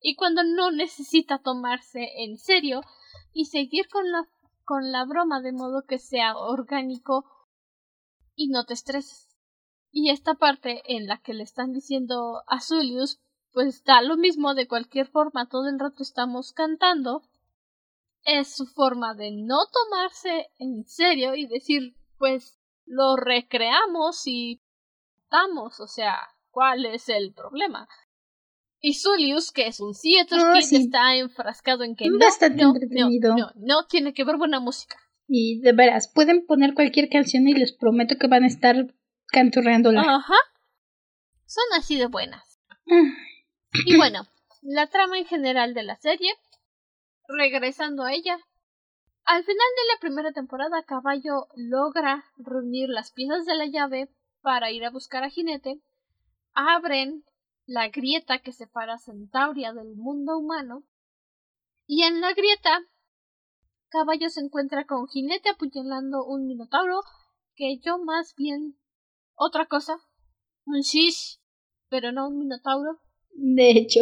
y 0.00 0.16
cuando 0.16 0.42
no 0.42 0.70
necesita 0.70 1.38
tomarse 1.38 2.08
en 2.16 2.36
serio 2.36 2.82
y 3.32 3.46
seguir 3.46 3.88
con 3.88 4.10
la, 4.10 4.28
con 4.64 4.90
la 4.90 5.04
broma 5.04 5.40
de 5.40 5.52
modo 5.52 5.84
que 5.86 5.98
sea 5.98 6.36
orgánico 6.36 7.24
y 8.34 8.48
no 8.48 8.64
te 8.64 8.74
estreses. 8.74 9.28
Y 9.90 10.10
esta 10.10 10.34
parte 10.34 10.82
en 10.86 11.06
la 11.06 11.18
que 11.18 11.34
le 11.34 11.44
están 11.44 11.72
diciendo 11.72 12.42
a 12.48 12.60
Zulius 12.60 13.20
pues 13.52 13.84
da 13.84 14.02
lo 14.02 14.16
mismo 14.16 14.54
de 14.54 14.66
cualquier 14.68 15.06
forma, 15.06 15.48
todo 15.48 15.68
el 15.68 15.78
rato 15.78 16.02
estamos 16.02 16.52
cantando, 16.52 17.22
es 18.24 18.54
su 18.54 18.66
forma 18.66 19.14
de 19.14 19.30
no 19.32 19.58
tomarse 19.72 20.48
en 20.58 20.84
serio 20.86 21.34
y 21.34 21.46
decir, 21.46 21.94
pues 22.18 22.58
lo 22.86 23.16
recreamos 23.16 24.26
y 24.26 24.60
estamos, 25.24 25.80
o 25.80 25.86
sea, 25.86 26.16
¿cuál 26.50 26.86
es 26.86 27.08
el 27.08 27.32
problema? 27.32 27.88
Y 28.80 28.94
Zulius, 28.94 29.52
que 29.52 29.68
es 29.68 29.80
un 29.80 29.92
Theater 29.94 30.38
Oh, 30.40 30.60
sí. 30.60 30.76
está 30.76 31.14
enfrascado 31.16 31.84
en 31.84 31.94
que 31.94 32.08
no, 32.08 32.18
Bastante 32.18 32.62
no, 32.62 32.70
entretenido. 32.70 33.36
no, 33.36 33.46
no, 33.46 33.52
no 33.56 33.86
tiene 33.86 34.12
que 34.12 34.24
ver 34.24 34.36
buena 34.36 34.58
música. 34.60 34.96
Y 35.28 35.60
de 35.60 35.72
veras, 35.72 36.10
pueden 36.12 36.44
poner 36.46 36.74
cualquier 36.74 37.08
canción 37.08 37.46
y 37.46 37.54
les 37.54 37.72
prometo 37.72 38.16
que 38.18 38.26
van 38.26 38.42
a 38.42 38.48
estar 38.48 38.74
canturreándola. 39.28 40.00
Ajá. 40.02 40.34
Son 41.46 41.62
así 41.78 41.96
de 41.96 42.06
buenas. 42.06 42.60
Ah, 42.90 43.02
Y 43.72 43.96
bueno, 43.96 44.26
la 44.60 44.88
trama 44.88 45.18
en 45.18 45.24
general 45.24 45.72
de 45.72 45.82
la 45.82 45.96
serie, 45.96 46.32
regresando 47.26 48.04
a 48.04 48.12
ella, 48.12 48.38
al 49.24 49.44
final 49.44 49.56
de 49.56 49.94
la 49.94 50.00
primera 50.00 50.32
temporada 50.32 50.82
Caballo 50.82 51.46
logra 51.56 52.24
reunir 52.36 52.88
las 52.90 53.12
piezas 53.12 53.46
de 53.46 53.54
la 53.54 53.66
llave 53.66 54.10
para 54.42 54.70
ir 54.70 54.84
a 54.84 54.90
buscar 54.90 55.24
a 55.24 55.30
Jinete, 55.30 55.80
abren 56.52 57.24
la 57.64 57.88
grieta 57.88 58.40
que 58.40 58.52
separa 58.52 58.98
Centauria 58.98 59.72
del 59.72 59.94
mundo 59.96 60.36
humano, 60.36 60.84
y 61.86 62.02
en 62.02 62.20
la 62.20 62.34
grieta 62.34 62.82
Caballo 63.88 64.28
se 64.28 64.40
encuentra 64.40 64.86
con 64.86 65.06
Jinete 65.08 65.48
apuñalando 65.48 66.24
un 66.24 66.46
minotauro, 66.46 67.00
que 67.54 67.78
yo 67.78 67.98
más 67.98 68.34
bien 68.36 68.78
otra 69.34 69.66
cosa, 69.66 69.96
un 70.64 70.80
shish, 70.80 71.40
pero 71.88 72.12
no 72.12 72.28
un 72.28 72.38
minotauro. 72.38 73.00
De 73.32 73.70
hecho, 73.70 74.00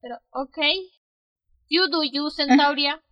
Pero, 0.00 0.16
ok. 0.30 0.58
You 1.68 1.88
do 1.88 2.02
you, 2.02 2.30
Centauria. 2.30 3.02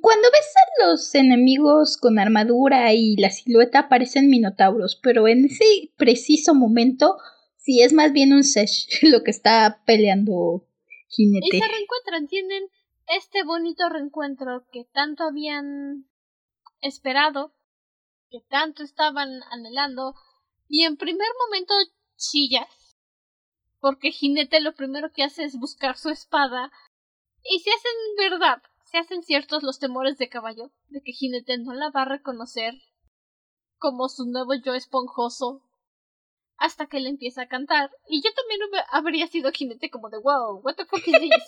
cuando 0.00 0.28
ves 0.30 0.54
a 0.56 0.86
los 0.86 1.14
enemigos 1.14 1.98
con 1.98 2.18
armadura 2.18 2.92
y 2.94 3.16
la 3.16 3.30
silueta 3.30 3.80
aparecen 3.80 4.30
minotauros, 4.30 4.98
pero 5.02 5.28
en 5.28 5.44
ese 5.44 5.92
preciso 5.96 6.54
momento 6.54 7.18
sí 7.56 7.82
es 7.82 7.92
más 7.92 8.12
bien 8.12 8.32
un 8.32 8.44
Sesh 8.44 8.88
lo 9.02 9.22
que 9.22 9.30
está 9.30 9.82
peleando 9.86 10.66
Y 11.16 11.30
se 11.30 11.68
reencuentran, 11.68 12.26
tienen 12.28 12.64
este 13.06 13.44
bonito 13.44 13.88
reencuentro 13.88 14.66
que 14.72 14.84
tanto 14.92 15.24
habían 15.24 16.06
esperado, 16.80 17.54
que 18.30 18.40
tanto 18.48 18.82
estaban 18.82 19.42
anhelando, 19.50 20.14
y 20.68 20.84
en 20.84 20.96
primer 20.96 21.28
momento 21.46 21.74
chillas, 22.16 22.68
porque 23.84 24.12
Jinete 24.12 24.60
lo 24.60 24.72
primero 24.74 25.12
que 25.12 25.22
hace 25.22 25.44
es 25.44 25.58
buscar 25.58 25.98
su 25.98 26.08
espada, 26.08 26.72
y 27.42 27.58
se 27.58 27.68
hacen 27.68 27.92
verdad, 28.16 28.62
se 28.90 28.96
hacen 28.96 29.22
ciertos 29.22 29.62
los 29.62 29.78
temores 29.78 30.16
de 30.16 30.30
caballo, 30.30 30.70
de 30.88 31.02
que 31.02 31.12
Jinete 31.12 31.58
no 31.58 31.74
la 31.74 31.90
va 31.90 32.00
a 32.00 32.06
reconocer 32.06 32.72
como 33.76 34.08
su 34.08 34.24
nuevo 34.24 34.54
yo 34.54 34.72
esponjoso, 34.72 35.60
hasta 36.56 36.86
que 36.86 36.98
le 36.98 37.10
empieza 37.10 37.42
a 37.42 37.48
cantar, 37.48 37.90
y 38.08 38.22
yo 38.22 38.30
también 38.32 38.60
habría 38.90 39.26
sido 39.26 39.52
Jinete 39.52 39.90
como 39.90 40.08
de 40.08 40.16
wow, 40.16 40.62
what 40.64 40.76
the 40.76 40.86
fuck 40.86 41.06
is 41.06 41.20
this? 41.20 41.44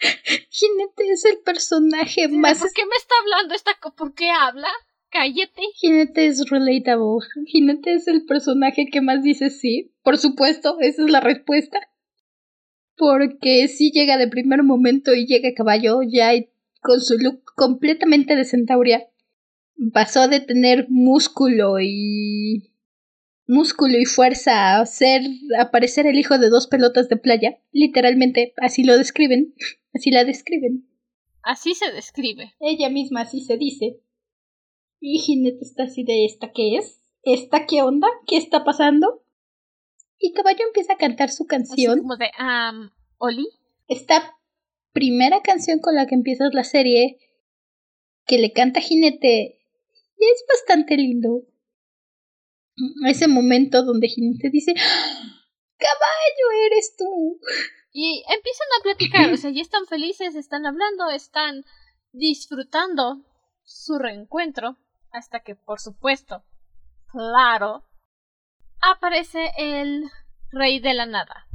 Jinete 0.50 1.08
es 1.08 1.24
el 1.24 1.38
personaje 1.38 2.26
más... 2.26 2.58
¿Por 2.58 2.72
qué 2.72 2.84
me 2.84 2.96
está 2.96 3.14
hablando 3.20 3.54
esta 3.54 3.78
co- 3.78 3.94
¿Por 3.94 4.12
qué 4.12 4.28
habla? 4.28 4.72
Cállate. 5.10 5.62
Jinete 5.74 6.26
es 6.26 6.48
relatable. 6.48 7.26
Jinete 7.46 7.94
es 7.94 8.06
el 8.06 8.24
personaje 8.24 8.86
que 8.90 9.00
más 9.00 9.22
dice 9.22 9.50
sí. 9.50 9.92
Por 10.02 10.18
supuesto, 10.18 10.78
esa 10.80 11.04
es 11.04 11.10
la 11.10 11.20
respuesta. 11.20 11.80
Porque 12.96 13.66
si 13.68 13.90
llega 13.90 14.18
de 14.18 14.28
primer 14.28 14.62
momento 14.62 15.14
y 15.14 15.26
llega 15.26 15.48
a 15.48 15.54
caballo 15.54 16.00
ya 16.02 16.30
con 16.80 17.00
su 17.00 17.18
look 17.18 17.42
completamente 17.56 18.36
de 18.36 18.44
centauria. 18.44 19.06
Pasó 19.92 20.28
de 20.28 20.40
tener 20.40 20.86
músculo 20.90 21.80
y 21.80 22.70
músculo 23.46 23.98
y 23.98 24.04
fuerza 24.04 24.76
a 24.76 24.80
hacer 24.82 25.22
aparecer 25.58 26.06
el 26.06 26.18
hijo 26.18 26.38
de 26.38 26.50
dos 26.50 26.66
pelotas 26.66 27.08
de 27.08 27.16
playa. 27.16 27.58
Literalmente, 27.72 28.52
así 28.58 28.84
lo 28.84 28.96
describen. 28.96 29.54
Así 29.92 30.10
la 30.10 30.24
describen. 30.24 30.86
Así 31.42 31.74
se 31.74 31.90
describe. 31.90 32.52
Ella 32.60 32.90
misma 32.90 33.22
así 33.22 33.40
se 33.40 33.56
dice. 33.56 34.00
Y 35.00 35.18
Jinete 35.18 35.64
está 35.64 35.84
así 35.84 36.04
de 36.04 36.26
esta 36.26 36.52
qué 36.52 36.76
es, 36.76 37.00
esta 37.22 37.66
qué 37.66 37.82
onda, 37.82 38.06
qué 38.26 38.36
está 38.36 38.64
pasando. 38.64 39.24
Y 40.18 40.32
Caballo 40.34 40.66
empieza 40.66 40.92
a 40.92 40.98
cantar 40.98 41.30
su 41.30 41.46
canción. 41.46 42.00
como 42.00 42.16
de 42.16 42.30
um, 42.38 42.90
Oli. 43.16 43.48
Esta 43.88 44.38
primera 44.92 45.40
canción 45.40 45.80
con 45.80 45.94
la 45.94 46.06
que 46.06 46.14
empiezas 46.14 46.52
la 46.52 46.64
serie, 46.64 47.18
que 48.26 48.38
le 48.38 48.52
canta 48.52 48.80
Jinete, 48.80 49.60
es 50.18 50.44
bastante 50.46 50.96
lindo. 50.96 51.46
Ese 53.08 53.26
momento 53.26 53.82
donde 53.82 54.08
Jinete 54.08 54.50
dice, 54.50 54.74
¡Ah! 54.76 55.40
caballo, 55.78 56.66
eres 56.66 56.94
tú. 56.96 57.40
Y 57.92 58.22
empiezan 58.28 58.66
a 58.78 58.82
platicar, 58.82 59.32
o 59.32 59.36
sea, 59.36 59.50
ya 59.50 59.62
están 59.62 59.86
felices, 59.86 60.34
están 60.34 60.66
hablando, 60.66 61.10
están 61.10 61.64
disfrutando 62.12 63.24
su 63.64 63.98
reencuentro, 63.98 64.76
hasta 65.12 65.40
que, 65.40 65.54
por 65.54 65.80
supuesto, 65.80 66.42
claro, 67.10 67.84
aparece 68.80 69.52
el 69.56 70.10
rey 70.50 70.80
de 70.80 70.94
la 70.94 71.06
nada. 71.06 71.46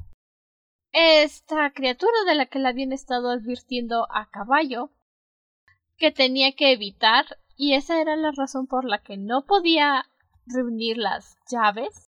Esta 0.91 1.71
criatura 1.71 2.13
de 2.25 2.35
la 2.35 2.45
que 2.45 2.59
le 2.59 2.69
habían 2.69 2.93
estado 2.93 3.29
advirtiendo 3.29 4.07
a 4.11 4.29
caballo, 4.29 4.91
que 5.97 6.11
tenía 6.11 6.53
que 6.53 6.71
evitar, 6.71 7.25
y 7.57 7.73
esa 7.73 8.01
era 8.01 8.15
la 8.15 8.31
razón 8.31 8.67
por 8.67 8.85
la 8.85 9.01
que 9.01 9.17
no 9.17 9.45
podía 9.45 10.05
reunir 10.45 10.97
las 10.97 11.37
llaves 11.49 12.09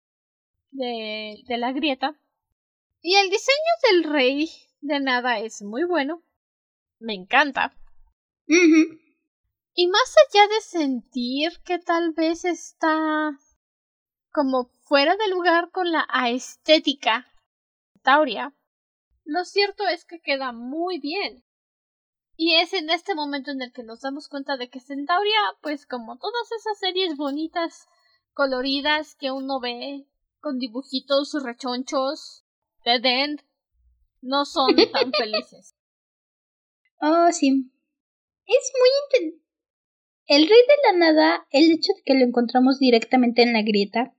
de, 0.71 1.43
de 1.47 1.59
la 1.59 1.73
grieta, 1.73 2.19
y 3.01 3.17
el 3.17 3.31
diseño 3.31 4.03
del 4.03 4.13
rey 4.13 4.51
de 4.81 5.01
nada 5.01 5.39
es 5.39 5.63
muy 5.63 5.85
bueno. 5.85 6.23
Me 6.99 7.15
encanta. 7.15 7.75
Y 9.75 9.89
más 9.89 10.15
allá 10.29 10.47
de 10.49 10.61
sentir 10.61 11.61
que 11.65 11.79
tal 11.81 12.13
vez 12.13 12.45
está 12.45 13.37
como 14.33 14.71
fuera 14.85 15.17
de 15.17 15.29
lugar 15.29 15.71
con 15.71 15.91
la 15.91 16.07
estética 16.29 17.27
Tauria, 18.03 18.55
lo 19.25 19.45
cierto 19.45 19.87
es 19.89 20.05
que 20.05 20.21
queda 20.21 20.53
muy 20.53 21.01
bien. 21.01 21.45
Y 22.37 22.57
es 22.57 22.73
en 22.73 22.91
este 22.91 23.15
momento 23.15 23.51
en 23.51 23.63
el 23.63 23.73
que 23.73 23.83
nos 23.83 24.01
damos 24.01 24.29
cuenta 24.29 24.57
de 24.57 24.69
que 24.69 24.81
Centauria, 24.81 25.39
pues 25.63 25.87
como 25.87 26.19
todas 26.19 26.53
esas 26.53 26.79
series 26.79 27.17
bonitas, 27.17 27.87
coloridas 28.33 29.15
que 29.15 29.31
uno 29.31 29.61
ve, 29.61 30.07
con 30.41 30.59
dibujitos 30.59 31.33
rechonchos, 31.43 32.45
Dead 32.85 33.05
End 33.05 33.43
no 34.21 34.45
son 34.45 34.75
tan 34.93 35.13
felices. 35.19 35.75
Oh, 37.01 37.33
sí. 37.33 37.71
Es 38.47 38.73
muy 38.79 38.91
El 40.27 40.43
rey 40.43 40.49
de 40.49 40.93
la 40.93 40.99
nada, 40.99 41.47
el 41.51 41.71
hecho 41.71 41.93
de 41.95 42.03
que 42.05 42.15
lo 42.15 42.25
encontramos 42.25 42.79
directamente 42.79 43.43
en 43.43 43.53
la 43.53 43.63
grieta, 43.63 44.15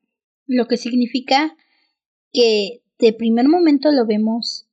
lo 0.46 0.68
que 0.68 0.78
significa 0.78 1.56
que 2.32 2.84
de 3.00 3.14
primer 3.14 3.48
momento 3.48 3.92
lo 3.92 4.06
vemos 4.06 4.68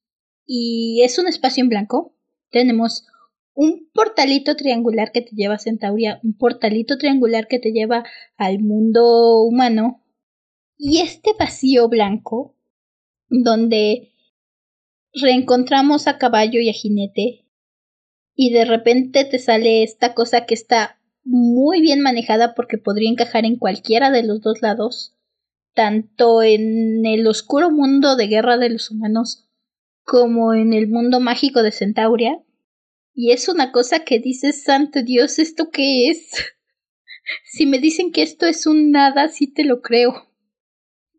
y 0.45 1.01
es 1.03 1.18
un 1.18 1.28
espacio 1.28 1.62
en 1.62 1.70
blanco. 1.70 2.14
Tenemos 2.51 3.07
un 3.55 3.91
portalito 3.95 4.57
triangular 4.57 5.12
que 5.12 5.22
te 5.22 5.35
lleva 5.35 5.55
a 5.55 5.59
Centauria, 5.59 6.20
un 6.22 6.37
portalito 6.37 6.99
triangular 6.99 7.49
que 7.49 7.59
te 7.59 7.72
lleva 7.72 8.05
al 8.37 8.59
mundo 8.59 9.43
humano. 9.43 10.05
Y 10.76 11.01
este 11.01 11.30
vacío 11.39 11.89
blanco 11.89 12.57
donde 13.28 14.12
reencontramos 15.14 16.07
a 16.07 16.18
caballo 16.18 16.61
y 16.61 16.68
a 16.68 16.72
jinete 16.72 17.47
y 18.35 18.53
de 18.53 18.64
repente 18.64 19.24
te 19.24 19.39
sale 19.39 19.83
esta 19.83 20.14
cosa 20.14 20.47
que 20.47 20.55
está 20.55 20.99
muy 21.25 21.81
bien 21.81 22.01
manejada 22.01 22.55
porque 22.55 22.79
podría 22.79 23.11
encajar 23.11 23.45
en 23.45 23.57
cualquiera 23.57 24.11
de 24.11 24.23
los 24.23 24.41
dos 24.41 24.62
lados, 24.62 25.14
tanto 25.75 26.43
en 26.43 27.07
el 27.07 27.27
oscuro 27.27 27.70
mundo 27.70 28.16
de 28.16 28.27
guerra 28.27 28.59
de 28.59 28.70
los 28.70 28.91
humanos 28.91 29.49
como 30.05 30.55
en 30.55 30.73
el 30.73 30.89
mundo 30.89 31.20
mágico 31.20 31.62
de 31.62 31.73
Centauria. 31.73 32.43
Y 33.14 33.33
es 33.33 33.49
una 33.49 33.73
cosa 33.73 34.05
que 34.05 34.18
dices, 34.18 34.64
santo 34.64 35.03
Dios, 35.03 35.39
¿esto 35.39 35.70
qué 35.70 36.09
es? 36.09 36.31
si 37.45 37.66
me 37.66 37.79
dicen 37.79 38.11
que 38.12 38.23
esto 38.23 38.47
es 38.47 38.66
un 38.66 38.91
nada, 38.91 39.29
sí 39.29 39.53
te 39.53 39.64
lo 39.64 39.81
creo. 39.81 40.29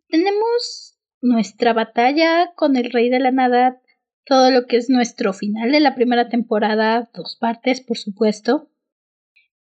Tenemos 0.09 0.97
nuestra 1.21 1.73
batalla 1.73 2.53
con 2.55 2.75
el 2.75 2.91
Rey 2.91 3.09
de 3.09 3.19
la 3.19 3.31
Nada, 3.31 3.81
todo 4.25 4.51
lo 4.51 4.67
que 4.67 4.77
es 4.77 4.89
nuestro 4.89 5.33
final 5.33 5.71
de 5.71 5.79
la 5.79 5.95
primera 5.95 6.29
temporada, 6.29 7.09
dos 7.13 7.37
partes, 7.39 7.81
por 7.81 7.97
supuesto. 7.97 8.69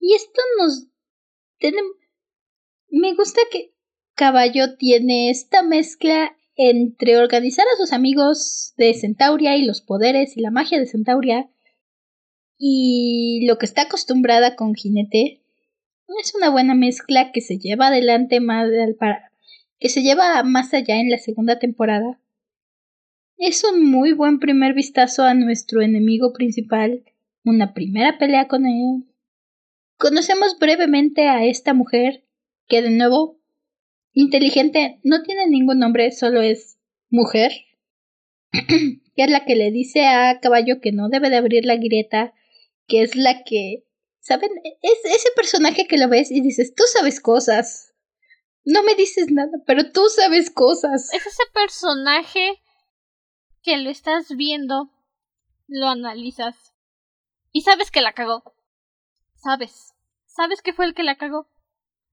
Y 0.00 0.14
esto 0.14 0.40
nos... 0.58 0.86
Me 2.88 3.14
gusta 3.14 3.40
que 3.52 3.74
Caballo 4.14 4.76
tiene 4.76 5.30
esta 5.30 5.62
mezcla 5.62 6.36
entre 6.56 7.18
organizar 7.18 7.66
a 7.66 7.76
sus 7.76 7.92
amigos 7.92 8.74
de 8.76 8.94
Centauria 8.94 9.56
y 9.56 9.64
los 9.64 9.80
poderes 9.80 10.36
y 10.36 10.40
la 10.40 10.50
magia 10.50 10.78
de 10.78 10.86
Centauria 10.86 11.48
y 12.58 13.46
lo 13.46 13.56
que 13.58 13.66
está 13.66 13.82
acostumbrada 13.82 14.56
con 14.56 14.74
Jinete. 14.74 15.42
Es 16.20 16.34
una 16.34 16.50
buena 16.50 16.74
mezcla 16.74 17.32
que 17.32 17.40
se 17.40 17.58
lleva 17.58 17.86
adelante 17.86 18.40
más 18.40 18.68
para, 18.98 19.32
que 19.78 19.88
se 19.88 20.02
lleva 20.02 20.42
más 20.42 20.74
allá 20.74 21.00
en 21.00 21.10
la 21.10 21.18
segunda 21.18 21.58
temporada. 21.58 22.20
Es 23.38 23.64
un 23.64 23.90
muy 23.90 24.12
buen 24.12 24.38
primer 24.38 24.74
vistazo 24.74 25.22
a 25.22 25.32
nuestro 25.32 25.80
enemigo 25.80 26.34
principal, 26.34 27.04
una 27.44 27.72
primera 27.72 28.18
pelea 28.18 28.48
con 28.48 28.66
él. 28.66 29.09
Conocemos 30.00 30.58
brevemente 30.58 31.28
a 31.28 31.44
esta 31.44 31.74
mujer, 31.74 32.24
que 32.68 32.80
de 32.80 32.88
nuevo, 32.88 33.38
inteligente, 34.14 34.98
no 35.04 35.22
tiene 35.22 35.46
ningún 35.46 35.78
nombre, 35.78 36.10
solo 36.10 36.40
es 36.40 36.78
mujer, 37.10 37.52
que 38.50 39.22
es 39.22 39.30
la 39.30 39.44
que 39.44 39.56
le 39.56 39.70
dice 39.70 40.06
a 40.06 40.40
Caballo 40.40 40.80
que 40.80 40.92
no 40.92 41.10
debe 41.10 41.28
de 41.28 41.36
abrir 41.36 41.66
la 41.66 41.76
grieta, 41.76 42.32
que 42.86 43.02
es 43.02 43.14
la 43.14 43.44
que, 43.44 43.84
¿saben? 44.20 44.48
Es 44.80 45.04
ese 45.04 45.28
personaje 45.36 45.86
que 45.86 45.98
lo 45.98 46.08
ves 46.08 46.30
y 46.30 46.40
dices, 46.40 46.74
tú 46.74 46.84
sabes 46.90 47.20
cosas, 47.20 47.92
no 48.64 48.82
me 48.82 48.94
dices 48.94 49.30
nada, 49.30 49.52
pero 49.66 49.92
tú 49.92 50.08
sabes 50.08 50.48
cosas. 50.48 51.12
Es 51.12 51.26
ese 51.26 51.42
personaje 51.52 52.62
que 53.62 53.76
lo 53.76 53.90
estás 53.90 54.34
viendo, 54.34 54.90
lo 55.68 55.88
analizas 55.88 56.72
y 57.52 57.60
sabes 57.60 57.90
que 57.90 58.00
la 58.00 58.14
cagó. 58.14 58.54
Sabes. 59.42 59.94
¿Sabes 60.26 60.60
que 60.62 60.72
fue 60.72 60.84
el 60.84 60.94
que 60.94 61.02
la 61.02 61.16
cagó? 61.16 61.48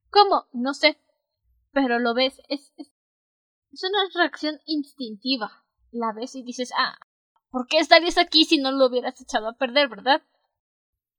¿Cómo? 0.09 0.45
No 0.53 0.73
sé. 0.73 0.97
Pero 1.71 1.99
lo 1.99 2.13
ves. 2.13 2.41
Es, 2.47 2.73
es, 2.78 2.91
es 3.71 3.84
una 3.84 3.99
reacción 4.15 4.59
instintiva. 4.65 5.65
La 5.91 6.13
ves 6.13 6.36
y 6.36 6.43
dices, 6.43 6.71
ah, 6.78 6.97
¿por 7.49 7.67
qué 7.67 7.80
estarías 7.80 8.17
aquí 8.17 8.45
si 8.45 8.57
no 8.57 8.71
lo 8.71 8.88
hubieras 8.88 9.19
echado 9.21 9.49
a 9.49 9.57
perder, 9.57 9.89
verdad? 9.89 10.21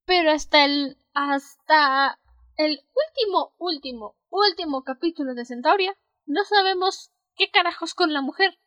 Pero 0.06 0.30
hasta 0.30 0.64
el. 0.64 0.96
hasta 1.12 2.18
el 2.56 2.80
último, 2.80 3.54
último, 3.58 4.16
último 4.30 4.82
capítulo 4.82 5.34
de 5.34 5.44
Centauria, 5.44 5.96
no 6.26 6.44
sabemos 6.44 7.12
qué 7.36 7.50
carajos 7.50 7.94
con 7.94 8.12
la 8.12 8.22
mujer. 8.22 8.58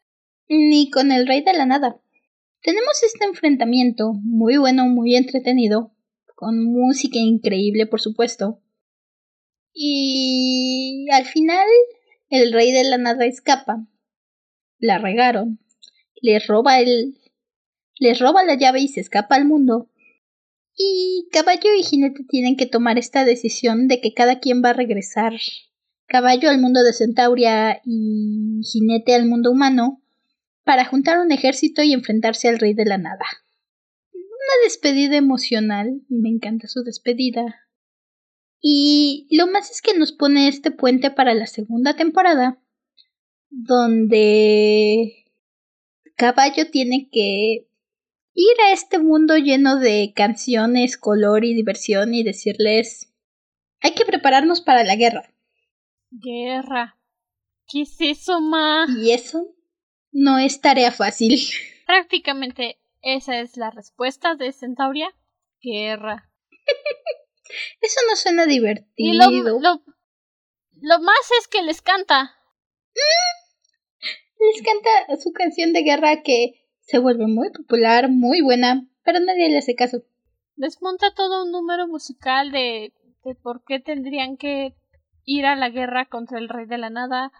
Ni 0.48 0.89
con 0.92 1.12
el 1.12 1.28
rey 1.28 1.44
de 1.44 1.54
la 1.54 1.66
nada. 1.66 2.00
Tenemos 2.62 3.02
este 3.04 3.26
enfrentamiento 3.26 4.14
muy 4.14 4.58
bueno, 4.58 4.86
muy 4.86 5.16
entretenido, 5.16 5.92
con 6.42 6.66
música 6.66 7.20
increíble, 7.20 7.86
por 7.86 8.02
supuesto. 8.02 8.60
Y 9.76 11.06
al 11.12 11.26
final, 11.26 11.68
el 12.32 12.52
rey 12.52 12.72
de 12.72 12.84
la 12.84 12.98
nada 12.98 13.28
escapa. 13.28 13.86
La 14.80 14.98
regaron. 14.98 15.60
Le 16.20 16.39
roba 16.39 16.80
el. 16.80 17.16
Les 18.00 18.18
roba 18.18 18.44
la 18.44 18.56
llave 18.56 18.80
y 18.80 18.88
se 18.88 19.02
escapa 19.02 19.36
al 19.36 19.46
mundo. 19.46 19.92
Y 20.76 21.28
Caballo 21.32 21.76
y 21.78 21.84
Jinete 21.84 22.24
tienen 22.28 22.58
que 22.58 22.66
tomar 22.66 22.98
esta 22.98 23.24
decisión 23.24 23.88
de 23.88 24.02
que 24.02 24.16
cada 24.16 24.39
quien 24.39 24.64
va 24.64 24.72
a 24.72 24.74
regresar. 24.74 25.34
Caballo 26.08 26.50
al 26.50 26.60
mundo 26.60 26.82
de 26.82 26.94
Centauria 26.94 27.82
y 27.86 28.62
Jinete 28.64 29.14
al 29.14 29.28
mundo 29.28 29.52
humano 29.52 30.02
para 30.64 30.86
juntar 30.86 31.20
un 31.20 31.32
ejército 31.32 31.84
y 31.84 31.94
enfrentarse 31.94 32.50
al 32.50 32.58
rey 32.58 32.74
de 32.74 32.86
la 32.86 32.98
nada. 32.98 33.26
Una 34.52 34.64
despedida 34.66 35.16
emocional, 35.16 36.02
me 36.10 36.28
encanta 36.28 36.68
su 36.68 36.84
despedida. 36.84 37.68
Y 38.60 39.28
lo 39.32 39.47
más 39.47 39.72
es 39.72 39.82
que 39.82 39.97
nos 39.97 40.12
pone 40.12 40.49
este 40.49 40.72
puente 40.72 41.10
para 41.10 41.34
la 41.34 41.47
segunda 41.47 41.95
temporada, 41.95 42.62
donde 43.49 45.26
Caballo 46.18 46.70
tiene 46.70 47.10
que 47.10 47.68
ir 48.34 48.62
a 48.68 48.74
este 48.74 48.99
mundo 48.99 49.38
lleno 49.38 49.80
de 49.80 50.12
canciones, 50.14 50.97
color 50.97 51.45
y 51.45 51.54
diversión 51.54 52.14
y 52.14 52.24
decirles 52.24 53.12
hay 53.80 53.93
que 53.93 54.06
prepararnos 54.06 54.62
para 54.62 54.84
la 54.84 54.95
guerra. 54.95 55.34
Guerra. 56.12 56.97
¿Qué 57.68 57.84
es 57.84 57.95
eso, 57.99 58.41
ma? 58.41 58.86
Y 59.02 59.12
eso 59.12 59.56
no 60.12 60.38
es 60.39 60.60
tarea 60.60 60.91
fácil. 60.91 61.39
Prácticamente 61.86 62.81
esa 63.02 63.39
es 63.39 63.58
la 63.58 63.72
respuesta 63.72 64.36
de 64.36 64.52
Centauria. 64.52 65.14
Guerra. 65.62 66.30
Eso 67.82 67.99
no 68.10 68.16
suena 68.16 68.45
divertido. 68.45 68.86
Y 68.95 69.41
lo, 69.41 69.60
lo, 69.60 69.84
lo 70.82 70.99
más 70.99 71.32
es 71.39 71.47
que 71.47 71.62
les 71.62 71.82
canta. 71.82 72.36
Les 74.39 74.64
canta 74.64 75.22
su 75.22 75.32
canción 75.34 75.74
de 75.74 75.84
guerra 75.84 76.24
que 76.24 76.68
se 76.80 76.97
vuelve 76.97 77.28
muy 77.28 77.52
popular, 77.52 78.10
muy 78.10 78.41
buena, 78.41 78.88
pero 79.04 79.20
nadie 79.20 79.49
le 79.49 79.60
hace 79.60 79.76
caso. 79.76 80.04
Les 80.56 80.82
monta 80.82 81.14
todo 81.14 81.43
un 81.43 81.52
número 81.52 81.88
musical 81.88 82.52
de, 82.52 82.93
de 83.24 83.36
por 83.36 83.64
qué 83.64 83.80
tendrían 83.80 84.38
que 84.38 84.76
ir 85.24 85.45
a 85.45 85.56
la 85.56 85.70
guerra 85.70 86.08
contra 86.08 86.39
el 86.39 86.49
rey 86.49 86.66
de 86.66 86.78
la 86.78 86.89
nada 86.89 87.32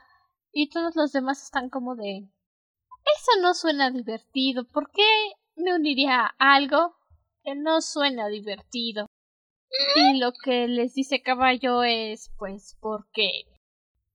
y 0.52 0.70
todos 0.70 0.96
los 0.96 1.12
demás 1.12 1.42
están 1.44 1.70
como 1.70 1.96
de 1.96 2.28
eso 3.18 3.42
no 3.42 3.54
suena 3.54 3.92
divertido. 3.92 4.66
¿Por 4.66 4.92
qué 4.92 5.04
me 5.62 5.74
uniría 5.76 6.34
a 6.38 6.56
algo 6.56 6.96
que 7.44 7.56
no 7.56 7.82
suena 7.82 8.28
divertido? 8.28 9.08
Y 9.96 10.20
lo 10.20 10.34
que 10.34 10.68
les 10.68 10.94
dice 10.94 11.22
Caballo 11.22 11.84
es, 11.84 12.32
pues, 12.38 12.78
porque 12.82 13.46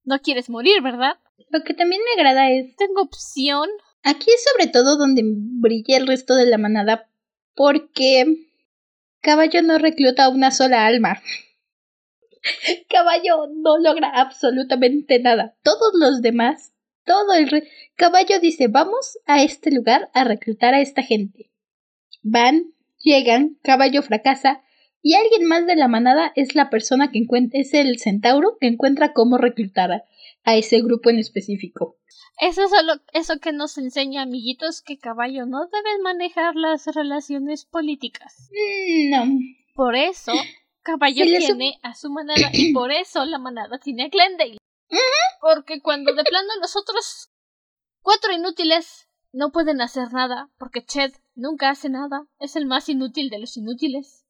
no 0.03 0.19
quieres 0.19 0.49
morir, 0.49 0.81
¿verdad? 0.81 1.19
Lo 1.49 1.63
que 1.63 1.73
también 1.73 2.01
me 2.03 2.21
agrada 2.21 2.51
es... 2.51 2.75
Tengo 2.75 3.01
opción. 3.01 3.69
Aquí 4.03 4.29
es 4.29 4.43
sobre 4.51 4.71
todo 4.71 4.97
donde 4.97 5.23
brilla 5.25 5.97
el 5.97 6.07
resto 6.07 6.35
de 6.35 6.45
la 6.45 6.57
manada, 6.57 7.09
porque 7.55 8.47
Caballo 9.21 9.61
no 9.63 9.77
recluta 9.77 10.29
una 10.29 10.51
sola 10.51 10.85
alma. 10.85 11.21
Caballo 12.89 13.47
no 13.53 13.77
logra 13.79 14.09
absolutamente 14.09 15.19
nada. 15.19 15.57
Todos 15.63 15.93
los 15.95 16.21
demás, 16.21 16.73
todo 17.07 17.33
el 17.33 17.49
re 17.49 17.67
Caballo 17.95 18.39
dice, 18.39 18.67
vamos 18.67 19.17
a 19.25 19.41
este 19.41 19.71
lugar 19.71 20.11
a 20.13 20.23
reclutar 20.23 20.75
a 20.75 20.81
esta 20.81 21.01
gente. 21.01 21.49
Van, 22.21 22.73
llegan, 22.99 23.57
Caballo 23.63 24.03
fracasa, 24.03 24.61
y 25.01 25.15
alguien 25.15 25.45
más 25.45 25.65
de 25.65 25.75
la 25.75 25.87
manada 25.87 26.31
es 26.35 26.53
la 26.53 26.69
persona 26.69 27.11
que 27.11 27.19
encuentra, 27.19 27.59
es 27.59 27.73
el 27.73 27.97
centauro 27.97 28.57
que 28.59 28.67
encuentra 28.67 29.13
cómo 29.13 29.37
reclutar 29.37 30.03
a, 30.43 30.55
ese 30.55 30.81
grupo 30.81 31.09
en 31.09 31.17
específico. 31.17 31.97
Eso 32.39 32.63
es 32.63 32.69
solo, 32.69 32.93
eso 33.13 33.39
que 33.39 33.51
nos 33.51 33.77
enseña, 33.77 34.21
amiguitos, 34.21 34.81
que 34.81 34.99
caballo 34.99 35.45
no 35.45 35.65
debe 35.67 36.01
manejar 36.03 36.55
las 36.55 36.85
relaciones 36.87 37.65
políticas. 37.65 38.49
Mm, 38.51 39.09
no. 39.09 39.39
Por 39.73 39.95
eso, 39.95 40.33
caballo 40.83 41.25
tiene 41.25 41.79
a 41.81 41.95
su 41.95 42.11
manada 42.11 42.49
y 42.53 42.73
por 42.73 42.91
eso 42.91 43.25
la 43.25 43.39
manada 43.39 43.79
tiene 43.79 44.05
a 44.05 44.09
Glendale. 44.09 44.57
Porque 45.41 45.81
cuando 45.81 46.13
de 46.13 46.23
plano 46.23 46.49
los 46.61 46.75
otros 46.75 47.31
cuatro 48.01 48.31
inútiles 48.33 49.07
no 49.31 49.51
pueden 49.51 49.81
hacer 49.81 50.13
nada, 50.13 50.49
porque 50.57 50.85
Ched 50.85 51.13
nunca 51.35 51.69
hace 51.69 51.89
nada, 51.89 52.27
es 52.39 52.55
el 52.55 52.65
más 52.65 52.89
inútil 52.89 53.29
de 53.29 53.39
los 53.39 53.57
inútiles. 53.57 54.25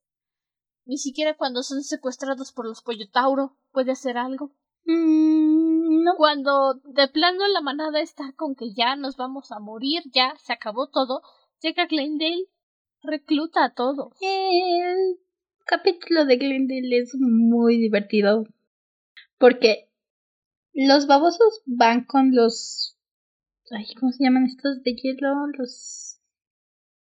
Ni 0.86 0.98
siquiera 0.98 1.36
cuando 1.36 1.64
son 1.64 1.84
secuestrados 1.84 2.52
por 2.52 2.66
los 2.66 2.82
Pollotauro 2.82 3.58
puede 3.72 3.92
hacer 3.92 4.18
algo. 4.18 4.52
Mm, 4.86 6.04
no. 6.04 6.16
Cuando 6.16 6.76
de 6.86 7.08
plano 7.10 7.48
la 7.48 7.62
manada 7.62 8.00
está 8.00 8.34
con 8.36 8.56
que 8.56 8.74
ya 8.74 8.96
nos 8.96 9.18
vamos 9.18 9.52
a 9.52 9.60
morir, 9.60 10.04
ya 10.14 10.34
se 10.38 10.54
acabó 10.54 10.88
todo, 10.88 11.22
llega 11.62 11.88
Glendale, 11.88 12.48
recluta 13.04 13.66
a 13.66 13.74
todos. 13.74 14.14
El 14.22 15.20
capítulo 15.66 16.26
de 16.26 16.38
Glendale 16.38 17.00
es 17.00 17.16
muy 17.16 17.78
divertido. 17.78 18.46
Porque 19.38 19.87
los 20.86 21.08
babosos 21.08 21.62
van 21.66 22.06
con 22.06 22.36
los. 22.36 22.98
Ay, 23.72 23.86
¿Cómo 24.00 24.12
se 24.12 24.24
llaman 24.24 24.46
estos 24.46 24.84
de 24.84 24.96
hielo? 24.96 25.48
Los. 25.58 26.20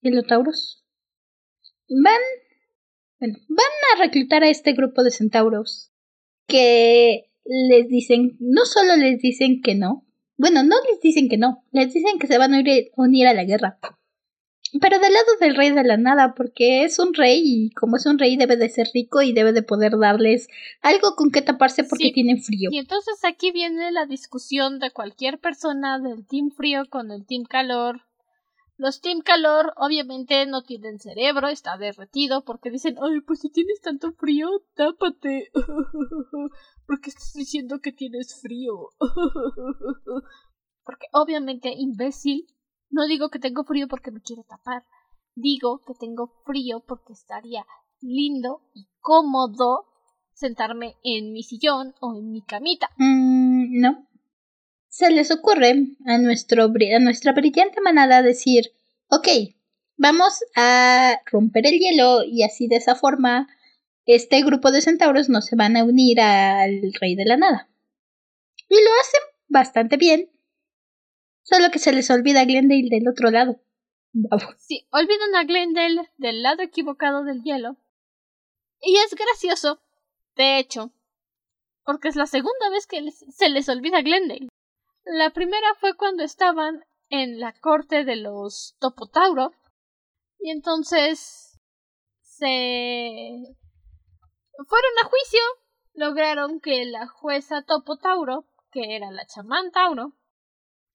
Hielotauros. 0.02 0.84
Van 1.88 2.20
bueno, 3.20 3.38
van 3.48 3.66
a 3.94 4.02
reclutar 4.02 4.42
a 4.42 4.48
este 4.48 4.72
grupo 4.72 5.02
de 5.02 5.10
centauros 5.10 5.92
que 6.46 7.30
les 7.44 7.86
dicen, 7.88 8.36
no 8.40 8.64
solo 8.64 8.96
les 8.96 9.20
dicen 9.20 9.60
que 9.60 9.74
no, 9.74 10.06
bueno, 10.38 10.62
no 10.62 10.76
les 10.90 11.00
dicen 11.02 11.28
que 11.28 11.36
no, 11.36 11.62
les 11.70 11.92
dicen 11.92 12.18
que 12.18 12.26
se 12.26 12.38
van 12.38 12.54
a 12.54 12.62
unir 12.96 13.26
a 13.26 13.34
la 13.34 13.44
guerra. 13.44 13.78
Pero 14.80 14.98
del 14.98 15.12
lado 15.12 15.26
del 15.40 15.56
rey 15.56 15.70
de 15.70 15.84
la 15.84 15.96
nada, 15.96 16.34
porque 16.34 16.84
es 16.84 16.98
un 16.98 17.14
rey 17.14 17.40
y 17.42 17.70
como 17.70 17.96
es 17.96 18.06
un 18.06 18.18
rey 18.18 18.36
debe 18.36 18.56
de 18.56 18.68
ser 18.68 18.88
rico 18.94 19.22
y 19.22 19.32
debe 19.32 19.52
de 19.52 19.62
poder 19.62 19.98
darles 19.98 20.48
algo 20.82 21.16
con 21.16 21.30
que 21.30 21.42
taparse 21.42 21.84
porque 21.84 22.12
tienen 22.12 22.42
frío. 22.42 22.68
Y 22.70 22.78
entonces 22.78 23.24
aquí 23.24 23.50
viene 23.50 23.90
la 23.90 24.06
discusión 24.06 24.78
de 24.78 24.90
cualquier 24.90 25.38
persona 25.38 25.98
del 25.98 26.26
team 26.26 26.50
frío 26.50 26.84
con 26.88 27.10
el 27.10 27.26
team 27.26 27.44
calor 27.44 28.02
los 28.80 29.02
Team 29.02 29.20
Calor 29.20 29.74
obviamente 29.76 30.46
no 30.46 30.62
tienen 30.62 30.98
cerebro, 30.98 31.48
está 31.48 31.76
derretido 31.76 32.46
porque 32.46 32.70
dicen, 32.70 32.96
ay, 33.02 33.20
pues 33.20 33.40
si 33.40 33.50
tienes 33.50 33.78
tanto 33.82 34.12
frío, 34.12 34.48
tápate. 34.72 35.50
porque 36.86 37.10
estás 37.10 37.34
diciendo 37.34 37.80
que 37.82 37.92
tienes 37.92 38.40
frío. 38.40 38.88
porque 40.82 41.08
obviamente, 41.12 41.74
imbécil, 41.76 42.46
no 42.90 43.06
digo 43.06 43.30
que 43.30 43.38
tengo 43.38 43.64
frío 43.64 43.88
porque 43.88 44.10
me 44.10 44.20
quiero 44.20 44.44
tapar. 44.44 44.84
Digo 45.34 45.82
que 45.86 45.94
tengo 45.94 46.32
frío 46.44 46.84
porque 46.86 47.12
estaría 47.12 47.64
lindo 48.00 48.62
y 48.74 48.88
cómodo 49.00 49.86
sentarme 50.34 50.96
en 51.02 51.32
mi 51.32 51.42
sillón 51.42 51.94
o 52.00 52.14
en 52.14 52.30
mi 52.30 52.42
camita. 52.42 52.90
Mm, 52.96 53.80
no 53.80 54.10
se 54.90 55.10
les 55.10 55.30
ocurre 55.30 55.86
a, 56.04 56.18
nuestro, 56.18 56.64
a 56.64 56.98
nuestra 56.98 57.32
brillante 57.32 57.80
manada 57.80 58.22
decir, 58.22 58.72
ok, 59.08 59.28
vamos 59.96 60.44
a 60.56 61.16
romper 61.30 61.66
el 61.66 61.78
hielo 61.78 62.24
y 62.24 62.42
así 62.42 62.66
de 62.66 62.76
esa 62.76 62.96
forma 62.96 63.48
este 64.04 64.42
grupo 64.42 64.72
de 64.72 64.80
centauros 64.80 65.28
no 65.28 65.40
se 65.40 65.54
van 65.54 65.76
a 65.76 65.84
unir 65.84 66.20
al 66.20 66.92
rey 67.00 67.14
de 67.14 67.24
la 67.24 67.36
nada. 67.36 67.70
Y 68.68 68.74
lo 68.74 68.90
hacen 69.00 69.20
bastante 69.48 69.96
bien, 69.96 70.28
solo 71.42 71.70
que 71.70 71.78
se 71.78 71.92
les 71.92 72.10
olvida 72.10 72.40
a 72.40 72.44
Glendale 72.44 72.88
del 72.90 73.08
otro 73.08 73.30
lado. 73.30 73.60
Sí, 74.58 74.86
olvidan 74.90 75.34
a 75.36 75.44
Glendale 75.44 76.10
del 76.16 76.42
lado 76.42 76.62
equivocado 76.62 77.24
del 77.24 77.42
hielo. 77.42 77.76
Y 78.80 78.96
es 78.96 79.14
gracioso, 79.14 79.80
de 80.36 80.58
hecho, 80.58 80.92
porque 81.84 82.08
es 82.08 82.16
la 82.16 82.26
segunda 82.26 82.70
vez 82.70 82.86
que 82.86 83.10
se 83.10 83.48
les 83.48 83.68
olvida 83.68 83.98
a 83.98 84.02
Glendale. 84.02 84.48
La 85.04 85.30
primera 85.30 85.74
fue 85.80 85.96
cuando 85.96 86.22
estaban 86.22 86.84
en 87.08 87.40
la 87.40 87.52
corte 87.52 88.04
de 88.04 88.16
los 88.16 88.76
Topotauro 88.80 89.52
y 90.38 90.50
entonces 90.50 91.58
se 92.22 93.56
fueron 94.66 94.90
a 95.02 95.08
juicio, 95.08 95.40
lograron 95.94 96.60
que 96.60 96.84
la 96.84 97.06
jueza 97.06 97.62
Topotauro, 97.62 98.46
que 98.70 98.96
era 98.96 99.10
la 99.10 99.26
chamán 99.26 99.70
Tauro, 99.72 100.14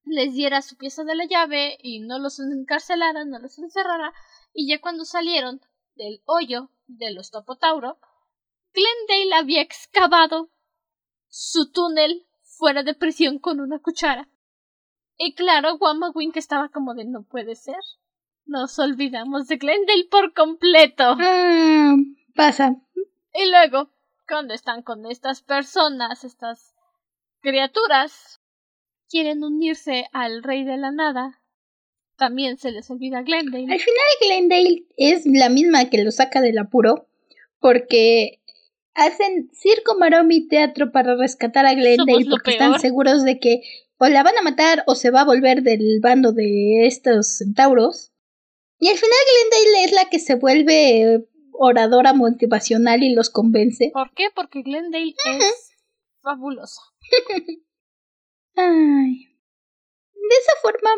les 0.05 0.33
diera 0.33 0.61
su 0.61 0.77
pieza 0.77 1.03
de 1.03 1.15
la 1.15 1.25
llave 1.25 1.77
y 1.81 1.99
no 1.99 2.19
los 2.19 2.39
encarcelara, 2.39 3.25
no 3.25 3.39
los 3.39 3.57
encerrara, 3.57 4.13
y 4.53 4.69
ya 4.69 4.79
cuando 4.79 5.05
salieron 5.05 5.61
del 5.95 6.21
hoyo 6.25 6.69
de 6.87 7.11
los 7.11 7.31
Topotauro, 7.31 7.97
Glendale 8.73 9.35
había 9.35 9.61
excavado 9.61 10.49
su 11.27 11.71
túnel 11.71 12.25
fuera 12.43 12.83
de 12.83 12.93
prisión 12.93 13.39
con 13.39 13.59
una 13.59 13.79
cuchara. 13.79 14.29
Y 15.17 15.33
claro, 15.33 15.75
Wamba 15.75 16.11
Wink 16.13 16.37
estaba 16.37 16.69
como 16.69 16.93
de 16.93 17.05
no 17.05 17.23
puede 17.23 17.55
ser. 17.55 17.79
Nos 18.45 18.77
olvidamos 18.79 19.47
de 19.47 19.57
Glendale 19.57 20.07
por 20.11 20.33
completo. 20.33 21.15
Ah, 21.19 21.95
pasa. 22.35 22.75
Y 23.33 23.49
luego, 23.49 23.89
cuando 24.27 24.53
están 24.53 24.83
con 24.83 25.05
estas 25.05 25.41
personas, 25.41 26.23
estas 26.23 26.75
criaturas, 27.41 28.41
quieren 29.15 29.45
unirse 29.45 30.09
al 30.11 30.43
rey 30.43 30.65
de 30.65 30.75
la 30.75 30.91
nada, 30.91 31.41
también 32.17 32.57
se 32.57 32.71
les 32.73 32.89
olvida 32.89 33.21
Glendale. 33.21 33.63
Al 33.71 33.79
final 33.79 34.05
Glendale 34.19 34.83
es 34.97 35.25
la 35.25 35.47
misma 35.47 35.89
que 35.89 36.03
lo 36.03 36.11
saca 36.11 36.41
del 36.41 36.57
apuro, 36.57 37.07
porque 37.61 38.41
hacen 38.93 39.49
circo, 39.53 39.97
maroma 39.97 40.33
y 40.33 40.49
teatro 40.49 40.91
para 40.91 41.15
rescatar 41.15 41.65
a 41.65 41.75
Glendale 41.75 42.25
porque 42.29 42.51
están 42.51 42.77
seguros 42.81 43.23
de 43.23 43.39
que 43.39 43.61
o 43.99 44.07
la 44.09 44.21
van 44.21 44.37
a 44.37 44.41
matar 44.41 44.83
o 44.85 44.95
se 44.95 45.11
va 45.11 45.21
a 45.21 45.25
volver 45.25 45.61
del 45.61 46.01
bando 46.01 46.33
de 46.33 46.85
estos 46.85 47.37
centauros. 47.37 48.11
Y 48.79 48.89
al 48.89 48.97
final 48.97 49.17
Glendale 49.49 49.85
es 49.85 49.91
la 49.93 50.09
que 50.09 50.19
se 50.19 50.35
vuelve 50.35 51.25
oradora 51.53 52.11
motivacional 52.11 53.01
y 53.01 53.13
los 53.13 53.29
convence. 53.29 53.91
¿Por 53.93 54.13
qué? 54.13 54.25
Porque 54.35 54.61
Glendale 54.61 55.15
es 55.39 55.69
fabulosa. 56.21 56.81
Ay. 58.55 59.27
De 60.13 60.35
esa 60.41 60.53
forma 60.61 60.89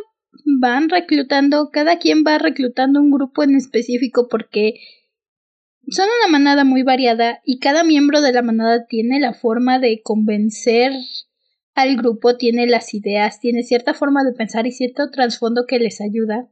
van 0.60 0.90
reclutando, 0.90 1.70
cada 1.72 1.98
quien 1.98 2.24
va 2.26 2.38
reclutando 2.38 3.00
un 3.00 3.12
grupo 3.12 3.44
en 3.44 3.56
específico 3.56 4.28
porque 4.30 4.76
son 5.90 6.08
una 6.22 6.32
manada 6.32 6.64
muy 6.64 6.84
variada 6.84 7.42
y 7.44 7.60
cada 7.60 7.84
miembro 7.84 8.22
de 8.22 8.34
la 8.34 8.42
manada 8.42 8.86
tiene 8.88 9.20
la 9.20 9.34
forma 9.34 9.80
de 9.80 10.02
convencer 10.04 10.92
al 11.74 11.96
grupo, 11.96 12.38
tiene 12.38 12.68
las 12.68 12.94
ideas, 12.94 13.40
tiene 13.40 13.64
cierta 13.64 13.94
forma 13.94 14.24
de 14.24 14.34
pensar 14.34 14.68
y 14.68 14.72
cierto 14.72 15.10
trasfondo 15.12 15.66
que 15.68 15.80
les 15.80 16.02
ayuda 16.02 16.50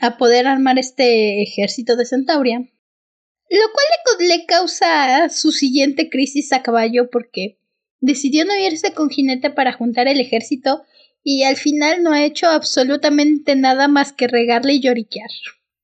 a 0.00 0.18
poder 0.18 0.46
armar 0.46 0.78
este 0.78 1.42
ejército 1.42 1.96
de 1.96 2.04
Centauria. 2.04 2.58
Lo 2.58 3.72
cual 3.72 4.18
le, 4.20 4.36
le 4.36 4.46
causa 4.46 5.28
su 5.28 5.50
siguiente 5.50 6.08
crisis 6.08 6.52
a 6.52 6.62
caballo 6.62 7.10
porque 7.10 7.58
decidió 8.02 8.44
no 8.44 8.54
irse 8.54 8.92
con 8.92 9.08
jinete 9.08 9.48
para 9.48 9.72
juntar 9.72 10.08
el 10.08 10.20
ejército 10.20 10.82
y 11.22 11.44
al 11.44 11.56
final 11.56 12.02
no 12.02 12.12
ha 12.12 12.24
hecho 12.24 12.48
absolutamente 12.48 13.54
nada 13.56 13.88
más 13.88 14.12
que 14.12 14.26
regarle 14.26 14.74
y 14.74 14.80
lloriquear. 14.80 15.30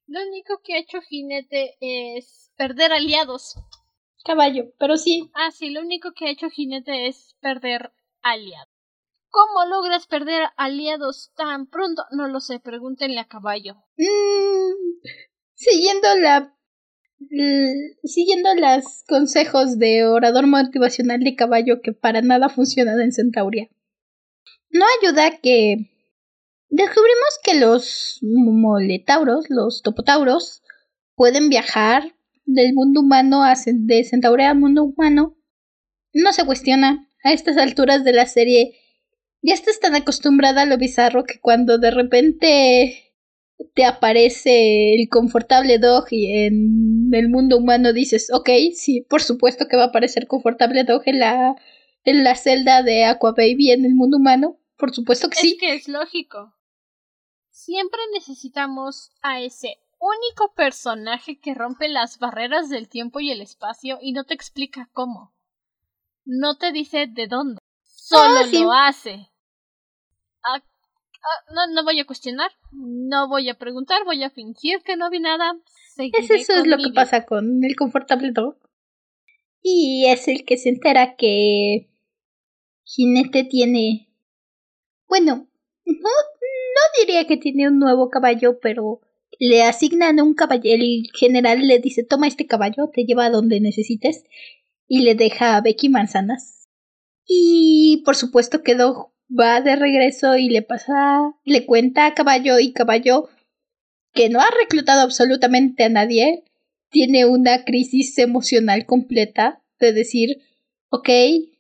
Lo 0.07 0.21
único 0.29 0.61
que 0.63 0.75
ha 0.75 0.79
hecho 0.79 1.01
jinete 1.01 1.77
es 1.81 2.51
perder 2.57 2.93
aliados. 2.93 3.55
Caballo, 4.25 4.73
pero 4.79 4.97
sí. 4.97 5.31
Ah, 5.33 5.51
sí, 5.53 5.71
lo 5.71 5.81
único 5.81 6.13
que 6.13 6.27
ha 6.27 6.31
hecho 6.31 6.51
jinete 6.51 7.07
es 7.07 7.37
perder 7.41 7.93
aliados. 8.21 8.69
¿Cómo 9.31 9.67
logras 9.67 10.07
perder 10.07 10.49
aliados 10.57 11.31
tan 11.37 11.67
pronto? 11.69 12.03
No 12.11 12.27
lo 12.27 12.41
sé, 12.41 12.59
pregúntenle 12.59 13.21
a 13.21 13.29
caballo. 13.29 13.77
Mm, 13.97 15.07
siguiendo 15.55 16.09
la 16.17 16.58
siguiendo 18.05 18.55
los 18.55 19.05
consejos 19.07 19.79
de 19.79 20.07
orador 20.07 20.47
motivacional 20.47 21.21
de 21.21 21.35
caballo 21.35 21.81
que 21.83 21.93
para 21.93 22.23
nada 22.23 22.49
funcionan 22.49 23.01
en 23.01 23.13
Centauria. 23.13 23.69
No 24.71 24.85
ayuda 25.01 25.39
que 25.39 25.91
descubrimos 26.69 27.39
que 27.43 27.55
los 27.55 28.19
moletauros, 28.23 29.47
los 29.49 29.83
topotauros, 29.83 30.63
pueden 31.15 31.49
viajar 31.49 32.15
del 32.45 32.73
mundo 32.75 33.01
humano 33.01 33.43
a 33.43 33.55
de 33.67 34.05
Centauria 34.05 34.51
al 34.51 34.59
mundo 34.59 34.85
humano. 34.85 35.37
No 36.13 36.33
se 36.33 36.45
cuestiona. 36.45 37.05
A 37.25 37.33
estas 37.33 37.57
alturas 37.57 38.05
de 38.05 38.13
la 38.13 38.27
serie 38.27 38.79
ya 39.43 39.55
estás 39.55 39.81
tan 39.81 39.97
acostumbrada 39.97 40.63
a 40.63 40.67
lo 40.67 40.79
bizarro 40.79 41.25
que 41.25 41.41
cuando 41.41 41.79
de 41.79 41.91
repente 41.91 43.08
te 43.75 43.85
aparece 43.85 44.95
el 44.95 45.09
confortable 45.09 45.79
dog 45.79 46.07
y 46.11 46.45
en 46.47 47.11
el 47.13 47.29
mundo 47.29 47.57
humano 47.59 47.93
dices, 47.93 48.31
ok, 48.33 48.51
sí, 48.75 49.07
por 49.09 49.23
supuesto 49.23 49.67
que 49.69 49.77
va 49.77 49.85
a 49.85 49.87
aparecer 49.87 50.27
confortable 50.27 50.85
dog 50.85 51.03
en 51.07 51.19
la, 51.19 51.57
en 52.05 52.25
la 52.25 52.35
celda 52.35 52.83
de 52.83 53.05
Aqua 53.05 53.33
Baby 53.33 53.73
en 53.73 53.85
el 53.85 53.95
mundo 53.95 54.19
humano. 54.19 54.59
Por 54.77 54.95
supuesto 54.95 55.29
que 55.29 55.35
es 55.35 55.41
sí. 55.41 55.57
que 55.59 55.75
es 55.75 55.89
lógico. 55.89 56.55
Siempre 57.51 57.99
necesitamos 58.15 59.11
a 59.23 59.41
ese 59.41 59.79
único 59.99 60.55
personaje 60.55 61.41
que 61.41 61.55
rompe 61.55 61.89
las 61.89 62.19
barreras 62.19 62.69
del 62.69 62.89
tiempo 62.89 63.19
y 63.19 63.33
el 63.33 63.41
espacio 63.41 63.99
y 64.01 64.13
no 64.13 64.25
te 64.25 64.35
explica 64.35 64.89
cómo. 64.93 65.35
No 66.25 66.57
te 66.57 66.71
dice 66.71 67.07
de 67.09 67.27
dónde. 67.27 67.59
Solo 67.83 68.41
Ah, 68.41 68.47
sí. 68.49 68.63
lo 68.63 68.73
hace. 68.73 69.29
Ah, 71.21 71.53
no, 71.53 71.75
no 71.75 71.85
voy 71.85 71.99
a 72.01 72.07
cuestionar, 72.07 72.51
no 72.73 73.29
voy 73.29 73.49
a 73.49 73.59
preguntar, 73.59 74.05
voy 74.05 74.23
a 74.23 74.31
fingir 74.31 74.83
que 74.83 74.97
no 74.97 75.11
vi 75.11 75.21
nada. 75.21 75.59
Es 75.97 76.31
eso 76.31 76.55
es 76.55 76.67
lo 76.67 76.77
que 76.77 76.91
vida. 76.91 76.95
pasa 76.95 77.27
con 77.27 77.65
el 77.65 77.75
confortable 77.77 78.31
dog. 78.31 78.57
Y 79.63 80.07
es 80.07 80.29
el 80.29 80.45
que 80.45 80.57
se 80.57 80.69
entera 80.69 81.17
que 81.17 81.91
Jinete 82.85 83.45
tiene... 83.45 84.09
Bueno, 85.09 85.49
no, 85.85 85.95
no 85.95 87.01
diría 87.01 87.27
que 87.27 87.37
tiene 87.37 87.69
un 87.69 87.79
nuevo 87.79 88.11
caballo, 88.11 88.61
pero 88.61 89.01
le 89.39 89.63
asignan 89.63 90.21
un 90.21 90.35
caballo. 90.35 90.63
El 90.65 91.09
general 91.19 91.67
le 91.67 91.81
dice, 91.81 92.05
toma 92.05 92.29
este 92.29 92.47
caballo, 92.47 92.91
te 92.93 93.05
lleva 93.05 93.27
a 93.27 93.31
donde 93.31 93.61
necesites. 93.61 94.25
Y 94.87 95.01
le 95.01 95.15
deja 95.15 95.57
a 95.57 95.61
Becky 95.61 95.89
manzanas. 95.89 96.69
Y 97.27 98.03
por 98.05 98.17
supuesto 98.17 98.63
que 98.63 98.75
Dog 98.75 99.11
va 99.29 99.61
de 99.61 99.77
regreso 99.77 100.37
y 100.37 100.49
le 100.49 100.63
pasa, 100.63 101.35
le 101.45 101.67
cuenta 101.67 102.07
a 102.07 102.15
caballo 102.15 102.59
y 102.59 102.73
caballo 102.73 103.29
que 104.13 104.29
no 104.29 104.41
ha 104.41 104.49
reclutado 104.51 105.03
absolutamente 105.03 105.85
a 105.85 105.89
nadie, 105.89 106.45
tiene 106.91 107.27
una 107.27 107.65
crisis 107.65 108.17
emocional 108.19 108.87
completa 108.87 109.63
de 109.79 109.93
decir, 109.93 110.39
ok, 110.89 111.09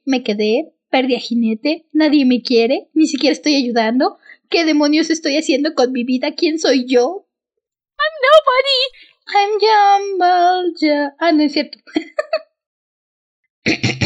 me 0.04 0.22
quedé, 0.22 0.72
perdí 0.88 1.14
a 1.14 1.20
jinete, 1.20 1.86
nadie 1.92 2.24
me 2.24 2.40
quiere, 2.42 2.88
ni 2.94 3.06
siquiera 3.06 3.32
estoy 3.32 3.54
ayudando, 3.54 4.18
¿qué 4.48 4.64
demonios 4.64 5.10
estoy 5.10 5.36
haciendo 5.36 5.74
con 5.74 5.92
mi 5.92 6.04
vida? 6.04 6.32
¿Quién 6.34 6.58
soy 6.58 6.86
yo? 6.86 7.26
I'm 9.30 9.58
Jumble 9.60 10.72
Ja- 10.80 11.14
Ah, 11.18 11.32
no 11.32 11.42
es 11.42 11.52
cierto, 11.52 11.78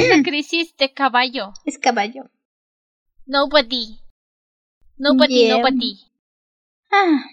Una 0.05 0.23
crisis 0.25 0.77
de 0.77 0.93
caballo. 0.93 1.53
es 1.65 1.79
caballo. 1.79 2.29
Nobody. 3.33 3.99
Nobody, 4.99 5.35
Bien. 5.47 5.57
nobody. 5.57 5.95
Ah, 6.91 7.25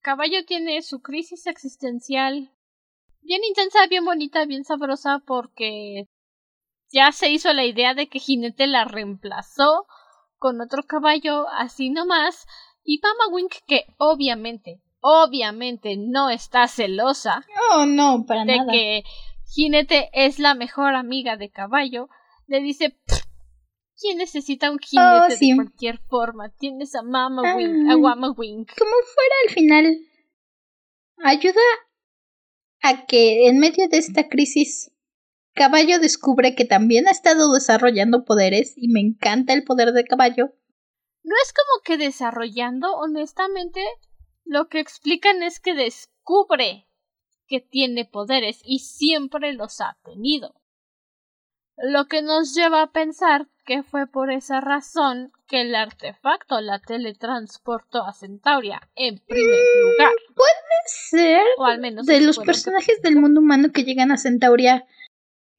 Caballo 0.00 0.44
tiene 0.46 0.80
su 0.82 1.00
crisis 1.00 1.48
existencial 1.48 2.52
bien 3.20 3.40
intensa, 3.42 3.84
bien 3.88 4.04
bonita, 4.04 4.44
bien 4.44 4.62
sabrosa 4.64 5.20
porque 5.26 6.06
ya 6.92 7.10
se 7.10 7.30
hizo 7.30 7.52
la 7.52 7.64
idea 7.64 7.94
de 7.94 8.08
que 8.08 8.20
Jinete 8.20 8.68
la 8.68 8.84
reemplazó 8.84 9.86
con 10.38 10.60
otro 10.60 10.84
caballo 10.84 11.48
así 11.48 11.90
nomás 11.90 12.46
y 12.84 13.00
Mama 13.02 13.34
Wink 13.34 13.52
que 13.66 13.86
obviamente, 13.98 14.80
obviamente 15.00 15.96
no 15.98 16.30
está 16.30 16.68
celosa 16.68 17.44
no, 17.72 17.86
no, 17.86 18.24
para 18.24 18.44
de 18.44 18.56
nada. 18.56 18.70
que 18.70 19.02
Jinete 19.52 20.10
es 20.12 20.38
la 20.38 20.54
mejor 20.54 20.94
amiga 20.94 21.36
de 21.36 21.50
caballo, 21.50 22.08
le 22.46 22.60
dice 22.60 22.90
"Pff, 22.90 23.29
¿Quién 24.00 24.18
necesita 24.18 24.70
un 24.70 24.78
jinete 24.78 25.34
Oh, 25.34 25.36
sí. 25.36 25.50
de 25.50 25.56
cualquier 25.56 25.98
forma? 26.08 26.48
Tienes 26.50 26.94
a 26.94 27.02
Mama 27.02 27.42
Ah. 27.44 27.56
Wink, 27.56 27.90
a 27.90 27.96
Mama 27.98 28.30
Wink. 28.36 28.70
como 28.78 28.90
fuera 29.14 29.34
al 29.46 29.50
final, 29.54 29.96
ayuda 31.22 31.60
a 32.82 33.04
que 33.06 33.46
en 33.48 33.58
medio 33.58 33.88
de 33.88 33.98
esta 33.98 34.28
crisis, 34.28 34.90
Caballo 35.52 35.98
descubre 35.98 36.54
que 36.54 36.64
también 36.64 37.08
ha 37.08 37.10
estado 37.10 37.52
desarrollando 37.52 38.24
poderes 38.24 38.72
y 38.76 38.88
me 38.88 39.00
encanta 39.00 39.52
el 39.52 39.64
poder 39.64 39.92
de 39.92 40.04
Caballo. 40.04 40.54
No 41.22 41.34
es 41.44 41.52
como 41.52 41.82
que 41.84 41.98
desarrollando, 42.02 42.94
honestamente, 42.96 43.82
lo 44.44 44.68
que 44.68 44.80
explican 44.80 45.42
es 45.42 45.60
que 45.60 45.74
descubre 45.74 46.88
que 47.46 47.60
tiene 47.60 48.04
poderes 48.06 48.60
y 48.64 48.78
siempre 48.78 49.52
los 49.52 49.80
ha 49.82 49.98
tenido. 50.04 50.54
Lo 51.76 52.06
que 52.06 52.22
nos 52.22 52.54
lleva 52.54 52.82
a 52.82 52.92
pensar 52.92 53.48
que 53.70 53.84
fue 53.84 54.08
por 54.08 54.32
esa 54.32 54.60
razón 54.60 55.30
que 55.46 55.60
el 55.60 55.76
artefacto 55.76 56.60
la 56.60 56.80
teletransportó 56.80 58.02
a 58.04 58.12
Centauria 58.12 58.80
en 58.96 59.20
primer 59.20 59.60
lugar, 59.82 60.10
Ser 60.86 61.42
o 61.56 61.66
al 61.66 61.78
menos 61.78 62.04
de 62.04 62.20
los 62.20 62.36
que- 62.40 62.46
personajes 62.46 63.00
del 63.00 63.14
mundo 63.14 63.38
humano 63.40 63.70
que 63.72 63.84
llegan 63.84 64.10
a 64.10 64.16
Centauria 64.16 64.88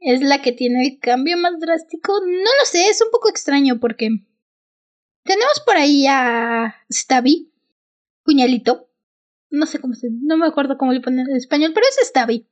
es 0.01 0.22
la 0.22 0.41
que 0.41 0.51
tiene 0.51 0.86
el 0.86 0.99
cambio 0.99 1.38
más 1.38 1.57
drástico. 1.62 2.20
No 2.20 2.49
lo 2.59 2.66
sé, 2.66 2.89
es 2.89 3.01
un 3.01 3.12
poco 3.12 3.30
extraño 3.30 3.80
porque 3.80 4.09
tenemos 5.24 5.62
por 5.66 5.78
ahí 5.78 6.05
a 6.05 6.76
Stabby, 6.91 7.49
puñalito. 8.26 8.89
No 9.51 9.68
sé 9.68 9.80
cómo 9.80 9.93
se, 9.93 10.09
no 10.12 10.36
me 10.36 10.47
acuerdo 10.47 10.78
cómo 10.78 10.91
le 10.91 10.99
ponen 10.99 11.30
en 11.30 11.38
español, 11.38 11.72
pero 11.74 11.86
es 11.88 12.07
Stabby. 12.09 12.45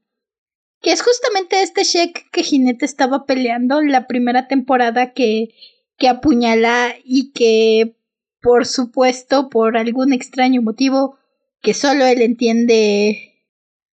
Que 0.82 0.92
es 0.92 1.02
justamente 1.02 1.62
este 1.62 1.84
Shek 1.84 2.30
que 2.32 2.44
Jinete 2.44 2.86
estaba 2.86 3.26
peleando 3.26 3.82
la 3.82 4.08
primera 4.08 4.48
temporada 4.48 5.14
que, 5.14 5.54
que 5.98 6.08
apuñala 6.08 6.96
y 7.04 7.32
que, 7.32 7.96
por 8.42 8.66
supuesto, 8.66 9.50
por 9.50 9.78
algún 9.78 10.14
extraño 10.14 10.62
motivo 10.62 11.18
que 11.62 11.74
solo 11.74 12.06
él 12.06 12.22
entiende, 12.22 13.36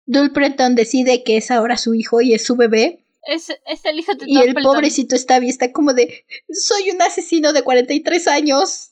Dulpreton 0.06 0.74
decide 0.74 1.22
que 1.22 1.36
es 1.36 1.50
ahora 1.50 1.76
su 1.76 1.94
hijo 1.94 2.20
y 2.20 2.34
es 2.34 2.44
su 2.44 2.56
bebé. 2.56 3.04
Es, 3.24 3.50
es 3.66 3.84
el 3.84 4.00
hijo 4.00 4.14
de 4.14 4.24
Y 4.26 4.38
el 4.38 4.54
pobrecito 4.54 5.14
está 5.14 5.40
como 5.72 5.94
de, 5.94 6.24
soy 6.52 6.90
un 6.90 7.00
asesino 7.00 7.52
de 7.52 7.62
43 7.62 8.26
años, 8.26 8.90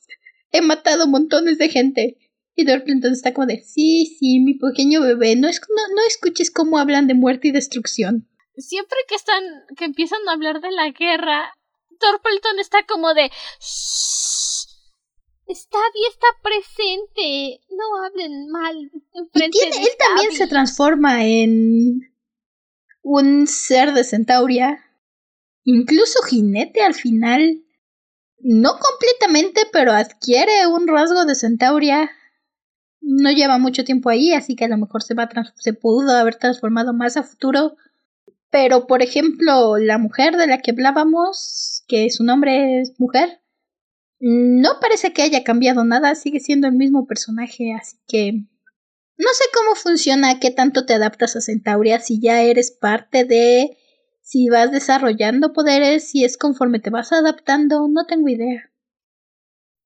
he 0.52 0.62
matado 0.62 1.08
montones 1.08 1.58
de 1.58 1.68
gente. 1.68 2.16
Y 2.60 2.64
Dulpreton 2.64 3.12
está 3.12 3.32
como 3.32 3.46
de, 3.46 3.62
sí, 3.62 4.16
sí, 4.18 4.40
mi 4.40 4.54
pequeño 4.54 5.00
bebé, 5.00 5.34
no, 5.36 5.48
es, 5.48 5.60
no, 5.68 5.94
no 5.94 6.02
escuches 6.06 6.50
cómo 6.50 6.78
hablan 6.78 7.06
de 7.06 7.14
muerte 7.14 7.48
y 7.48 7.52
destrucción. 7.52 8.28
Siempre 8.56 8.98
que 9.08 9.14
están, 9.14 9.42
que 9.76 9.86
empiezan 9.86 10.20
a 10.28 10.32
hablar 10.32 10.60
de 10.60 10.70
la 10.70 10.90
guerra, 10.90 11.52
Torpelton 11.98 12.58
está 12.58 12.84
como 12.86 13.14
de 13.14 13.30
"Shh, 13.60 14.66
Stabby 15.54 16.06
está 16.08 16.26
presente, 16.42 17.60
no 17.70 18.04
hablen 18.04 18.48
mal 18.50 18.76
Y 18.76 19.18
enfrente 19.18 19.58
tiene, 19.58 19.76
de 19.76 19.82
él 19.82 19.88
también 19.98 20.30
se 20.30 20.36
Stabby". 20.36 20.50
transforma 20.50 21.24
en 21.24 22.00
un 23.02 23.46
ser 23.46 23.92
de 23.94 24.04
Centauria. 24.04 24.84
Incluso 25.64 26.22
Jinete 26.28 26.82
al 26.82 26.94
final. 26.94 27.64
No 28.38 28.78
completamente, 28.78 29.62
pero 29.72 29.92
adquiere 29.92 30.66
un 30.66 30.86
rasgo 30.88 31.24
de 31.24 31.34
Centauria. 31.34 32.10
No 33.00 33.30
lleva 33.30 33.58
mucho 33.58 33.84
tiempo 33.84 34.10
ahí, 34.10 34.32
así 34.32 34.56
que 34.56 34.66
a 34.66 34.68
lo 34.68 34.78
mejor 34.78 35.02
se, 35.02 35.14
va 35.14 35.24
a 35.24 35.52
se 35.56 35.72
pudo 35.72 36.12
haber 36.16 36.36
transformado 36.36 36.92
más 36.92 37.16
a 37.16 37.22
futuro. 37.22 37.76
Pero, 38.50 38.86
por 38.86 39.02
ejemplo, 39.02 39.78
la 39.78 39.98
mujer 39.98 40.36
de 40.36 40.46
la 40.46 40.58
que 40.58 40.72
hablábamos, 40.72 41.84
que 41.88 42.10
su 42.10 42.24
nombre 42.24 42.80
es 42.80 42.98
mujer, 42.98 43.40
No 44.20 44.80
parece 44.80 45.12
que 45.12 45.22
haya 45.22 45.44
cambiado 45.44 45.84
nada, 45.84 46.14
sigue 46.14 46.40
siendo 46.40 46.68
el 46.68 46.74
mismo 46.74 47.06
personaje, 47.06 47.74
así 47.74 47.98
que 48.06 48.32
no 49.20 49.28
sé 49.34 49.44
cómo 49.52 49.74
funciona, 49.76 50.40
qué 50.40 50.50
tanto 50.50 50.86
te 50.86 50.94
adaptas 50.94 51.36
a 51.36 51.42
Centauria, 51.42 52.00
si 52.00 52.20
ya 52.20 52.40
eres 52.42 52.70
parte 52.70 53.24
de, 53.24 53.76
si 54.22 54.48
vas 54.48 54.72
desarrollando 54.72 55.52
poderes, 55.52 56.08
si 56.08 56.24
es 56.24 56.38
conforme 56.38 56.80
te 56.80 56.88
vas 56.88 57.12
adaptando, 57.12 57.86
no 57.88 58.06
tengo 58.06 58.28
idea. 58.28 58.69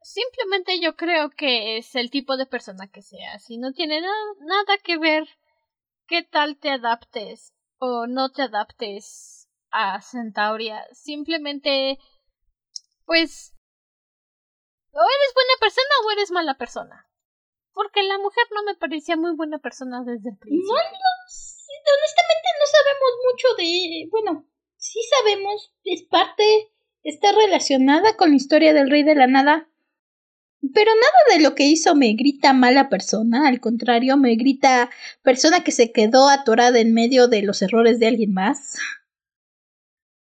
Simplemente 0.04 0.80
yo 0.80 0.96
creo 0.96 1.30
que 1.30 1.78
es 1.78 1.94
el 1.94 2.10
tipo 2.10 2.36
de 2.36 2.44
persona 2.44 2.88
que 2.88 3.00
seas 3.00 3.48
y 3.48 3.56
no 3.56 3.72
tiene 3.72 4.02
nada 4.02 4.76
que 4.82 4.98
ver 4.98 5.26
qué 6.06 6.22
tal 6.22 6.58
te 6.58 6.68
adaptes 6.68 7.54
o 7.78 8.06
no 8.06 8.30
te 8.30 8.42
adaptes 8.42 9.48
a 9.70 10.02
Centauria. 10.02 10.86
Simplemente, 10.92 11.98
pues, 13.06 13.54
o 14.92 15.00
eres 15.00 15.34
buena 15.34 15.54
persona 15.58 15.88
o 16.04 16.10
eres 16.10 16.30
mala 16.30 16.58
persona. 16.58 17.08
Porque 17.72 18.02
la 18.02 18.18
mujer 18.18 18.44
no 18.50 18.62
me 18.62 18.74
parecía 18.74 19.16
muy 19.16 19.34
buena 19.34 19.58
persona 19.58 20.04
desde 20.04 20.28
el 20.28 20.36
principio. 20.36 20.74
Honestamente 20.74 22.48
no 22.60 22.66
sabemos 22.66 23.10
mucho 23.32 23.54
de... 23.56 24.08
Bueno, 24.10 24.46
sí 24.76 25.00
sabemos, 25.16 25.74
es 25.82 26.02
parte, 26.02 26.74
está 27.02 27.32
relacionada 27.32 28.18
con 28.18 28.30
la 28.30 28.36
historia 28.36 28.74
del 28.74 28.90
rey 28.90 29.02
de 29.02 29.14
la 29.14 29.26
nada, 29.26 29.70
pero 30.72 30.90
nada 30.94 31.36
de 31.36 31.42
lo 31.42 31.54
que 31.54 31.64
hizo 31.64 31.94
me 31.94 32.12
grita 32.14 32.52
mala 32.52 32.88
persona, 32.88 33.48
al 33.48 33.60
contrario, 33.60 34.16
me 34.16 34.34
grita 34.36 34.90
persona 35.22 35.64
que 35.64 35.72
se 35.72 35.92
quedó 35.92 36.28
atorada 36.28 36.78
en 36.78 36.94
medio 36.94 37.28
de 37.28 37.42
los 37.42 37.60
errores 37.62 37.98
de 37.98 38.06
alguien 38.06 38.32
más. 38.32 38.78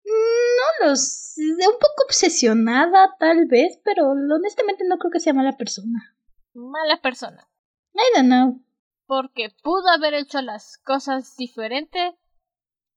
No 0.04 0.86
los... 0.86 1.34
un 1.36 1.78
poco 1.78 2.04
obsesionada 2.06 3.16
tal 3.18 3.46
vez, 3.46 3.80
pero 3.84 4.10
honestamente 4.10 4.84
no 4.84 4.98
creo 4.98 5.10
que 5.10 5.20
sea 5.20 5.34
mala 5.34 5.56
persona. 5.56 6.16
Mala 6.54 7.00
persona. 7.00 7.48
I 7.94 8.16
don't 8.16 8.28
know. 8.28 8.62
Porque 9.06 9.50
pudo 9.62 9.88
haber 9.88 10.14
hecho 10.14 10.40
las 10.40 10.78
cosas 10.78 11.36
diferente 11.36 12.16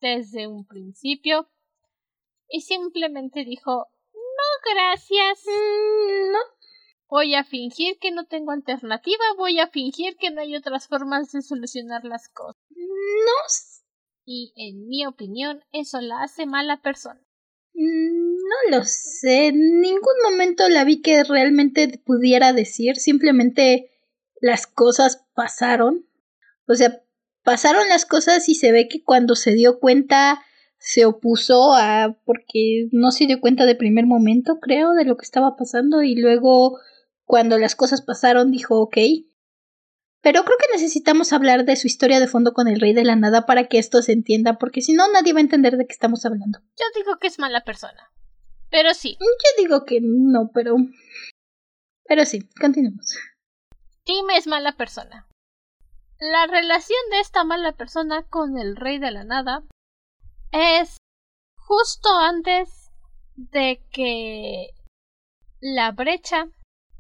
desde 0.02 0.48
un 0.48 0.66
principio 0.66 1.50
y 2.48 2.62
simplemente 2.62 3.44
dijo 3.44 3.88
no 4.14 4.74
gracias. 4.74 5.46
Mm, 5.46 6.32
no 6.32 6.40
Voy 7.14 7.36
a 7.36 7.44
fingir 7.44 8.00
que 8.00 8.10
no 8.10 8.26
tengo 8.26 8.54
alternativa, 8.54 9.24
voy 9.38 9.60
a 9.60 9.68
fingir 9.68 10.16
que 10.18 10.32
no 10.32 10.42
hay 10.42 10.56
otras 10.56 10.88
formas 10.88 11.32
de 11.32 11.44
solucionar 11.44 12.04
las 12.06 12.28
cosas. 12.28 12.60
No. 12.72 13.38
Y 14.26 14.52
en 14.56 14.88
mi 14.88 15.06
opinión, 15.06 15.64
eso 15.72 16.02
la 16.02 16.24
hace 16.24 16.48
mala 16.48 16.82
persona. 16.82 17.22
Mm, 17.76 18.34
no 18.34 18.78
lo 18.78 18.84
sé. 18.86 19.50
En 19.50 19.80
ningún 19.80 20.16
momento 20.24 20.68
la 20.70 20.86
vi 20.86 21.04
que 21.04 21.24
realmente 21.24 22.02
pudiera 22.04 22.52
decir. 22.52 22.96
Simplemente 22.96 23.92
las 24.42 24.66
cosas 24.66 25.24
pasaron. 25.36 26.08
O 26.68 26.74
sea, 26.74 27.00
pasaron 27.44 27.90
las 27.90 28.08
cosas 28.08 28.50
y 28.50 28.56
se 28.56 28.72
ve 28.72 28.88
que 28.88 29.04
cuando 29.04 29.36
se 29.36 29.54
dio 29.54 29.80
cuenta 29.80 30.44
se 30.80 31.06
opuso 31.06 31.76
a 31.76 32.18
porque 32.26 32.88
no 32.92 33.12
se 33.12 33.28
dio 33.28 33.40
cuenta 33.40 33.68
de 33.68 33.76
primer 33.76 34.08
momento, 34.08 34.60
creo, 34.60 34.94
de 34.94 35.06
lo 35.06 35.16
que 35.16 35.26
estaba 35.26 35.56
pasando 35.56 36.02
y 36.02 36.16
luego 36.16 36.80
cuando 37.26 37.58
las 37.58 37.76
cosas 37.76 38.02
pasaron 38.02 38.52
dijo 38.52 38.80
ok. 38.80 38.98
Pero 40.22 40.44
creo 40.46 40.58
que 40.58 40.74
necesitamos 40.74 41.34
hablar 41.34 41.66
de 41.66 41.76
su 41.76 41.88
historia 41.88 42.20
de 42.20 42.28
fondo 42.28 42.54
con 42.54 42.68
el 42.68 42.80
rey 42.80 42.94
de 42.94 43.04
la 43.04 43.18
nada 43.18 43.46
para 43.46 43.68
que 43.68 43.78
esto 43.78 44.02
se 44.02 44.14
entienda, 44.14 44.58
porque 44.58 44.82
si 44.82 44.94
no 44.94 45.12
nadie 45.12 45.34
va 45.34 45.40
a 45.40 45.42
entender 45.42 45.76
de 45.76 45.86
qué 45.86 45.92
estamos 45.92 46.26
hablando. 46.26 46.60
Yo 46.80 46.86
digo 46.96 47.18
que 47.20 47.28
es 47.28 47.40
mala 47.40 47.66
persona. 47.66 48.10
Pero 48.70 48.94
sí. 48.94 49.18
Yo 49.20 49.64
digo 49.64 49.84
que 49.86 50.00
no, 50.02 50.50
pero... 50.54 50.78
Pero 52.06 52.26
sí, 52.26 52.48
continuemos. 52.60 53.18
Tim 54.04 54.30
es 54.32 54.48
mala 54.48 54.78
persona. 54.78 55.28
La 56.20 56.48
relación 56.48 57.00
de 57.12 57.20
esta 57.20 57.44
mala 57.44 57.74
persona 57.74 58.24
con 58.24 58.58
el 58.58 58.78
rey 58.78 58.98
de 58.98 59.12
la 59.12 59.26
nada 59.26 59.64
es 60.52 60.98
justo 61.58 62.10
antes 62.18 62.92
de 63.36 63.84
que 63.92 64.70
la 65.60 65.92
brecha 65.92 66.48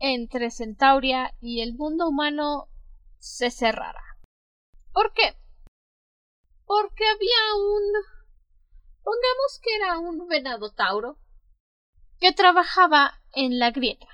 entre 0.06 0.52
Centauria 0.52 1.34
y 1.40 1.62
el 1.62 1.76
mundo 1.76 2.10
humano 2.10 2.68
se 3.20 3.50
cerrara. 3.50 4.04
¿Por 4.92 5.14
qué? 5.14 5.38
Porque 6.66 7.06
había 7.06 7.56
un... 7.56 7.84
pongamos 9.02 9.60
que 9.62 9.76
era 9.78 10.00
un 10.00 10.28
venado 10.28 10.74
tauro 10.74 11.18
que 12.20 12.34
trabajaba 12.34 13.22
en 13.34 13.60
la 13.60 13.72
grieta. 13.72 14.08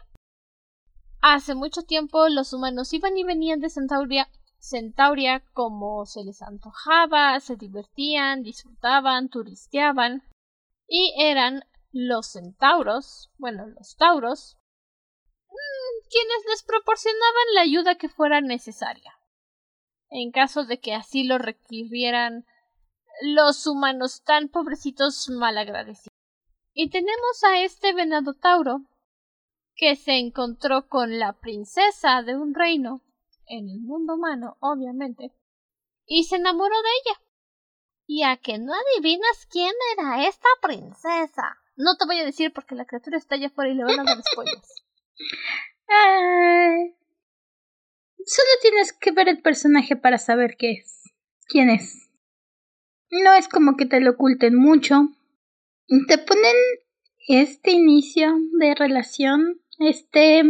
Hace 1.21 1.55
mucho 1.55 1.81
tiempo 1.81 2.29
los 2.29 2.53
humanos 2.53 2.93
iban 2.93 3.17
y 3.17 3.23
venían 3.23 3.59
de 3.59 3.71
Centauria, 3.71 4.29
Centauria 4.59 5.43
como 5.53 6.05
se 6.05 6.23
les 6.23 6.43
antojaba, 6.43 7.39
se 7.39 7.55
divertían, 7.55 8.43
disfrutaban, 8.43 9.29
turisteaban 9.29 10.23
y 10.87 11.15
eran 11.17 11.63
los 11.91 12.27
centauros, 12.27 13.31
bueno, 13.39 13.65
los 13.65 13.95
tauros, 13.95 14.58
quienes 16.09 16.45
les 16.49 16.63
proporcionaban 16.63 17.53
la 17.53 17.61
ayuda 17.61 17.95
que 17.95 18.09
fuera 18.09 18.41
necesaria, 18.41 19.13
en 20.09 20.31
caso 20.31 20.65
de 20.65 20.79
que 20.79 20.93
así 20.93 21.23
lo 21.23 21.37
requirieran 21.37 22.45
los 23.21 23.67
humanos 23.67 24.23
tan 24.23 24.49
pobrecitos 24.49 25.29
malagradecidos. 25.29 26.17
Y 26.73 26.89
tenemos 26.89 27.43
a 27.43 27.61
este 27.61 27.93
venado 27.93 28.33
Tauro, 28.33 28.81
que 29.75 29.95
se 29.95 30.17
encontró 30.17 30.87
con 30.87 31.19
la 31.19 31.33
princesa 31.33 32.21
de 32.23 32.37
un 32.37 32.53
reino, 32.53 33.01
en 33.47 33.69
el 33.69 33.81
mundo 33.81 34.15
humano, 34.15 34.57
obviamente, 34.59 35.33
y 36.05 36.23
se 36.23 36.35
enamoró 36.37 36.75
de 36.75 36.89
ella. 37.03 37.21
Y 38.05 38.23
a 38.23 38.37
que 38.37 38.57
no 38.57 38.73
adivinas 38.73 39.47
quién 39.51 39.73
era 39.93 40.25
esta 40.27 40.47
princesa. 40.61 41.57
No 41.75 41.95
te 41.95 42.05
voy 42.05 42.19
a 42.19 42.25
decir 42.25 42.51
porque 42.51 42.75
la 42.75 42.85
criatura 42.85 43.17
está 43.17 43.35
allá 43.35 43.47
afuera 43.47 43.71
y 43.71 43.75
le 43.75 43.83
van 43.83 43.99
a 43.99 44.03
dar 44.03 44.21
spoilers. 44.31 44.83
Solo 48.25 48.49
tienes 48.61 48.93
que 48.93 49.11
ver 49.11 49.27
el 49.27 49.41
personaje 49.41 49.95
para 49.95 50.17
saber 50.17 50.55
qué 50.57 50.71
es. 50.73 51.03
¿Quién 51.47 51.69
es? 51.69 52.09
No 53.09 53.33
es 53.33 53.47
como 53.47 53.75
que 53.75 53.85
te 53.85 53.99
lo 53.99 54.11
oculten 54.11 54.55
mucho. 54.55 55.09
Te 56.07 56.17
ponen 56.19 56.55
este 57.27 57.71
inicio 57.71 58.35
de 58.59 58.75
relación, 58.75 59.61
este... 59.79 60.43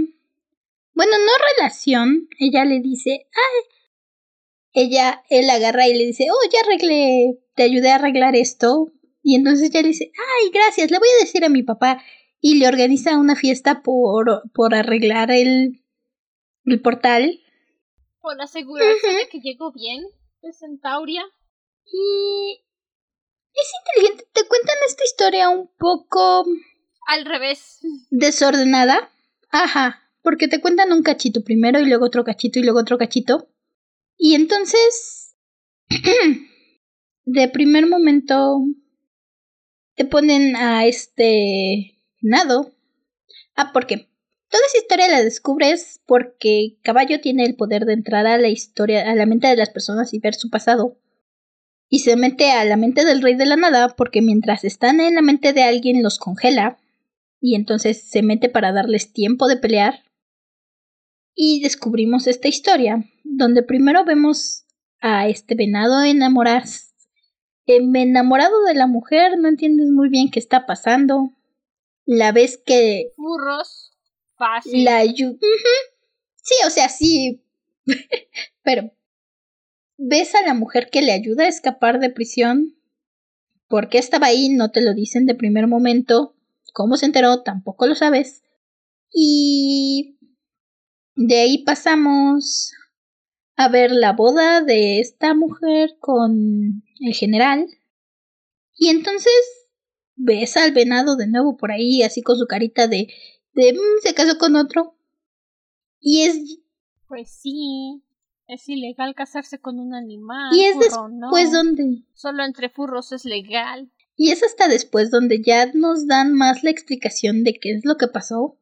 Bueno, 0.94 1.18
no 1.18 1.32
relación. 1.58 2.28
Ella 2.38 2.66
le 2.66 2.82
dice, 2.82 3.28
ay, 3.32 3.70
ella, 4.74 5.24
él 5.30 5.50
agarra 5.50 5.88
y 5.88 5.94
le 5.94 6.06
dice, 6.08 6.28
oh, 6.30 6.50
ya 6.52 6.60
arreglé, 6.62 7.40
te 7.56 7.64
ayudé 7.64 7.92
a 7.92 7.96
arreglar 7.96 8.36
esto. 8.36 8.92
Y 9.24 9.36
entonces 9.36 9.70
ella 9.70 9.82
le 9.82 9.88
dice, 9.90 10.12
ay, 10.16 10.52
gracias, 10.52 10.92
le 10.92 11.00
voy 11.00 11.08
a 11.08 11.24
decir 11.24 11.46
a 11.46 11.50
mi 11.50 11.64
papá 11.64 12.04
y 12.42 12.56
le 12.56 12.68
organiza 12.68 13.18
una 13.18 13.36
fiesta 13.36 13.82
por, 13.82 14.44
por 14.54 14.74
arreglar 14.74 15.32
el, 15.32 15.84
el 16.66 16.82
portal. 16.82 17.40
Por 18.22 18.42
asegurarse 18.42 19.08
de 19.08 19.28
que 19.30 19.40
llegó 19.40 19.72
bien 19.72 20.04
de 20.42 20.54
Centauria. 20.54 21.24
Y 21.86 22.64
es 23.54 23.72
inteligente. 23.80 24.28
Te 24.34 24.48
cuentan 24.48 24.76
esta 24.88 25.04
historia 25.04 25.50
un 25.50 25.70
poco... 25.78 26.46
Al 27.08 27.26
revés. 27.26 27.80
Desordenada. 28.12 29.12
Ajá. 29.52 30.04
Porque 30.22 30.48
te 30.48 30.62
cuentan 30.62 30.94
un 30.94 31.02
cachito 31.02 31.44
primero 31.44 31.80
y 31.80 31.88
luego 31.88 32.06
otro 32.06 32.24
cachito 32.24 32.60
y 32.60 32.64
luego 32.64 32.80
otro 32.80 32.98
cachito. 32.98 33.50
Y 34.18 34.36
entonces... 34.36 35.36
de 37.26 37.48
primer 37.50 37.88
momento... 37.88 38.60
Te 39.96 40.06
ponen 40.06 40.56
a 40.56 40.86
este 40.86 41.99
nado. 42.22 42.74
Ah, 43.56 43.72
porque 43.74 44.10
toda 44.50 44.64
esa 44.68 44.78
historia 44.80 45.08
la 45.10 45.24
descubres 45.24 46.02
porque 46.06 46.78
Caballo 46.84 47.20
tiene 47.22 47.46
el 47.46 47.56
poder 47.56 47.86
de 47.86 47.94
entrar 47.94 48.26
a 48.28 48.38
la 48.38 48.50
historia, 48.50 49.10
a 49.10 49.16
la 49.16 49.26
mente 49.26 49.48
de 49.48 49.56
las 49.56 49.70
personas 49.70 50.14
y 50.14 50.20
ver 50.20 50.36
su 50.36 50.50
pasado. 50.50 50.98
Y 51.90 52.00
se 52.00 52.16
mete 52.16 52.52
a 52.52 52.64
la 52.66 52.78
mente 52.78 53.04
del 53.04 53.22
rey 53.22 53.36
de 53.36 53.46
la 53.46 53.56
nada 53.56 53.96
porque 53.96 54.22
mientras 54.22 54.64
están 54.64 55.00
en 55.00 55.16
la 55.16 55.22
mente 55.22 55.54
de 55.54 55.64
alguien 55.64 56.04
los 56.04 56.20
congela. 56.20 56.80
Y 57.42 57.56
entonces 57.56 58.04
se 58.04 58.22
mete 58.22 58.50
para 58.50 58.72
darles 58.72 59.14
tiempo 59.14 59.48
de 59.48 59.58
pelear. 59.58 60.04
Y 61.34 61.62
descubrimos 61.62 62.28
esta 62.28 62.50
historia, 62.50 63.06
donde 63.24 63.64
primero 63.64 64.04
vemos 64.04 64.66
a 65.00 65.28
este 65.28 65.56
venado 65.56 66.04
enamorarse 66.04 66.90
enamorado 67.78 68.64
de 68.64 68.74
la 68.74 68.88
mujer, 68.88 69.38
no 69.38 69.48
entiendes 69.48 69.90
muy 69.90 70.10
bien 70.10 70.32
qué 70.32 70.40
está 70.40 70.66
pasando 70.66 71.34
la 72.10 72.32
vez 72.32 72.58
que... 72.66 73.14
Furros, 73.16 73.92
fácil. 74.36 74.84
La 74.84 75.06
Sí, 75.06 76.56
o 76.66 76.70
sea, 76.72 76.90
sí. 76.90 77.44
Pero... 78.64 78.92
¿Ves 79.98 80.34
a 80.34 80.42
la 80.42 80.56
mujer 80.56 80.90
que 80.90 81.04
le 81.04 81.12
ayuda 81.12 81.44
a 81.44 81.50
escapar 81.50 82.00
de 82.00 82.10
prisión? 82.10 82.76
¿Por 83.68 83.90
qué 83.90 84.00
estaba 84.00 84.28
ahí? 84.28 84.50
No 84.50 84.72
te 84.72 84.82
lo 84.82 84.96
dicen 84.96 85.28
de 85.28 85.36
primer 85.36 85.68
momento. 85.68 86.36
¿Cómo 86.74 86.98
se 86.98 87.06
enteró? 87.06 87.44
Tampoco 87.44 87.86
lo 87.86 87.94
sabes. 87.94 88.44
Y 89.12 90.18
de 91.16 91.42
ahí 91.42 91.64
pasamos 91.64 92.72
a 93.56 93.68
ver 93.68 93.92
la 93.92 94.14
boda 94.14 94.62
de 94.62 95.00
esta 95.00 95.36
mujer 95.36 95.98
con 96.00 96.82
el 97.02 97.14
general. 97.14 97.68
Y 98.78 98.88
entonces 98.88 99.59
ves 100.20 100.58
al 100.58 100.74
venado 100.74 101.16
de 101.16 101.28
nuevo 101.28 101.58
por 101.58 101.72
ahí, 101.72 102.04
así 102.04 102.22
con 102.22 102.38
su 102.38 102.46
carita 102.46 102.88
de, 102.88 103.08
de 103.54 103.74
mm, 103.74 104.02
se 104.04 104.14
casó 104.14 104.38
con 104.38 104.56
otro. 104.56 104.96
Y 106.00 106.24
es... 106.24 106.60
Pues 107.08 107.32
sí, 107.32 108.04
es 108.46 108.68
ilegal 108.70 109.16
casarse 109.16 109.60
con 109.60 109.80
un 109.80 109.96
animal. 109.96 110.54
Y 110.54 110.66
es 110.66 110.78
después 110.78 111.52
donde... 111.52 112.04
Solo 112.14 112.44
entre 112.44 112.70
furros 112.70 113.12
es 113.12 113.26
legal. 113.26 113.90
Y 114.16 114.32
es 114.32 114.44
hasta 114.44 114.68
después 114.68 115.10
donde 115.10 115.42
ya 115.42 115.72
nos 115.74 116.06
dan 116.06 116.34
más 116.34 116.64
la 116.64 116.70
explicación 116.70 117.44
de 117.44 117.54
qué 117.54 117.72
es 117.72 117.86
lo 117.86 117.98
que 117.98 118.08
pasó. 118.08 118.60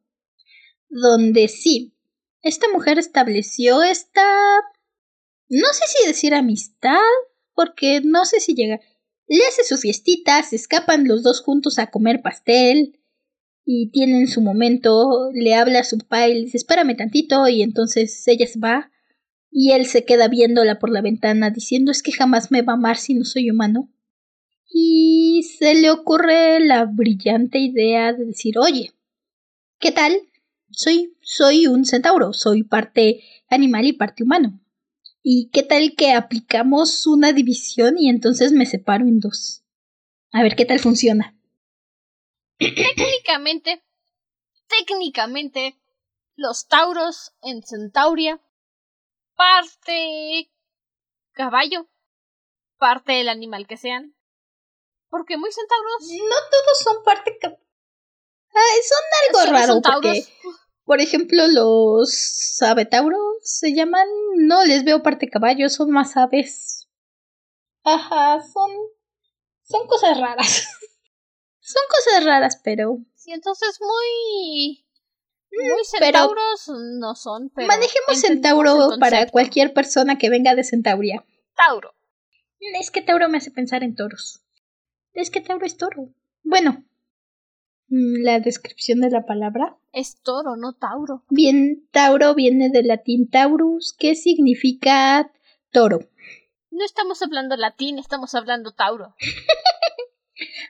Donde 0.89 1.47
sí, 1.47 1.95
esta 2.41 2.67
mujer 2.71 2.99
estableció 2.99 3.81
esta... 3.81 4.23
No 5.49 5.67
sé 5.71 5.83
si 5.87 6.07
decir 6.07 6.33
amistad, 6.33 6.99
porque 7.55 8.01
no 8.03 8.25
sé 8.25 8.39
si 8.39 8.53
llega. 8.53 8.79
Le 9.27 9.45
hace 9.45 9.63
su 9.63 9.77
fiestita, 9.77 10.41
se 10.43 10.55
escapan 10.55 11.07
los 11.07 11.21
dos 11.21 11.41
juntos 11.41 11.79
a 11.79 11.87
comer 11.87 12.21
pastel 12.21 12.97
y 13.65 13.89
tienen 13.91 14.27
su 14.27 14.41
momento, 14.41 15.29
le 15.33 15.53
habla 15.53 15.79
a 15.79 15.83
su 15.83 15.97
papá 15.97 16.29
y 16.29 16.33
le 16.33 16.39
dice 16.41 16.57
espérame 16.57 16.95
tantito 16.95 17.47
y 17.49 17.61
entonces 17.61 18.25
ella 18.27 18.47
se 18.47 18.59
va 18.59 18.89
y 19.51 19.71
él 19.71 19.85
se 19.85 20.05
queda 20.05 20.29
viéndola 20.29 20.79
por 20.79 20.89
la 20.89 21.01
ventana 21.01 21.49
diciendo 21.49 21.91
es 21.91 22.01
que 22.01 22.13
jamás 22.13 22.51
me 22.51 22.61
va 22.61 22.73
a 22.73 22.75
amar 22.77 22.97
si 22.97 23.13
no 23.13 23.25
soy 23.25 23.51
humano. 23.51 23.89
Y 24.69 25.43
se 25.57 25.75
le 25.75 25.89
ocurre 25.91 26.59
la 26.59 26.85
brillante 26.85 27.59
idea 27.59 28.13
de 28.13 28.25
decir 28.25 28.57
oye, 28.57 28.93
¿qué 29.79 29.91
tal? 29.91 30.13
Soy, 30.71 31.17
soy 31.21 31.67
un 31.67 31.85
centauro, 31.85 32.31
soy 32.33 32.63
parte 32.63 33.21
animal 33.49 33.85
y 33.85 33.93
parte 33.93 34.23
humano. 34.23 34.61
¿Y 35.29 35.49
qué 35.49 35.61
tal 35.61 35.93
que 35.97 36.13
aplicamos 36.13 37.05
una 37.05 37.33
división 37.33 37.97
y 37.97 38.07
entonces 38.07 38.53
me 38.53 38.65
separo 38.65 39.03
en 39.03 39.19
dos? 39.19 39.61
A 40.31 40.41
ver 40.41 40.55
qué 40.55 40.63
tal 40.63 40.79
funciona. 40.79 41.37
Técnicamente, 42.57 43.83
técnicamente, 44.67 45.77
los 46.37 46.69
tauros 46.69 47.33
en 47.41 47.61
Centauria, 47.61 48.41
parte 49.35 50.49
caballo, 51.33 51.89
parte 52.77 53.11
del 53.11 53.27
animal 53.27 53.67
que 53.67 53.75
sean. 53.75 54.15
Porque 55.09 55.35
muy 55.35 55.51
centauros. 55.51 56.07
No 56.09 56.35
todos 56.51 56.79
son 56.85 57.03
parte 57.03 57.37
caballo. 57.37 57.59
son 58.53 59.43
algo 59.43 59.51
raro. 59.51 59.81
Porque, 59.81 60.25
por 60.87 61.01
ejemplo, 61.01 61.47
los 61.47 62.61
abetauros 62.61 63.19
se 63.41 63.73
llaman. 63.73 64.07
No 64.37 64.63
les 64.63 64.85
veo 64.85 65.03
parte 65.03 65.29
caballo, 65.29 65.69
son 65.69 65.91
más 65.91 66.15
aves. 66.15 66.87
Ajá, 67.83 68.41
son. 68.41 68.71
Son 69.63 69.85
cosas 69.85 70.17
raras. 70.17 70.67
Son 71.59 71.83
cosas 71.89 72.23
raras, 72.23 72.61
pero. 72.63 72.99
Sí, 73.15 73.33
entonces 73.33 73.77
muy. 73.81 74.85
Mm, 75.51 75.69
muy 75.69 75.83
centauros 75.83 76.69
no 76.69 77.13
son, 77.13 77.49
pero. 77.53 77.67
Manejemos 77.67 78.21
centauro 78.21 78.91
para 79.01 79.27
cualquier 79.27 79.73
persona 79.73 80.17
que 80.17 80.29
venga 80.29 80.55
de 80.55 80.63
Centauria. 80.63 81.25
Tauro. 81.57 81.93
Es 82.79 82.89
que 82.89 83.01
Tauro 83.01 83.27
me 83.27 83.39
hace 83.39 83.51
pensar 83.51 83.83
en 83.83 83.95
toros. 83.95 84.45
Es 85.11 85.29
que 85.29 85.41
Tauro 85.41 85.65
es 85.65 85.75
toro. 85.75 86.13
Bueno, 86.43 86.86
la 87.87 88.39
descripción 88.39 88.99
de 89.01 89.09
la 89.09 89.25
palabra. 89.25 89.77
Es 89.93 90.21
toro, 90.21 90.55
no 90.57 90.73
Tauro. 90.73 91.23
Bien, 91.29 91.87
Tauro 91.91 92.35
viene 92.35 92.69
del 92.69 92.87
latín 92.87 93.29
Taurus, 93.29 93.95
que 93.97 94.15
significa 94.15 95.31
toro. 95.71 95.99
No 96.69 96.85
estamos 96.85 97.21
hablando 97.21 97.55
latín, 97.55 97.97
estamos 97.99 98.35
hablando 98.35 98.73
Tauro. 98.73 99.15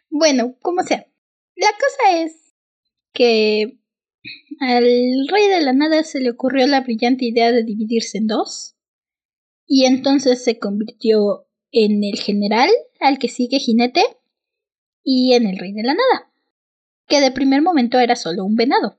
Bueno, 0.09 0.55
como 0.61 0.81
sea. 0.83 1.05
La 1.55 1.67
cosa 1.67 2.23
es 2.23 2.55
que 3.13 3.79
al 4.59 4.83
rey 4.83 5.47
de 5.47 5.61
la 5.61 5.73
nada 5.73 6.03
se 6.03 6.19
le 6.19 6.31
ocurrió 6.31 6.65
la 6.67 6.81
brillante 6.81 7.25
idea 7.25 7.51
de 7.51 7.63
dividirse 7.63 8.17
en 8.17 8.27
dos. 8.27 8.75
Y 9.65 9.85
entonces 9.85 10.43
se 10.43 10.59
convirtió 10.59 11.47
en 11.71 12.03
el 12.03 12.17
general 12.19 12.69
al 12.99 13.19
que 13.19 13.27
sigue 13.27 13.59
jinete 13.59 14.01
y 15.03 15.33
en 15.33 15.45
el 15.45 15.57
rey 15.57 15.73
de 15.73 15.83
la 15.83 15.93
nada, 15.93 16.31
que 17.07 17.21
de 17.21 17.31
primer 17.31 17.61
momento 17.61 17.99
era 17.99 18.15
solo 18.15 18.45
un 18.45 18.55
venado. 18.55 18.97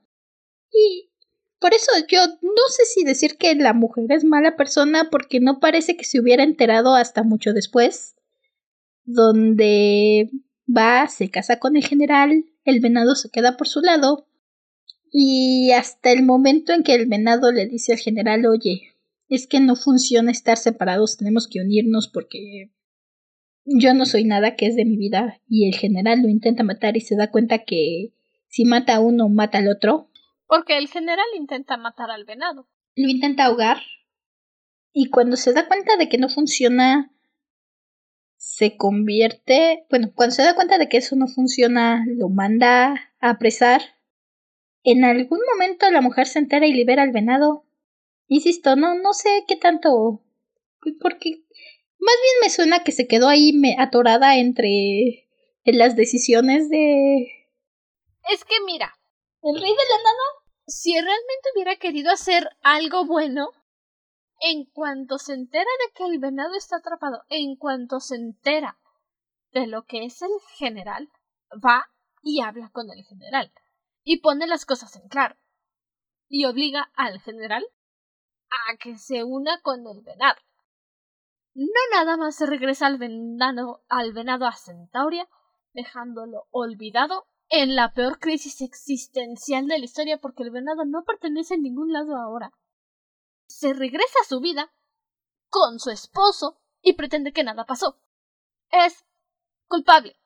Y 0.71 1.09
por 1.59 1.73
eso 1.73 1.91
yo 2.07 2.19
no 2.41 2.63
sé 2.69 2.85
si 2.85 3.03
decir 3.03 3.37
que 3.37 3.53
la 3.55 3.73
mujer 3.73 4.05
es 4.09 4.23
mala 4.23 4.55
persona 4.55 5.09
porque 5.11 5.39
no 5.39 5.59
parece 5.59 5.97
que 5.97 6.05
se 6.05 6.19
hubiera 6.19 6.43
enterado 6.43 6.95
hasta 6.95 7.23
mucho 7.23 7.53
después, 7.53 8.15
donde 9.03 10.29
va, 10.67 11.07
se 11.07 11.29
casa 11.29 11.59
con 11.59 11.75
el 11.75 11.85
general, 11.85 12.45
el 12.63 12.79
venado 12.79 13.15
se 13.15 13.29
queda 13.29 13.57
por 13.57 13.67
su 13.67 13.81
lado, 13.81 14.27
y 15.11 15.71
hasta 15.71 16.11
el 16.11 16.23
momento 16.23 16.71
en 16.71 16.83
que 16.83 16.93
el 16.93 17.07
venado 17.07 17.51
le 17.51 17.65
dice 17.65 17.93
al 17.93 17.99
general, 17.99 18.45
oye, 18.45 18.93
es 19.27 19.47
que 19.47 19.59
no 19.59 19.75
funciona 19.75 20.31
estar 20.31 20.57
separados, 20.57 21.17
tenemos 21.17 21.47
que 21.47 21.61
unirnos 21.61 22.07
porque 22.07 22.71
yo 23.77 23.93
no 23.93 24.05
soy 24.05 24.23
nada 24.23 24.55
que 24.55 24.65
es 24.65 24.75
de 24.75 24.85
mi 24.85 24.97
vida, 24.97 25.39
y 25.47 25.67
el 25.67 25.75
general 25.75 26.21
lo 26.21 26.29
intenta 26.29 26.63
matar 26.63 26.97
y 26.97 27.01
se 27.01 27.15
da 27.15 27.29
cuenta 27.29 27.59
que 27.59 28.13
si 28.47 28.65
mata 28.65 28.95
a 28.95 28.99
uno, 28.99 29.29
mata 29.29 29.59
al 29.59 29.67
otro. 29.67 30.09
Porque 30.47 30.77
el 30.77 30.87
general 30.87 31.25
intenta 31.37 31.77
matar 31.77 32.09
al 32.09 32.25
venado. 32.25 32.67
Lo 32.95 33.07
intenta 33.07 33.45
ahogar. 33.45 33.77
Y 34.91 35.09
cuando 35.09 35.37
se 35.37 35.53
da 35.53 35.67
cuenta 35.67 35.97
de 35.97 36.09
que 36.09 36.17
no 36.17 36.29
funciona, 36.29 37.11
se 38.37 38.75
convierte, 38.75 39.85
bueno, 39.89 40.11
cuando 40.15 40.35
se 40.35 40.43
da 40.43 40.55
cuenta 40.55 40.77
de 40.77 40.89
que 40.89 40.97
eso 40.97 41.15
no 41.15 41.27
funciona, 41.27 42.03
lo 42.07 42.29
manda 42.29 43.13
a 43.19 43.29
apresar. 43.29 43.81
En 44.83 45.03
algún 45.03 45.39
momento 45.51 45.91
la 45.91 46.01
mujer 46.01 46.25
se 46.25 46.39
entera 46.39 46.65
y 46.65 46.73
libera 46.73 47.03
al 47.03 47.11
venado. 47.11 47.65
Insisto, 48.27 48.75
no, 48.75 48.95
no 48.95 49.13
sé 49.13 49.43
qué 49.47 49.57
tanto, 49.57 50.23
porque 50.99 51.43
más 51.99 52.15
bien 52.21 52.35
me 52.41 52.49
suena 52.49 52.83
que 52.83 52.91
se 52.91 53.07
quedó 53.07 53.27
ahí 53.27 53.53
atorada 53.77 54.37
entre 54.37 55.27
las 55.65 55.95
decisiones 55.95 56.69
de... 56.69 57.47
Es 58.29 58.43
que 58.45 58.55
mira, 58.65 58.97
el 59.41 59.55
rey 59.55 59.71
de 59.71 59.75
la 59.75 59.97
nada, 59.97 60.53
si 60.67 60.93
realmente 60.93 61.49
hubiera 61.53 61.75
querido 61.77 62.11
hacer 62.11 62.49
algo 62.61 63.05
bueno, 63.05 63.49
en 64.39 64.65
cuanto 64.65 65.17
se 65.17 65.33
entera 65.33 65.69
de 65.85 65.93
que 65.93 66.05
el 66.05 66.19
venado 66.19 66.55
está 66.55 66.77
atrapado, 66.77 67.23
en 67.29 67.55
cuanto 67.55 67.99
se 67.99 68.15
entera 68.15 68.79
de 69.51 69.67
lo 69.67 69.85
que 69.85 70.05
es 70.05 70.21
el 70.21 70.31
general, 70.57 71.09
va 71.53 71.85
y 72.21 72.41
habla 72.41 72.69
con 72.71 72.89
el 72.91 73.03
general 73.03 73.51
y 74.03 74.21
pone 74.21 74.47
las 74.47 74.65
cosas 74.65 74.95
en 74.95 75.07
claro 75.07 75.35
y 76.29 76.45
obliga 76.45 76.91
al 76.95 77.19
general 77.19 77.65
a 78.69 78.77
que 78.77 78.97
se 78.97 79.23
una 79.23 79.61
con 79.61 79.85
el 79.87 80.01
venado. 80.01 80.39
No 81.59 81.97
nada 81.97 82.17
más 82.17 82.35
se 82.35 82.45
regresa 82.45 82.87
al 82.87 82.97
venado, 82.97 83.83
al 83.89 84.13
venado 84.13 84.45
a 84.45 84.53
Centauria, 84.53 85.27
dejándolo 85.73 86.47
olvidado 86.51 87.27
en 87.49 87.75
la 87.75 87.93
peor 87.93 88.19
crisis 88.19 88.61
existencial 88.61 89.67
de 89.67 89.79
la 89.79 89.85
historia 89.85 90.19
porque 90.19 90.43
el 90.43 90.51
venado 90.51 90.85
no 90.85 91.03
pertenece 91.03 91.55
a 91.55 91.57
ningún 91.57 91.91
lado 91.91 92.15
ahora 92.15 92.51
se 93.49 93.73
regresa 93.73 94.19
a 94.21 94.27
su 94.27 94.39
vida 94.39 94.71
con 95.49 95.79
su 95.79 95.89
esposo 95.89 96.61
y 96.81 96.93
pretende 96.93 97.33
que 97.33 97.43
nada 97.43 97.65
pasó. 97.65 97.99
Es 98.69 99.05
culpable. 99.67 100.17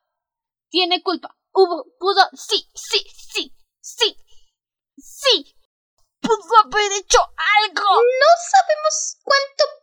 Tiene 0.70 1.02
culpa. 1.02 1.38
Hubo, 1.54 1.86
pudo, 1.98 2.22
sí, 2.34 2.70
sí, 2.74 3.00
sí, 3.16 3.56
sí, 3.80 4.18
sí. 4.98 5.56
Pudo 6.20 6.58
haber 6.66 6.92
hecho 7.00 7.20
algo. 7.66 7.82
No 7.82 8.30
sabemos 8.52 9.18
cuánto. 9.24 9.83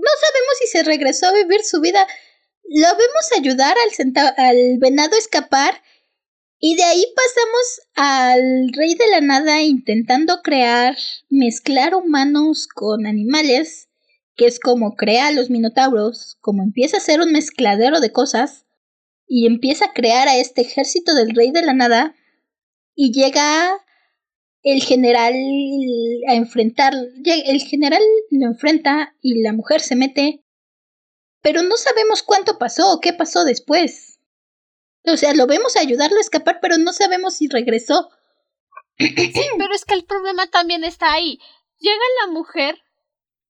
No 0.00 0.08
sabemos 0.20 0.54
si 0.60 0.66
se 0.66 0.82
regresó 0.82 1.26
a 1.26 1.32
vivir 1.32 1.62
su 1.62 1.80
vida. 1.80 2.06
Lo 2.64 2.86
vemos 2.86 3.30
ayudar 3.36 3.76
al, 4.36 4.78
venado 4.78 5.14
a 5.14 5.18
escapar 5.18 5.82
y 6.58 6.76
de 6.76 6.84
ahí 6.84 7.04
pasamos 7.14 7.80
al 7.94 8.72
rey 8.72 8.94
de 8.94 9.08
la 9.08 9.20
nada 9.20 9.62
intentando 9.62 10.40
crear, 10.42 10.96
mezclar 11.28 11.94
humanos 11.94 12.66
con 12.66 13.06
animales, 13.06 13.88
que 14.36 14.46
es 14.46 14.60
como 14.60 14.94
crea 14.94 15.28
a 15.28 15.32
los 15.32 15.50
minotauros, 15.50 16.36
como 16.40 16.62
empieza 16.62 16.98
a 16.98 17.00
ser 17.00 17.20
un 17.20 17.32
mezcladero 17.32 18.00
de 18.00 18.12
cosas, 18.12 18.66
y 19.26 19.46
empieza 19.46 19.86
a 19.86 19.92
crear 19.92 20.28
a 20.28 20.36
este 20.36 20.62
ejército 20.62 21.14
del 21.14 21.34
rey 21.34 21.50
de 21.50 21.62
la 21.62 21.72
nada, 21.72 22.14
y 22.94 23.12
llega 23.12 23.70
el 24.62 24.82
general 24.82 25.34
a 26.28 26.34
enfrentar, 26.34 26.92
el 27.24 27.60
general 27.62 28.02
lo 28.30 28.46
enfrenta 28.46 29.14
y 29.20 29.42
la 29.42 29.52
mujer 29.52 29.80
se 29.80 29.96
mete, 29.96 30.44
pero 31.40 31.62
no 31.62 31.76
sabemos 31.76 32.22
cuánto 32.22 32.58
pasó 32.58 32.92
o 32.92 33.00
qué 33.00 33.12
pasó 33.12 33.44
después. 33.44 34.20
O 35.06 35.16
sea, 35.16 35.34
lo 35.34 35.46
vemos 35.46 35.76
ayudarlo 35.76 36.18
a 36.18 36.20
escapar, 36.20 36.58
pero 36.60 36.76
no 36.76 36.92
sabemos 36.92 37.34
si 37.34 37.48
regresó. 37.48 38.10
Sí, 38.98 39.46
pero 39.56 39.74
es 39.74 39.86
que 39.86 39.94
el 39.94 40.04
problema 40.04 40.46
también 40.48 40.84
está 40.84 41.14
ahí. 41.14 41.38
Llega 41.78 42.02
la 42.22 42.32
mujer, 42.32 42.82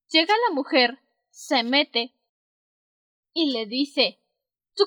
llega 0.09 0.33
la 0.49 0.55
mujer, 0.55 1.01
se 1.31 1.65
mete 1.65 2.15
y 3.33 3.51
le 3.51 3.67
dice, 3.67 4.20
¿Tú, 4.75 4.85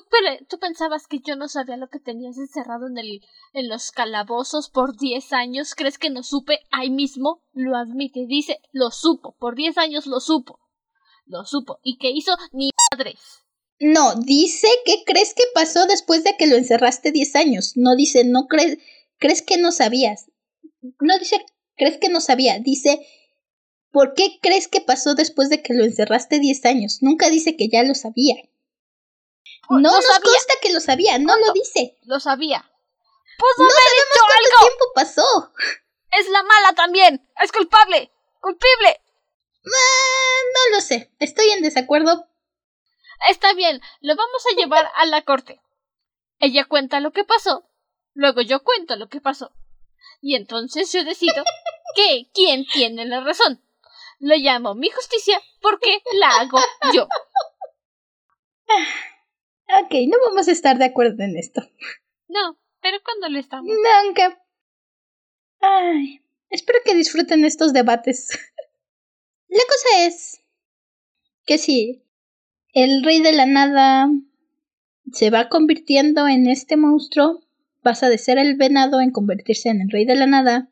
¿Tú, 0.48 0.58
pensabas 0.58 1.06
que 1.06 1.20
yo 1.20 1.36
no 1.36 1.48
sabía 1.48 1.76
lo 1.76 1.88
que 1.88 2.00
tenías 2.00 2.38
encerrado 2.38 2.86
en, 2.86 2.98
el, 2.98 3.20
en 3.52 3.68
los 3.68 3.92
calabozos 3.92 4.70
por 4.70 4.96
diez 4.96 5.32
años? 5.32 5.74
¿Crees 5.74 5.98
que 5.98 6.10
no 6.10 6.22
supe? 6.22 6.60
Ahí 6.70 6.90
mismo 6.90 7.42
lo 7.52 7.76
admite. 7.76 8.26
Dice, 8.26 8.60
lo 8.72 8.90
supo. 8.90 9.36
Por 9.38 9.54
diez 9.54 9.78
años 9.78 10.06
lo 10.06 10.20
supo. 10.20 10.58
Lo 11.26 11.44
supo. 11.44 11.78
¿Y 11.82 11.98
qué 11.98 12.10
hizo? 12.10 12.32
Ni 12.52 12.70
madres. 12.92 13.44
No, 13.80 14.14
dice 14.14 14.68
que 14.84 15.04
crees 15.04 15.34
que 15.34 15.44
pasó 15.54 15.86
después 15.86 16.24
de 16.24 16.36
que 16.36 16.46
lo 16.46 16.56
encerraste 16.56 17.12
diez 17.12 17.34
años. 17.36 17.72
No 17.76 17.96
dice, 17.96 18.24
no 18.24 18.46
crees, 18.46 18.78
crees 19.18 19.42
que 19.42 19.58
no 19.58 19.72
sabías. 19.72 20.30
No 21.00 21.18
dice, 21.18 21.44
crees 21.76 21.98
que 21.98 22.08
no 22.08 22.20
sabía. 22.20 22.58
Dice, 22.60 23.00
¿por 23.90 24.14
qué 24.14 24.38
crees 24.40 24.68
que 24.68 24.80
pasó 24.80 25.14
después 25.14 25.50
de 25.50 25.62
que 25.62 25.74
lo 25.74 25.84
encerraste 25.84 26.38
diez 26.38 26.64
años? 26.64 26.98
Nunca 27.00 27.30
dice 27.30 27.56
que 27.56 27.68
ya 27.68 27.82
lo 27.82 27.94
sabía. 27.94 28.36
No 29.70 29.90
nos 29.90 30.20
consta 30.20 30.54
que 30.60 30.72
lo 30.72 30.80
sabía, 30.80 31.18
no 31.18 31.36
lo 31.36 31.52
dice. 31.52 31.98
Lo 32.02 32.20
sabía. 32.20 32.70
Pues 33.38 33.54
no 33.58 33.68
sabemos 33.68 34.16
cuánto 34.26 34.66
tiempo 34.66 34.84
pasó. 34.94 35.52
Es 36.12 36.28
la 36.28 36.42
mala 36.42 36.72
también. 36.74 37.28
Es 37.42 37.52
culpable. 37.52 38.12
Culpible. 38.40 39.00
Ah, 39.66 40.42
no 40.54 40.76
lo 40.76 40.80
sé. 40.80 41.12
Estoy 41.18 41.50
en 41.50 41.62
desacuerdo. 41.62 42.28
Está 43.28 43.54
bien, 43.54 43.80
lo 44.00 44.14
vamos 44.16 44.44
a 44.50 44.54
llevar 44.56 44.90
a 44.96 45.06
la 45.06 45.22
corte. 45.22 45.60
Ella 46.38 46.66
cuenta 46.66 47.00
lo 47.00 47.12
que 47.12 47.24
pasó. 47.24 47.64
Luego 48.12 48.42
yo 48.42 48.62
cuento 48.62 48.96
lo 48.96 49.08
que 49.08 49.20
pasó. 49.20 49.52
Y 50.20 50.36
entonces 50.36 50.92
yo 50.92 51.04
decido 51.04 51.42
que 51.94 52.30
quién 52.34 52.66
tiene 52.66 53.06
la 53.06 53.20
razón. 53.20 53.62
Lo 54.18 54.34
llamo 54.36 54.74
mi 54.74 54.90
justicia 54.90 55.40
porque 55.60 56.02
la 56.12 56.28
hago 56.28 56.58
yo. 56.92 57.08
Ok, 59.68 59.94
no 60.08 60.16
vamos 60.28 60.48
a 60.48 60.52
estar 60.52 60.78
de 60.78 60.84
acuerdo 60.84 61.22
en 61.22 61.36
esto. 61.36 61.62
No, 62.28 62.58
pero 62.80 62.98
cuando 63.04 63.28
lo 63.28 63.38
estamos? 63.38 63.70
Nunca. 64.04 64.40
Ay, 65.60 66.20
espero 66.50 66.80
que 66.84 66.94
disfruten 66.94 67.44
estos 67.44 67.72
debates. 67.72 68.28
La 69.48 69.62
cosa 69.68 70.06
es 70.06 70.42
que 71.46 71.58
si 71.58 72.02
el 72.72 73.04
rey 73.04 73.22
de 73.22 73.32
la 73.32 73.46
nada 73.46 74.08
se 75.12 75.30
va 75.30 75.48
convirtiendo 75.48 76.26
en 76.26 76.48
este 76.48 76.76
monstruo, 76.76 77.40
pasa 77.82 78.08
de 78.08 78.18
ser 78.18 78.38
el 78.38 78.56
venado 78.56 79.00
en 79.00 79.12
convertirse 79.12 79.68
en 79.68 79.80
el 79.80 79.90
rey 79.90 80.04
de 80.04 80.16
la 80.16 80.26
nada. 80.26 80.70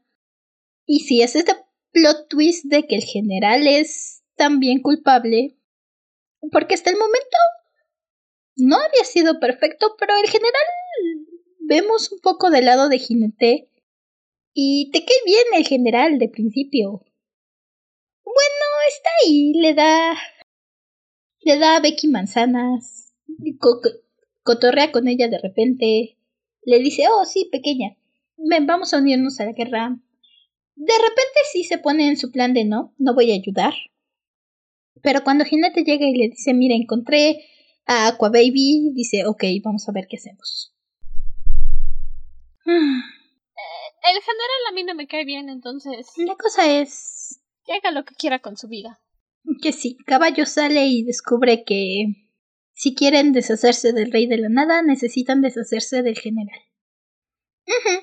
Y 0.84 1.00
si 1.00 1.22
es 1.22 1.36
este 1.36 1.52
plot 1.92 2.28
twist 2.28 2.64
de 2.64 2.86
que 2.86 2.96
el 2.96 3.04
general 3.04 3.66
es 3.66 4.24
también 4.34 4.80
culpable, 4.80 5.56
porque 6.50 6.74
hasta 6.74 6.90
el 6.90 6.96
momento 6.96 7.36
no 8.56 8.76
había 8.76 9.04
sido 9.04 9.40
perfecto, 9.40 9.96
pero 9.98 10.14
el 10.16 10.28
general 10.28 10.62
vemos 11.60 12.12
un 12.12 12.20
poco 12.20 12.50
del 12.50 12.66
lado 12.66 12.88
de 12.88 12.98
Jinete. 12.98 13.68
Y 14.54 14.90
te 14.92 15.04
cae 15.04 15.16
bien 15.24 15.44
el 15.54 15.66
general 15.66 16.18
de 16.18 16.28
principio. 16.28 17.02
Bueno, 18.24 18.64
está 18.88 19.10
ahí, 19.24 19.52
le 19.54 19.74
da. 19.74 20.14
Le 21.40 21.58
da 21.58 21.76
a 21.76 21.80
Becky 21.80 22.08
manzanas. 22.08 23.14
cotorrea 24.42 24.92
con 24.92 25.08
ella 25.08 25.28
de 25.28 25.38
repente. 25.38 26.18
Le 26.64 26.78
dice, 26.80 27.04
oh, 27.08 27.24
sí, 27.24 27.48
pequeña. 27.50 27.96
Ven, 28.36 28.66
vamos 28.66 28.92
a 28.92 28.98
unirnos 28.98 29.40
a 29.40 29.46
la 29.46 29.52
guerra. 29.52 29.98
De 30.74 30.94
repente 30.94 31.40
sí 31.50 31.64
se 31.64 31.78
pone 31.78 32.08
en 32.08 32.16
su 32.16 32.30
plan 32.30 32.54
de 32.54 32.64
no, 32.64 32.94
no 32.98 33.14
voy 33.14 33.30
a 33.30 33.34
ayudar. 33.34 33.74
Pero 35.02 35.24
cuando 35.24 35.44
Jinete 35.44 35.82
llega 35.82 36.06
y 36.06 36.14
le 36.14 36.28
dice, 36.28 36.54
mira, 36.54 36.74
encontré 36.74 37.44
a 37.86 38.08
Aqua 38.08 38.28
Baby, 38.28 38.92
dice, 38.94 39.26
ok, 39.26 39.44
vamos 39.64 39.88
a 39.88 39.92
ver 39.92 40.06
qué 40.08 40.16
hacemos. 40.16 40.74
Eh, 42.66 43.02
el 44.04 44.20
general 44.20 44.60
a 44.68 44.72
mí 44.74 44.84
no 44.84 44.94
me 44.94 45.06
cae 45.06 45.24
bien, 45.24 45.48
entonces... 45.48 46.06
La 46.16 46.36
cosa 46.36 46.70
es... 46.70 47.40
Que 47.64 47.74
haga 47.74 47.90
lo 47.92 48.04
que 48.04 48.14
quiera 48.14 48.40
con 48.40 48.56
su 48.56 48.68
vida. 48.68 49.00
Que 49.60 49.72
sí, 49.72 49.96
Caballo 50.06 50.46
sale 50.46 50.86
y 50.86 51.04
descubre 51.04 51.64
que 51.64 52.06
si 52.72 52.94
quieren 52.94 53.32
deshacerse 53.32 53.92
del 53.92 54.10
rey 54.10 54.26
de 54.26 54.38
la 54.38 54.48
nada, 54.48 54.82
necesitan 54.82 55.40
deshacerse 55.40 56.02
del 56.02 56.18
general. 56.18 56.60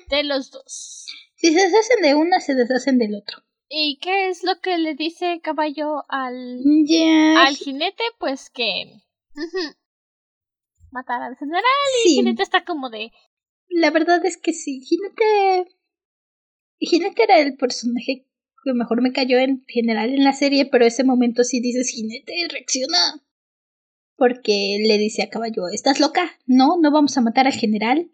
De 0.08 0.24
los 0.24 0.50
dos. 0.50 1.06
Si 1.34 1.48
se 1.48 1.60
deshacen 1.60 2.02
de 2.02 2.14
una, 2.14 2.40
se 2.40 2.54
deshacen 2.54 2.98
del 2.98 3.14
otro. 3.14 3.38
¿Y 3.68 3.98
qué 4.00 4.28
es 4.28 4.42
lo 4.42 4.60
que 4.60 4.78
le 4.78 4.94
dice 4.94 5.40
Caballo 5.42 6.04
al, 6.08 6.62
al 7.36 7.56
jinete? 7.56 8.02
Pues 8.18 8.50
que 8.50 8.90
matar 10.90 11.22
al 11.22 11.36
general 11.36 11.62
y 12.04 12.10
Jinete 12.10 12.42
está 12.42 12.64
como 12.64 12.90
de... 12.90 13.12
La 13.68 13.90
verdad 13.90 14.24
es 14.24 14.36
que 14.36 14.52
sí, 14.52 14.80
Jinete... 14.80 15.70
Jinete 16.78 17.22
era 17.22 17.38
el 17.38 17.56
personaje 17.56 18.26
que 18.64 18.74
mejor 18.74 19.02
me 19.02 19.12
cayó 19.12 19.38
en 19.38 19.64
general 19.66 20.10
en 20.10 20.24
la 20.24 20.32
serie, 20.32 20.66
pero 20.66 20.84
ese 20.84 21.04
momento 21.04 21.44
sí 21.44 21.60
dices 21.60 21.88
Jinete, 21.88 22.32
reacciona. 22.50 23.22
Porque 24.16 24.78
le 24.86 24.98
dice 24.98 25.22
a 25.22 25.30
Caballo, 25.30 25.68
¿estás 25.72 26.00
loca? 26.00 26.30
No, 26.46 26.78
no 26.80 26.90
vamos 26.90 27.16
a 27.16 27.22
matar 27.22 27.46
al 27.46 27.54
general. 27.54 28.10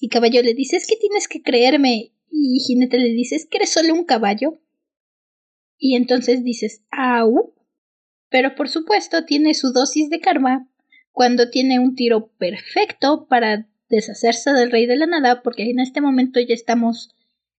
Y 0.00 0.08
Caballo 0.08 0.42
le 0.42 0.54
dice, 0.54 0.76
es 0.76 0.86
que 0.86 0.96
tienes 0.96 1.28
que 1.28 1.42
creerme. 1.42 2.12
Y 2.30 2.58
Jinete 2.60 2.98
le 2.98 3.10
dice, 3.10 3.36
es 3.36 3.46
que 3.46 3.58
eres 3.58 3.70
solo 3.70 3.94
un 3.94 4.04
caballo. 4.04 4.60
Y 5.78 5.94
entonces 5.96 6.42
dices, 6.42 6.82
au. 6.90 7.53
Pero 8.34 8.56
por 8.56 8.68
supuesto 8.68 9.24
tiene 9.24 9.54
su 9.54 9.70
dosis 9.72 10.10
de 10.10 10.18
karma 10.18 10.68
cuando 11.12 11.50
tiene 11.50 11.78
un 11.78 11.94
tiro 11.94 12.32
perfecto 12.36 13.28
para 13.28 13.68
deshacerse 13.88 14.52
del 14.52 14.72
rey 14.72 14.86
de 14.86 14.96
la 14.96 15.06
nada, 15.06 15.40
porque 15.40 15.70
en 15.70 15.78
este 15.78 16.00
momento 16.00 16.40
ya 16.40 16.52
estamos 16.52 17.14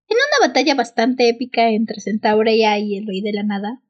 en 0.09 0.17
una 0.17 0.49
batalla 0.49 0.75
bastante 0.75 1.29
épica 1.29 1.69
entre 1.69 2.01
Centaurea 2.01 2.77
y 2.77 2.97
el 2.97 3.07
rey 3.07 3.21
de 3.21 3.31
la 3.31 3.43
nada, 3.43 3.81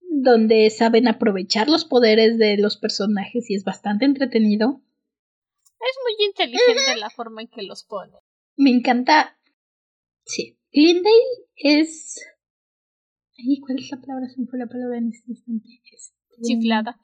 donde 0.00 0.70
saben 0.70 1.08
aprovechar 1.08 1.68
los 1.68 1.84
poderes 1.84 2.38
de 2.38 2.56
los 2.56 2.78
personajes 2.78 3.50
y 3.50 3.54
es 3.54 3.62
bastante 3.62 4.06
entretenido. 4.06 4.80
Es 5.62 5.98
muy 6.02 6.26
inteligente 6.26 6.96
la 6.98 7.10
forma 7.10 7.42
en 7.42 7.48
que 7.48 7.62
los 7.62 7.84
pone. 7.84 8.14
Me 8.56 8.70
encanta. 8.70 9.38
Sí. 10.24 10.56
Glendale 10.72 11.12
es 11.54 12.26
¿cuál 13.60 13.78
es 13.78 13.90
la 13.90 14.00
palabra? 14.00 14.28
Se 14.28 14.40
me 14.40 14.46
fue 14.46 14.58
la 14.58 14.66
palabra 14.66 14.98
en 14.98 15.08
este 15.08 15.30
instante. 15.30 15.68
Este... 15.92 16.42
Chiflada. 16.42 17.00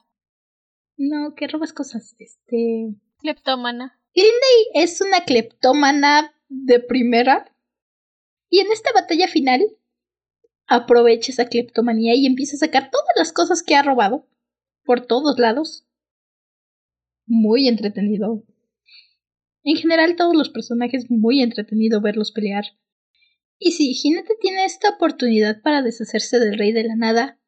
No, 0.96 1.34
que 1.34 1.48
robas 1.48 1.72
cosas. 1.72 2.14
Este. 2.18 2.94
Cleptómana. 3.18 3.98
Linday 4.14 4.84
es 4.84 5.00
una 5.00 5.24
cleptómana 5.24 6.34
de 6.48 6.80
primera. 6.80 7.54
Y 8.48 8.60
en 8.60 8.70
esta 8.70 8.90
batalla 8.92 9.28
final 9.28 9.62
aprovecha 10.66 11.32
esa 11.32 11.46
cleptomanía 11.46 12.14
y 12.14 12.26
empieza 12.26 12.56
a 12.56 12.60
sacar 12.60 12.90
todas 12.90 13.12
las 13.16 13.32
cosas 13.32 13.62
que 13.62 13.74
ha 13.74 13.82
robado. 13.82 14.26
Por 14.84 15.06
todos 15.06 15.38
lados. 15.38 15.86
Muy 17.26 17.68
entretenido. 17.68 18.44
En 19.64 19.76
general, 19.76 20.16
todos 20.16 20.34
los 20.34 20.50
personajes 20.50 21.08
muy 21.08 21.40
entretenido 21.40 22.00
verlos 22.00 22.32
pelear. 22.32 22.64
Y 23.64 23.70
si 23.72 23.94
Jinete 23.94 24.34
tiene 24.40 24.64
esta 24.64 24.88
oportunidad 24.88 25.62
para 25.62 25.82
deshacerse 25.82 26.40
del 26.40 26.58
rey 26.58 26.72
de 26.72 26.82
la 26.82 26.96
nada, 26.96 27.38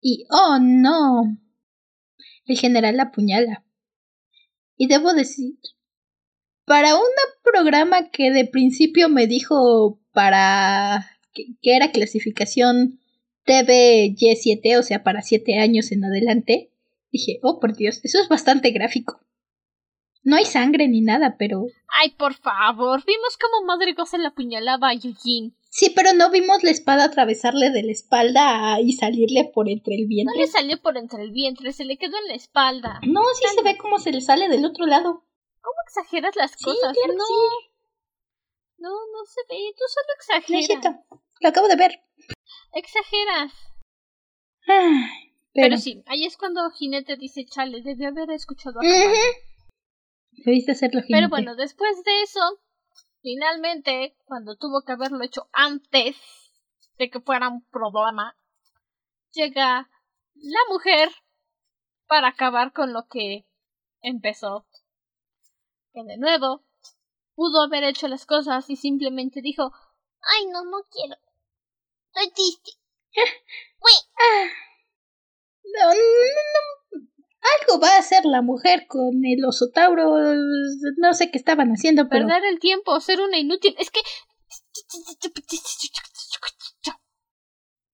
y 0.00 0.24
oh 0.28 0.58
no, 0.60 1.38
el 2.46 2.58
general 2.58 2.96
la 2.96 3.04
apuñala. 3.04 3.64
Y 4.76 4.88
debo 4.88 5.14
decir, 5.14 5.54
para 6.64 6.96
un 6.96 7.04
programa 7.44 8.10
que 8.10 8.32
de 8.32 8.44
principio 8.44 9.08
me 9.08 9.28
dijo 9.28 10.00
para 10.12 11.06
que, 11.32 11.54
era 11.62 11.92
clasificación 11.92 12.98
TVY7, 13.46 14.80
o 14.80 14.82
sea, 14.82 15.04
para 15.04 15.22
7 15.22 15.60
años 15.60 15.92
en 15.92 16.04
adelante, 16.04 16.72
dije, 17.12 17.38
oh 17.42 17.60
por 17.60 17.76
Dios, 17.76 18.00
eso 18.02 18.20
es 18.20 18.28
bastante 18.28 18.72
gráfico. 18.72 19.20
No 20.26 20.34
hay 20.34 20.44
sangre 20.44 20.88
ni 20.88 21.02
nada, 21.02 21.36
pero. 21.38 21.66
Ay, 21.86 22.10
por 22.18 22.34
favor. 22.34 23.04
Vimos 23.06 23.38
cómo 23.40 23.64
Madre 23.64 23.94
se 24.06 24.18
la 24.18 24.30
apuñalaba 24.30 24.88
a 24.88 24.94
Eugene. 24.94 25.52
Sí, 25.70 25.92
pero 25.94 26.14
no 26.14 26.32
vimos 26.32 26.64
la 26.64 26.72
espada 26.72 27.04
atravesarle 27.04 27.70
de 27.70 27.84
la 27.84 27.92
espalda 27.92 28.80
y 28.80 28.94
salirle 28.94 29.52
por 29.54 29.68
entre 29.68 29.94
el 29.94 30.08
vientre. 30.08 30.34
No 30.34 30.40
le 30.40 30.48
salió 30.48 30.82
por 30.82 30.98
entre 30.98 31.22
el 31.22 31.30
vientre, 31.30 31.72
se 31.72 31.84
le 31.84 31.96
quedó 31.96 32.18
en 32.18 32.26
la 32.26 32.34
espalda. 32.34 32.98
No, 33.06 33.20
sí 33.38 33.44
se 33.54 33.62
ve 33.62 33.78
cómo 33.78 34.00
se 34.00 34.10
le 34.10 34.20
sale 34.20 34.48
del 34.48 34.64
otro 34.64 34.84
lado. 34.86 35.22
¿Cómo 35.60 35.76
exageras 35.86 36.34
las 36.34 36.56
cosas? 36.56 36.92
Sí, 36.92 37.00
no. 37.06 37.24
Sí. 37.24 37.68
No, 38.78 38.88
no 38.90 39.24
se 39.26 39.42
ve. 39.48 39.60
Tú 39.78 39.84
solo 39.86 40.42
exageras. 40.42 40.96
lo 41.38 41.48
acabo 41.48 41.68
de 41.68 41.76
ver. 41.76 42.00
Exageras. 42.72 43.52
pero... 44.66 44.88
pero... 45.54 45.76
sí, 45.76 46.02
ahí 46.06 46.24
es 46.24 46.36
cuando 46.36 46.68
Jinete 46.72 47.16
dice, 47.16 47.46
chale, 47.46 47.80
debió 47.82 48.08
haber 48.08 48.32
escuchado 48.32 48.80
a 48.80 48.82
Debiste 50.44 50.72
hacerlo, 50.72 51.02
Pero 51.08 51.28
bueno, 51.28 51.56
después 51.56 52.02
de 52.04 52.22
eso, 52.22 52.40
Finalmente, 53.26 54.16
cuando 54.24 54.54
tuvo 54.54 54.82
que 54.82 54.92
haberlo 54.92 55.20
hecho 55.24 55.48
antes 55.50 56.16
de 56.96 57.10
que 57.10 57.20
fuera 57.20 57.48
un 57.48 57.64
problema, 57.64 58.38
llega 59.32 59.90
la 60.36 60.60
mujer 60.68 61.10
para 62.06 62.28
acabar 62.28 62.72
con 62.72 62.92
lo 62.92 63.08
que 63.08 63.44
empezó. 64.00 64.64
Que 65.92 66.04
de 66.04 66.18
nuevo 66.18 66.62
pudo 67.34 67.64
haber 67.64 67.82
hecho 67.82 68.06
las 68.06 68.26
cosas 68.26 68.70
y 68.70 68.76
simplemente 68.76 69.40
dijo, 69.42 69.72
ay 70.20 70.46
no, 70.46 70.64
no 70.64 70.84
quiero. 70.88 71.16
Estoy 72.14 72.30
triste. 72.30 72.70
No, 75.68 75.88
no, 75.88 75.94
no, 75.94 76.85
Algo 77.60 77.80
va 77.80 77.94
a 77.94 77.98
hacer 77.98 78.24
la 78.24 78.42
mujer 78.42 78.86
con 78.88 79.24
el 79.24 79.44
osotauro. 79.44 80.16
No 80.96 81.14
sé 81.14 81.30
qué 81.30 81.38
estaban 81.38 81.70
haciendo, 81.70 82.08
pero. 82.08 82.26
Perder 82.26 82.44
el 82.44 82.58
tiempo, 82.58 82.98
ser 83.00 83.20
una 83.20 83.38
inútil. 83.38 83.74
Es 83.78 83.90
que. 83.90 84.00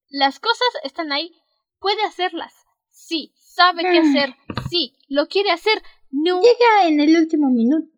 Las 0.08 0.40
cosas 0.40 0.68
están 0.84 1.12
ahí. 1.12 1.32
Puede 1.78 2.02
hacerlas. 2.04 2.52
Sí. 2.90 3.32
Sabe 3.36 3.82
qué 3.82 3.98
hacer. 3.98 4.34
Sí. 4.70 4.94
Lo 5.08 5.26
quiere 5.26 5.50
hacer. 5.50 5.82
No. 6.10 6.40
Llega 6.40 6.86
en 6.86 7.00
el 7.00 7.16
último 7.16 7.50
minuto. 7.50 7.90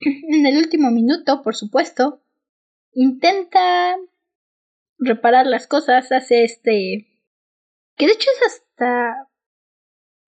En 0.00 0.46
el 0.46 0.58
último 0.58 0.90
minuto, 0.90 1.42
por 1.42 1.54
supuesto. 1.54 2.22
Intenta 2.92 3.96
reparar 4.98 5.46
las 5.46 5.66
cosas. 5.66 6.12
Hace 6.12 6.44
este. 6.44 7.08
Que 7.96 8.06
de 8.06 8.12
hecho 8.12 8.28
es 8.36 8.52
hasta 8.52 9.28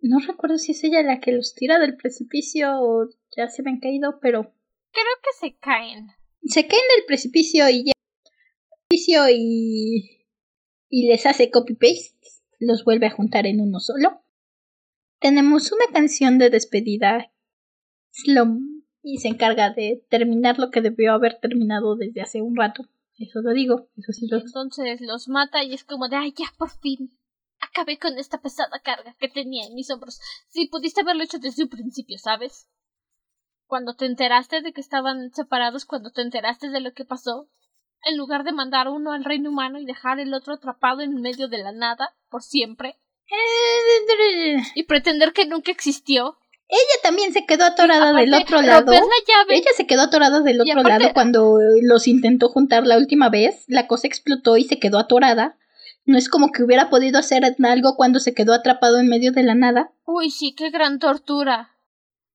no 0.09 0.19
recuerdo 0.19 0.59
si 0.59 0.73
es 0.73 0.85
ella 0.85 1.03
la 1.03 1.21
que 1.21 1.33
los 1.33 1.55
tira 1.55 1.79
del 1.79 1.97
precipicio 1.97 2.81
o 2.81 3.09
ya 3.37 3.49
se 3.49 3.63
han 3.67 3.81
caído, 3.81 4.19
pero. 4.21 4.53
Creo 4.93 5.17
que 5.23 5.31
se 5.39 5.57
caen. 5.57 6.09
Se 6.45 6.67
caen 6.67 6.83
del 6.97 7.07
precipicio 7.07 7.69
y 7.69 7.85
ya. 7.87 7.93
Precipicio 8.89 9.29
y. 9.31 10.27
y 10.89 11.09
les 11.09 11.27
hace 11.27 11.51
copy-paste. 11.51 12.15
Los 12.59 12.85
vuelve 12.85 13.07
a 13.07 13.11
juntar 13.11 13.47
en 13.47 13.61
uno 13.61 13.81
solo. 13.81 14.23
Tenemos 15.19 15.73
una 15.73 15.87
canción 15.93 16.39
de 16.39 16.51
despedida. 16.51 17.33
Slum. 18.11 18.83
Y 19.03 19.19
se 19.19 19.29
encarga 19.29 19.71
de 19.71 20.05
terminar 20.09 20.59
lo 20.59 20.71
que 20.71 20.81
debió 20.81 21.13
haber 21.13 21.39
terminado 21.39 21.97
desde 21.97 22.23
hace 22.23 22.43
un 22.43 22.57
rato. 22.57 22.89
Eso 23.19 23.41
lo 23.41 23.53
digo. 23.53 23.89
Eso 23.97 24.13
sí 24.13 24.27
lo... 24.29 24.39
Entonces 24.39 25.01
los 25.01 25.29
mata 25.29 25.63
y 25.63 25.75
es 25.75 25.85
como 25.85 26.09
de, 26.09 26.17
ay, 26.17 26.35
ya, 26.37 26.47
por 26.59 26.71
fin 26.71 27.17
acabé 27.67 27.99
con 27.99 28.19
esta 28.19 28.41
pesada 28.41 28.81
carga 28.83 29.15
que 29.19 29.29
tenía 29.29 29.67
en 29.67 29.75
mis 29.75 29.91
hombros. 29.91 30.21
Si 30.49 30.67
pudiste 30.67 31.01
haberlo 31.01 31.25
hecho 31.25 31.39
desde 31.39 31.65
un 31.65 31.69
principio, 31.69 32.19
¿sabes? 32.19 32.69
Cuando 33.67 33.95
te 33.97 34.07
enteraste 34.07 34.63
de 34.63 34.73
que 34.73 34.81
estaban 34.81 35.33
separados, 35.33 35.85
cuando 35.85 36.11
te 36.11 36.23
enteraste 36.23 36.71
de 36.71 36.81
lo 36.81 36.93
que 36.93 37.05
pasó, 37.05 37.49
en 38.05 38.17
lugar 38.17 38.45
de 38.45 38.53
mandar 38.53 38.89
uno 38.89 39.13
al 39.13 39.25
reino 39.25 39.51
humano 39.51 39.79
y 39.79 39.87
dejar 39.87 40.21
el 40.21 40.33
otro 40.35 40.55
atrapado 40.55 41.01
en 41.01 41.21
medio 41.21 41.49
de 41.49 41.59
la 41.59 41.73
nada, 41.73 42.15
por 42.29 42.43
siempre, 42.43 42.99
y 44.75 44.85
pretender 44.85 45.33
que 45.33 45.47
nunca 45.47 45.73
existió. 45.73 46.37
Ella 46.69 47.03
también 47.03 47.33
se 47.33 47.47
quedó 47.47 47.65
atorada 47.65 48.13
del 48.13 48.35
otro 48.35 48.61
lado. 48.61 48.93
Ella 48.93 49.71
se 49.77 49.87
quedó 49.87 50.03
atorada 50.03 50.41
del 50.41 50.61
otro 50.61 50.83
lado 50.83 51.13
cuando 51.15 51.59
los 51.83 52.09
intentó 52.09 52.49
juntar 52.49 52.87
la 52.87 52.99
última 52.99 53.29
vez. 53.29 53.65
La 53.69 53.87
cosa 53.87 54.07
explotó 54.07 54.57
y 54.57 54.65
se 54.65 54.79
quedó 54.79 54.99
atorada. 54.99 55.57
No 56.07 56.17
es 56.17 56.29
como 56.29 56.53
que 56.53 56.63
hubiera 56.63 56.89
podido 56.89 57.19
hacer 57.19 57.43
algo 57.45 57.97
cuando 57.97 58.21
se 58.21 58.33
quedó 58.33 58.55
atrapado 58.55 58.99
en 58.99 59.09
medio 59.09 59.33
de 59.33 59.43
la 59.43 59.57
nada. 59.57 59.93
Uy, 60.05 60.31
sí, 60.31 60.55
qué 60.55 60.71
gran 60.71 61.01
tortura. 61.01 61.77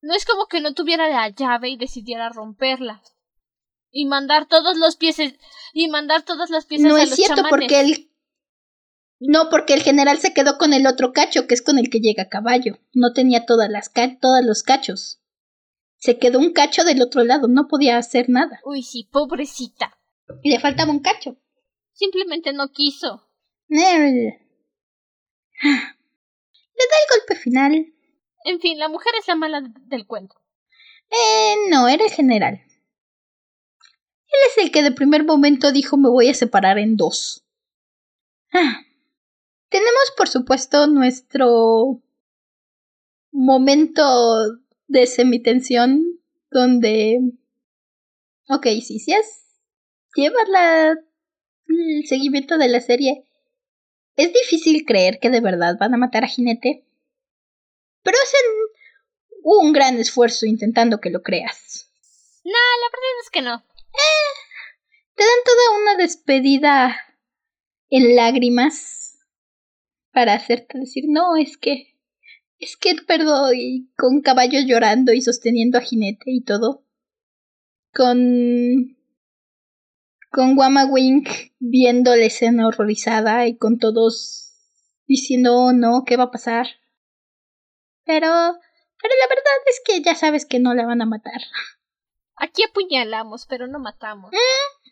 No 0.02 0.14
es 0.14 0.26
como 0.26 0.46
que 0.46 0.60
no 0.60 0.74
tuviera 0.74 1.08
la 1.08 1.28
llave 1.30 1.70
y 1.70 1.78
decidiera 1.78 2.28
romperla. 2.28 3.02
Y 3.90 4.04
mandar 4.04 4.46
todos 4.46 4.76
los 4.76 4.96
piezas. 4.96 5.32
Y 5.72 5.88
mandar 5.88 6.22
todas 6.22 6.50
las 6.50 6.66
piezas 6.66 6.88
no 6.88 6.96
a 6.96 7.02
es 7.02 7.10
los 7.10 7.16
cierto 7.16 7.44
porque 7.48 7.80
él. 7.80 8.10
No, 9.20 9.48
porque 9.48 9.72
el 9.72 9.82
general 9.82 10.18
se 10.18 10.34
quedó 10.34 10.58
con 10.58 10.74
el 10.74 10.86
otro 10.86 11.12
cacho, 11.12 11.46
que 11.46 11.54
es 11.54 11.62
con 11.62 11.78
el 11.78 11.88
que 11.88 12.00
llega 12.00 12.24
a 12.24 12.28
caballo. 12.28 12.78
No 12.92 13.12
tenía 13.12 13.46
todas 13.46 13.70
las 13.70 13.88
ca 13.88 14.18
todos 14.20 14.44
los 14.44 14.62
cachos. 14.62 15.22
Se 15.96 16.18
quedó 16.18 16.40
un 16.40 16.52
cacho 16.52 16.84
del 16.84 17.00
otro 17.00 17.22
lado, 17.22 17.46
no 17.48 17.68
podía 17.68 17.96
hacer 17.96 18.28
nada. 18.28 18.60
Uy, 18.64 18.82
sí, 18.82 19.08
pobrecita. 19.10 19.96
Le 20.42 20.58
faltaba 20.58 20.90
un 20.90 21.00
cacho. 21.00 21.36
Simplemente 21.92 22.52
no 22.52 22.72
quiso. 22.72 23.28
Le 23.74 23.80
da 26.76 26.96
el 27.00 27.08
golpe 27.10 27.36
final. 27.36 27.72
En 28.44 28.60
fin, 28.60 28.78
la 28.78 28.90
mujer 28.90 29.14
es 29.18 29.26
la 29.26 29.34
mala 29.34 29.62
del 29.86 30.06
cuento. 30.06 30.36
Eh, 31.08 31.54
no, 31.70 31.88
era 31.88 32.04
el 32.04 32.10
general. 32.10 32.60
Él 34.26 34.40
es 34.50 34.58
el 34.58 34.70
que 34.70 34.82
de 34.82 34.92
primer 34.92 35.24
momento 35.24 35.72
dijo 35.72 35.96
me 35.96 36.10
voy 36.10 36.28
a 36.28 36.34
separar 36.34 36.78
en 36.78 36.98
dos. 36.98 37.46
Ah. 38.52 38.82
Tenemos, 39.70 40.12
por 40.18 40.28
supuesto, 40.28 40.86
nuestro 40.86 42.02
momento 43.30 44.02
de 44.86 45.06
semitensión 45.06 46.20
donde... 46.50 47.20
Ok, 48.50 48.66
sí, 48.82 48.98
sí 48.98 49.14
es... 49.14 49.46
Llevas 50.14 50.46
la... 50.50 50.90
el 50.90 52.06
seguimiento 52.06 52.58
de 52.58 52.68
la 52.68 52.82
serie 52.82 53.24
es 54.16 54.32
difícil 54.32 54.84
creer 54.84 55.18
que 55.20 55.30
de 55.30 55.40
verdad 55.40 55.76
van 55.78 55.94
a 55.94 55.98
matar 55.98 56.24
a 56.24 56.28
Jinete, 56.28 56.84
pero 58.02 58.16
hacen 58.22 58.40
un 59.42 59.72
gran 59.72 59.98
esfuerzo 59.98 60.46
intentando 60.46 61.00
que 61.00 61.10
lo 61.10 61.22
creas. 61.22 61.90
No, 62.44 62.52
la 62.52 62.86
verdad 62.90 63.20
es 63.22 63.30
que 63.30 63.42
no. 63.42 63.54
Eh, 63.54 64.32
te 65.14 65.24
dan 65.24 65.44
toda 65.44 65.80
una 65.80 65.96
despedida 65.96 66.96
en 67.90 68.16
lágrimas 68.16 69.18
para 70.12 70.34
hacerte 70.34 70.78
decir, 70.78 71.04
no, 71.08 71.36
es 71.36 71.56
que... 71.56 71.88
Es 72.58 72.76
que, 72.76 72.94
perdón, 72.94 73.54
y 73.56 73.90
con 73.96 74.20
caballo 74.20 74.60
llorando 74.64 75.12
y 75.12 75.20
sosteniendo 75.20 75.78
a 75.78 75.80
Jinete 75.80 76.30
y 76.30 76.44
todo. 76.44 76.84
Con 77.92 78.96
con 80.32 80.58
Wama 80.58 80.86
Wink 80.86 81.28
viendo 81.60 82.16
la 82.16 82.24
escena 82.24 82.66
horrorizada 82.66 83.46
y 83.46 83.56
con 83.56 83.78
todos 83.78 84.56
diciendo, 85.06 85.54
oh 85.56 85.72
no, 85.72 86.04
¿qué 86.04 86.16
va 86.16 86.24
a 86.24 86.30
pasar? 86.30 86.66
Pero, 88.04 88.26
pero 88.26 89.14
la 89.20 89.28
verdad 89.28 89.58
es 89.66 89.80
que 89.84 90.02
ya 90.02 90.14
sabes 90.14 90.46
que 90.46 90.58
no 90.58 90.74
la 90.74 90.86
van 90.86 91.02
a 91.02 91.06
matar. 91.06 91.40
Aquí 92.36 92.64
apuñalamos, 92.64 93.46
pero 93.46 93.66
no 93.66 93.78
matamos. 93.78 94.32
¿Eh? 94.32 94.82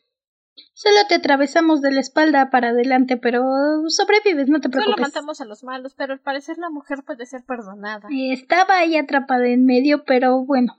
Solo 0.74 1.06
te 1.08 1.14
atravesamos 1.14 1.80
de 1.80 1.92
la 1.92 2.00
espalda 2.00 2.50
para 2.50 2.68
adelante, 2.68 3.16
pero 3.16 3.42
sobrevives, 3.88 4.48
no 4.48 4.60
te 4.60 4.68
preocupes. 4.68 4.96
Solo 4.96 5.08
matamos 5.08 5.40
a 5.40 5.46
los 5.46 5.64
malos, 5.64 5.94
pero 5.94 6.12
al 6.12 6.20
parecer 6.20 6.58
la 6.58 6.70
mujer 6.70 7.02
puede 7.04 7.24
ser 7.24 7.44
perdonada. 7.44 8.08
Estaba 8.30 8.78
ahí 8.78 8.96
atrapada 8.96 9.46
en 9.48 9.64
medio, 9.64 10.04
pero 10.04 10.44
bueno. 10.44 10.76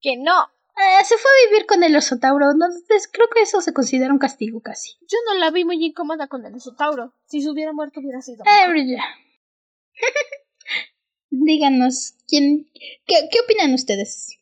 Que 0.00 0.16
no, 0.18 0.50
eh, 0.76 1.04
se 1.04 1.16
fue 1.16 1.30
a 1.30 1.50
vivir 1.50 1.66
con 1.66 1.82
el 1.84 1.94
osotauro. 1.96 2.50
Entonces, 2.50 3.08
creo 3.12 3.28
que 3.32 3.42
eso 3.42 3.60
se 3.60 3.72
considera 3.72 4.12
un 4.12 4.18
castigo 4.18 4.60
casi. 4.60 4.90
Yo 5.02 5.18
no 5.26 5.38
la 5.38 5.50
vi 5.50 5.64
muy 5.64 5.84
incómoda 5.84 6.26
con 6.26 6.44
el 6.44 6.54
osotauro. 6.54 7.14
Si 7.26 7.40
se 7.42 7.50
hubiera 7.50 7.72
muerto 7.72 8.00
hubiera 8.00 8.20
sido. 8.22 8.44
Eh, 8.44 8.96
Díganos, 11.30 12.14
¿quién, 12.26 12.70
qué, 13.06 13.28
¿qué 13.30 13.40
opinan 13.40 13.74
ustedes 13.74 14.38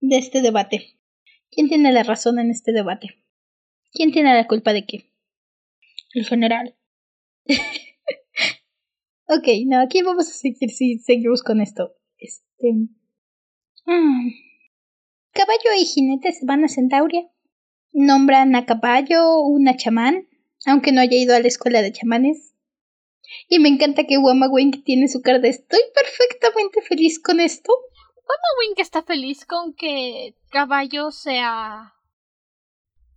de 0.00 0.18
este 0.18 0.42
debate? 0.42 0.98
¿Quién 1.50 1.68
tiene 1.68 1.92
la 1.92 2.02
razón 2.02 2.38
en 2.38 2.50
este 2.50 2.72
debate? 2.72 3.22
¿Quién 3.92 4.12
tiene 4.12 4.34
la 4.34 4.46
culpa 4.46 4.72
de 4.72 4.86
qué? 4.86 5.10
El 6.12 6.26
general. 6.26 6.76
ok, 9.26 9.48
no, 9.66 9.80
aquí 9.80 10.02
vamos 10.02 10.28
a 10.28 10.32
seguir 10.32 10.70
si 10.70 10.98
seguimos 10.98 11.42
con 11.42 11.60
esto. 11.60 11.94
Este. 12.18 12.72
Mm. 13.86 14.47
Caballo 15.38 15.72
y 15.78 15.84
jinete 15.84 16.32
se 16.32 16.44
van 16.44 16.64
a 16.64 16.68
Centauria. 16.68 17.22
Nombran 17.92 18.56
a 18.56 18.66
caballo 18.66 19.40
una 19.42 19.76
chamán, 19.76 20.28
aunque 20.66 20.90
no 20.90 21.00
haya 21.00 21.16
ido 21.16 21.32
a 21.32 21.38
la 21.38 21.46
escuela 21.46 21.80
de 21.80 21.92
chamanes. 21.92 22.56
Y 23.48 23.60
me 23.60 23.68
encanta 23.68 24.02
que 24.02 24.18
Wama 24.18 24.48
Wink 24.48 24.82
tiene 24.82 25.06
su 25.06 25.22
cara 25.22 25.38
de 25.38 25.50
estoy 25.50 25.78
perfectamente 25.94 26.82
feliz 26.82 27.22
con 27.22 27.38
esto. 27.38 27.72
Wama 28.16 28.48
Wink 28.58 28.80
está 28.80 29.04
feliz 29.04 29.46
con 29.46 29.74
que 29.74 30.34
caballo 30.50 31.12
sea 31.12 31.94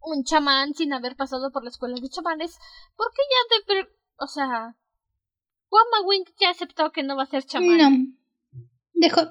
un 0.02 0.24
chamán 0.24 0.76
sin 0.76 0.94
haber 0.94 1.16
pasado 1.16 1.52
por 1.52 1.64
la 1.64 1.72
escuela 1.72 1.96
de 2.00 2.08
chamanes, 2.08 2.56
porque 2.96 3.22
ya 3.32 3.74
de... 3.74 3.90
O 4.18 4.28
sea... 4.28 4.78
Wama 5.72 6.06
Wink 6.06 6.30
ya 6.40 6.52
aceptó 6.52 6.92
que 6.92 7.02
no 7.02 7.16
va 7.16 7.24
a 7.24 7.26
ser 7.26 7.44
chamán. 7.46 8.16
No. 8.54 8.68
Dejó, 8.94 9.22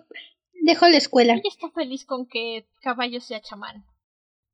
Dejó 0.63 0.89
la 0.89 0.99
escuela. 0.99 1.35
Ella 1.35 1.43
está 1.49 1.71
feliz 1.71 2.05
con 2.05 2.27
que 2.27 2.69
Caballo 2.83 3.21
sea 3.21 3.41
chamán. 3.41 3.87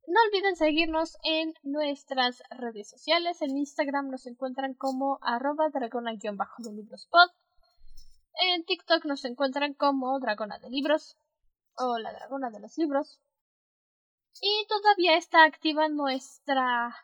No 0.07 0.19
olviden 0.27 0.55
seguirnos 0.55 1.17
en 1.23 1.53
nuestras 1.63 2.41
redes 2.49 2.89
sociales. 2.89 3.41
En 3.41 3.57
Instagram 3.57 4.09
nos 4.09 4.25
encuentran 4.25 4.73
como 4.73 5.19
arroba 5.21 5.69
dragona 5.69 6.13
de 6.13 6.71
libros. 6.71 7.09
En 8.39 8.63
TikTok 8.63 9.03
nos 9.03 9.25
encuentran 9.25 9.73
como 9.73 10.17
dragona 10.19 10.59
de 10.59 10.69
libros 10.69 11.17
o 11.75 11.97
la 11.97 12.13
dragona 12.13 12.51
de 12.51 12.61
los 12.61 12.77
libros. 12.77 13.19
Y 14.41 14.65
todavía 14.67 15.17
está 15.17 15.43
activa 15.43 15.89
nuestra 15.89 16.95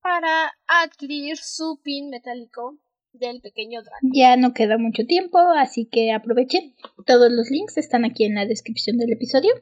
para 0.00 0.52
adquirir 0.66 1.36
su 1.36 1.80
pin 1.82 2.10
metálico 2.10 2.78
del 3.12 3.40
pequeño 3.40 3.82
dragón. 3.82 4.10
Ya 4.12 4.36
no 4.36 4.52
queda 4.52 4.78
mucho 4.78 5.04
tiempo, 5.06 5.38
así 5.56 5.86
que 5.86 6.12
aprovechen. 6.12 6.74
Todos 7.06 7.30
los 7.30 7.50
links 7.50 7.76
están 7.76 8.04
aquí 8.04 8.24
en 8.24 8.34
la 8.34 8.46
descripción 8.46 8.96
del 8.98 9.12
episodio. 9.12 9.52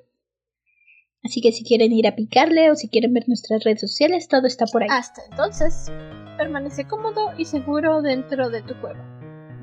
Así 1.24 1.40
que 1.40 1.52
si 1.52 1.64
quieren 1.64 1.92
ir 1.92 2.06
a 2.06 2.14
picarle 2.14 2.70
o 2.70 2.76
si 2.76 2.88
quieren 2.88 3.12
ver 3.12 3.24
nuestras 3.28 3.64
redes 3.64 3.80
sociales, 3.80 4.28
todo 4.28 4.46
está 4.46 4.66
por 4.66 4.82
ahí. 4.82 4.88
Hasta 4.90 5.22
entonces, 5.30 5.90
permanece 6.36 6.86
cómodo 6.86 7.32
y 7.36 7.44
seguro 7.44 8.02
dentro 8.02 8.50
de 8.50 8.62
tu 8.62 8.80
cueva. 8.80 9.04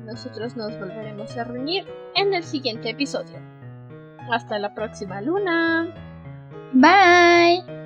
Nosotros 0.04 0.56
nos 0.56 0.78
volveremos 0.78 1.36
a 1.36 1.44
reunir 1.44 1.84
en 2.14 2.34
el 2.34 2.44
siguiente 2.44 2.90
episodio. 2.90 3.40
Hasta 4.30 4.58
la 4.58 4.74
próxima 4.74 5.20
luna. 5.20 5.92
Bye. 6.72 7.85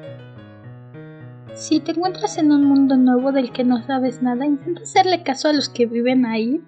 Si 1.60 1.78
te 1.78 1.92
encuentras 1.92 2.38
en 2.38 2.52
un 2.52 2.64
mundo 2.64 2.96
nuevo 2.96 3.32
del 3.32 3.52
que 3.52 3.64
no 3.64 3.84
sabes 3.84 4.22
nada, 4.22 4.46
intenta 4.46 4.80
hacerle 4.80 5.22
caso 5.22 5.48
a 5.48 5.52
los 5.52 5.68
que 5.68 5.84
viven 5.84 6.24
ahí. 6.24 6.64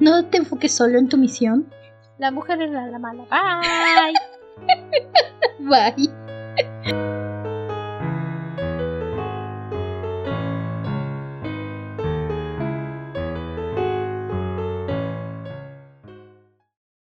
No 0.00 0.26
te 0.26 0.38
enfoques 0.38 0.74
solo 0.74 0.98
en 0.98 1.08
tu 1.08 1.16
misión. 1.16 1.72
La 2.18 2.32
mujer 2.32 2.60
era 2.60 2.88
la 2.88 2.98
mala. 2.98 3.26
Bye. 5.60 6.10
Bye. 6.84 7.30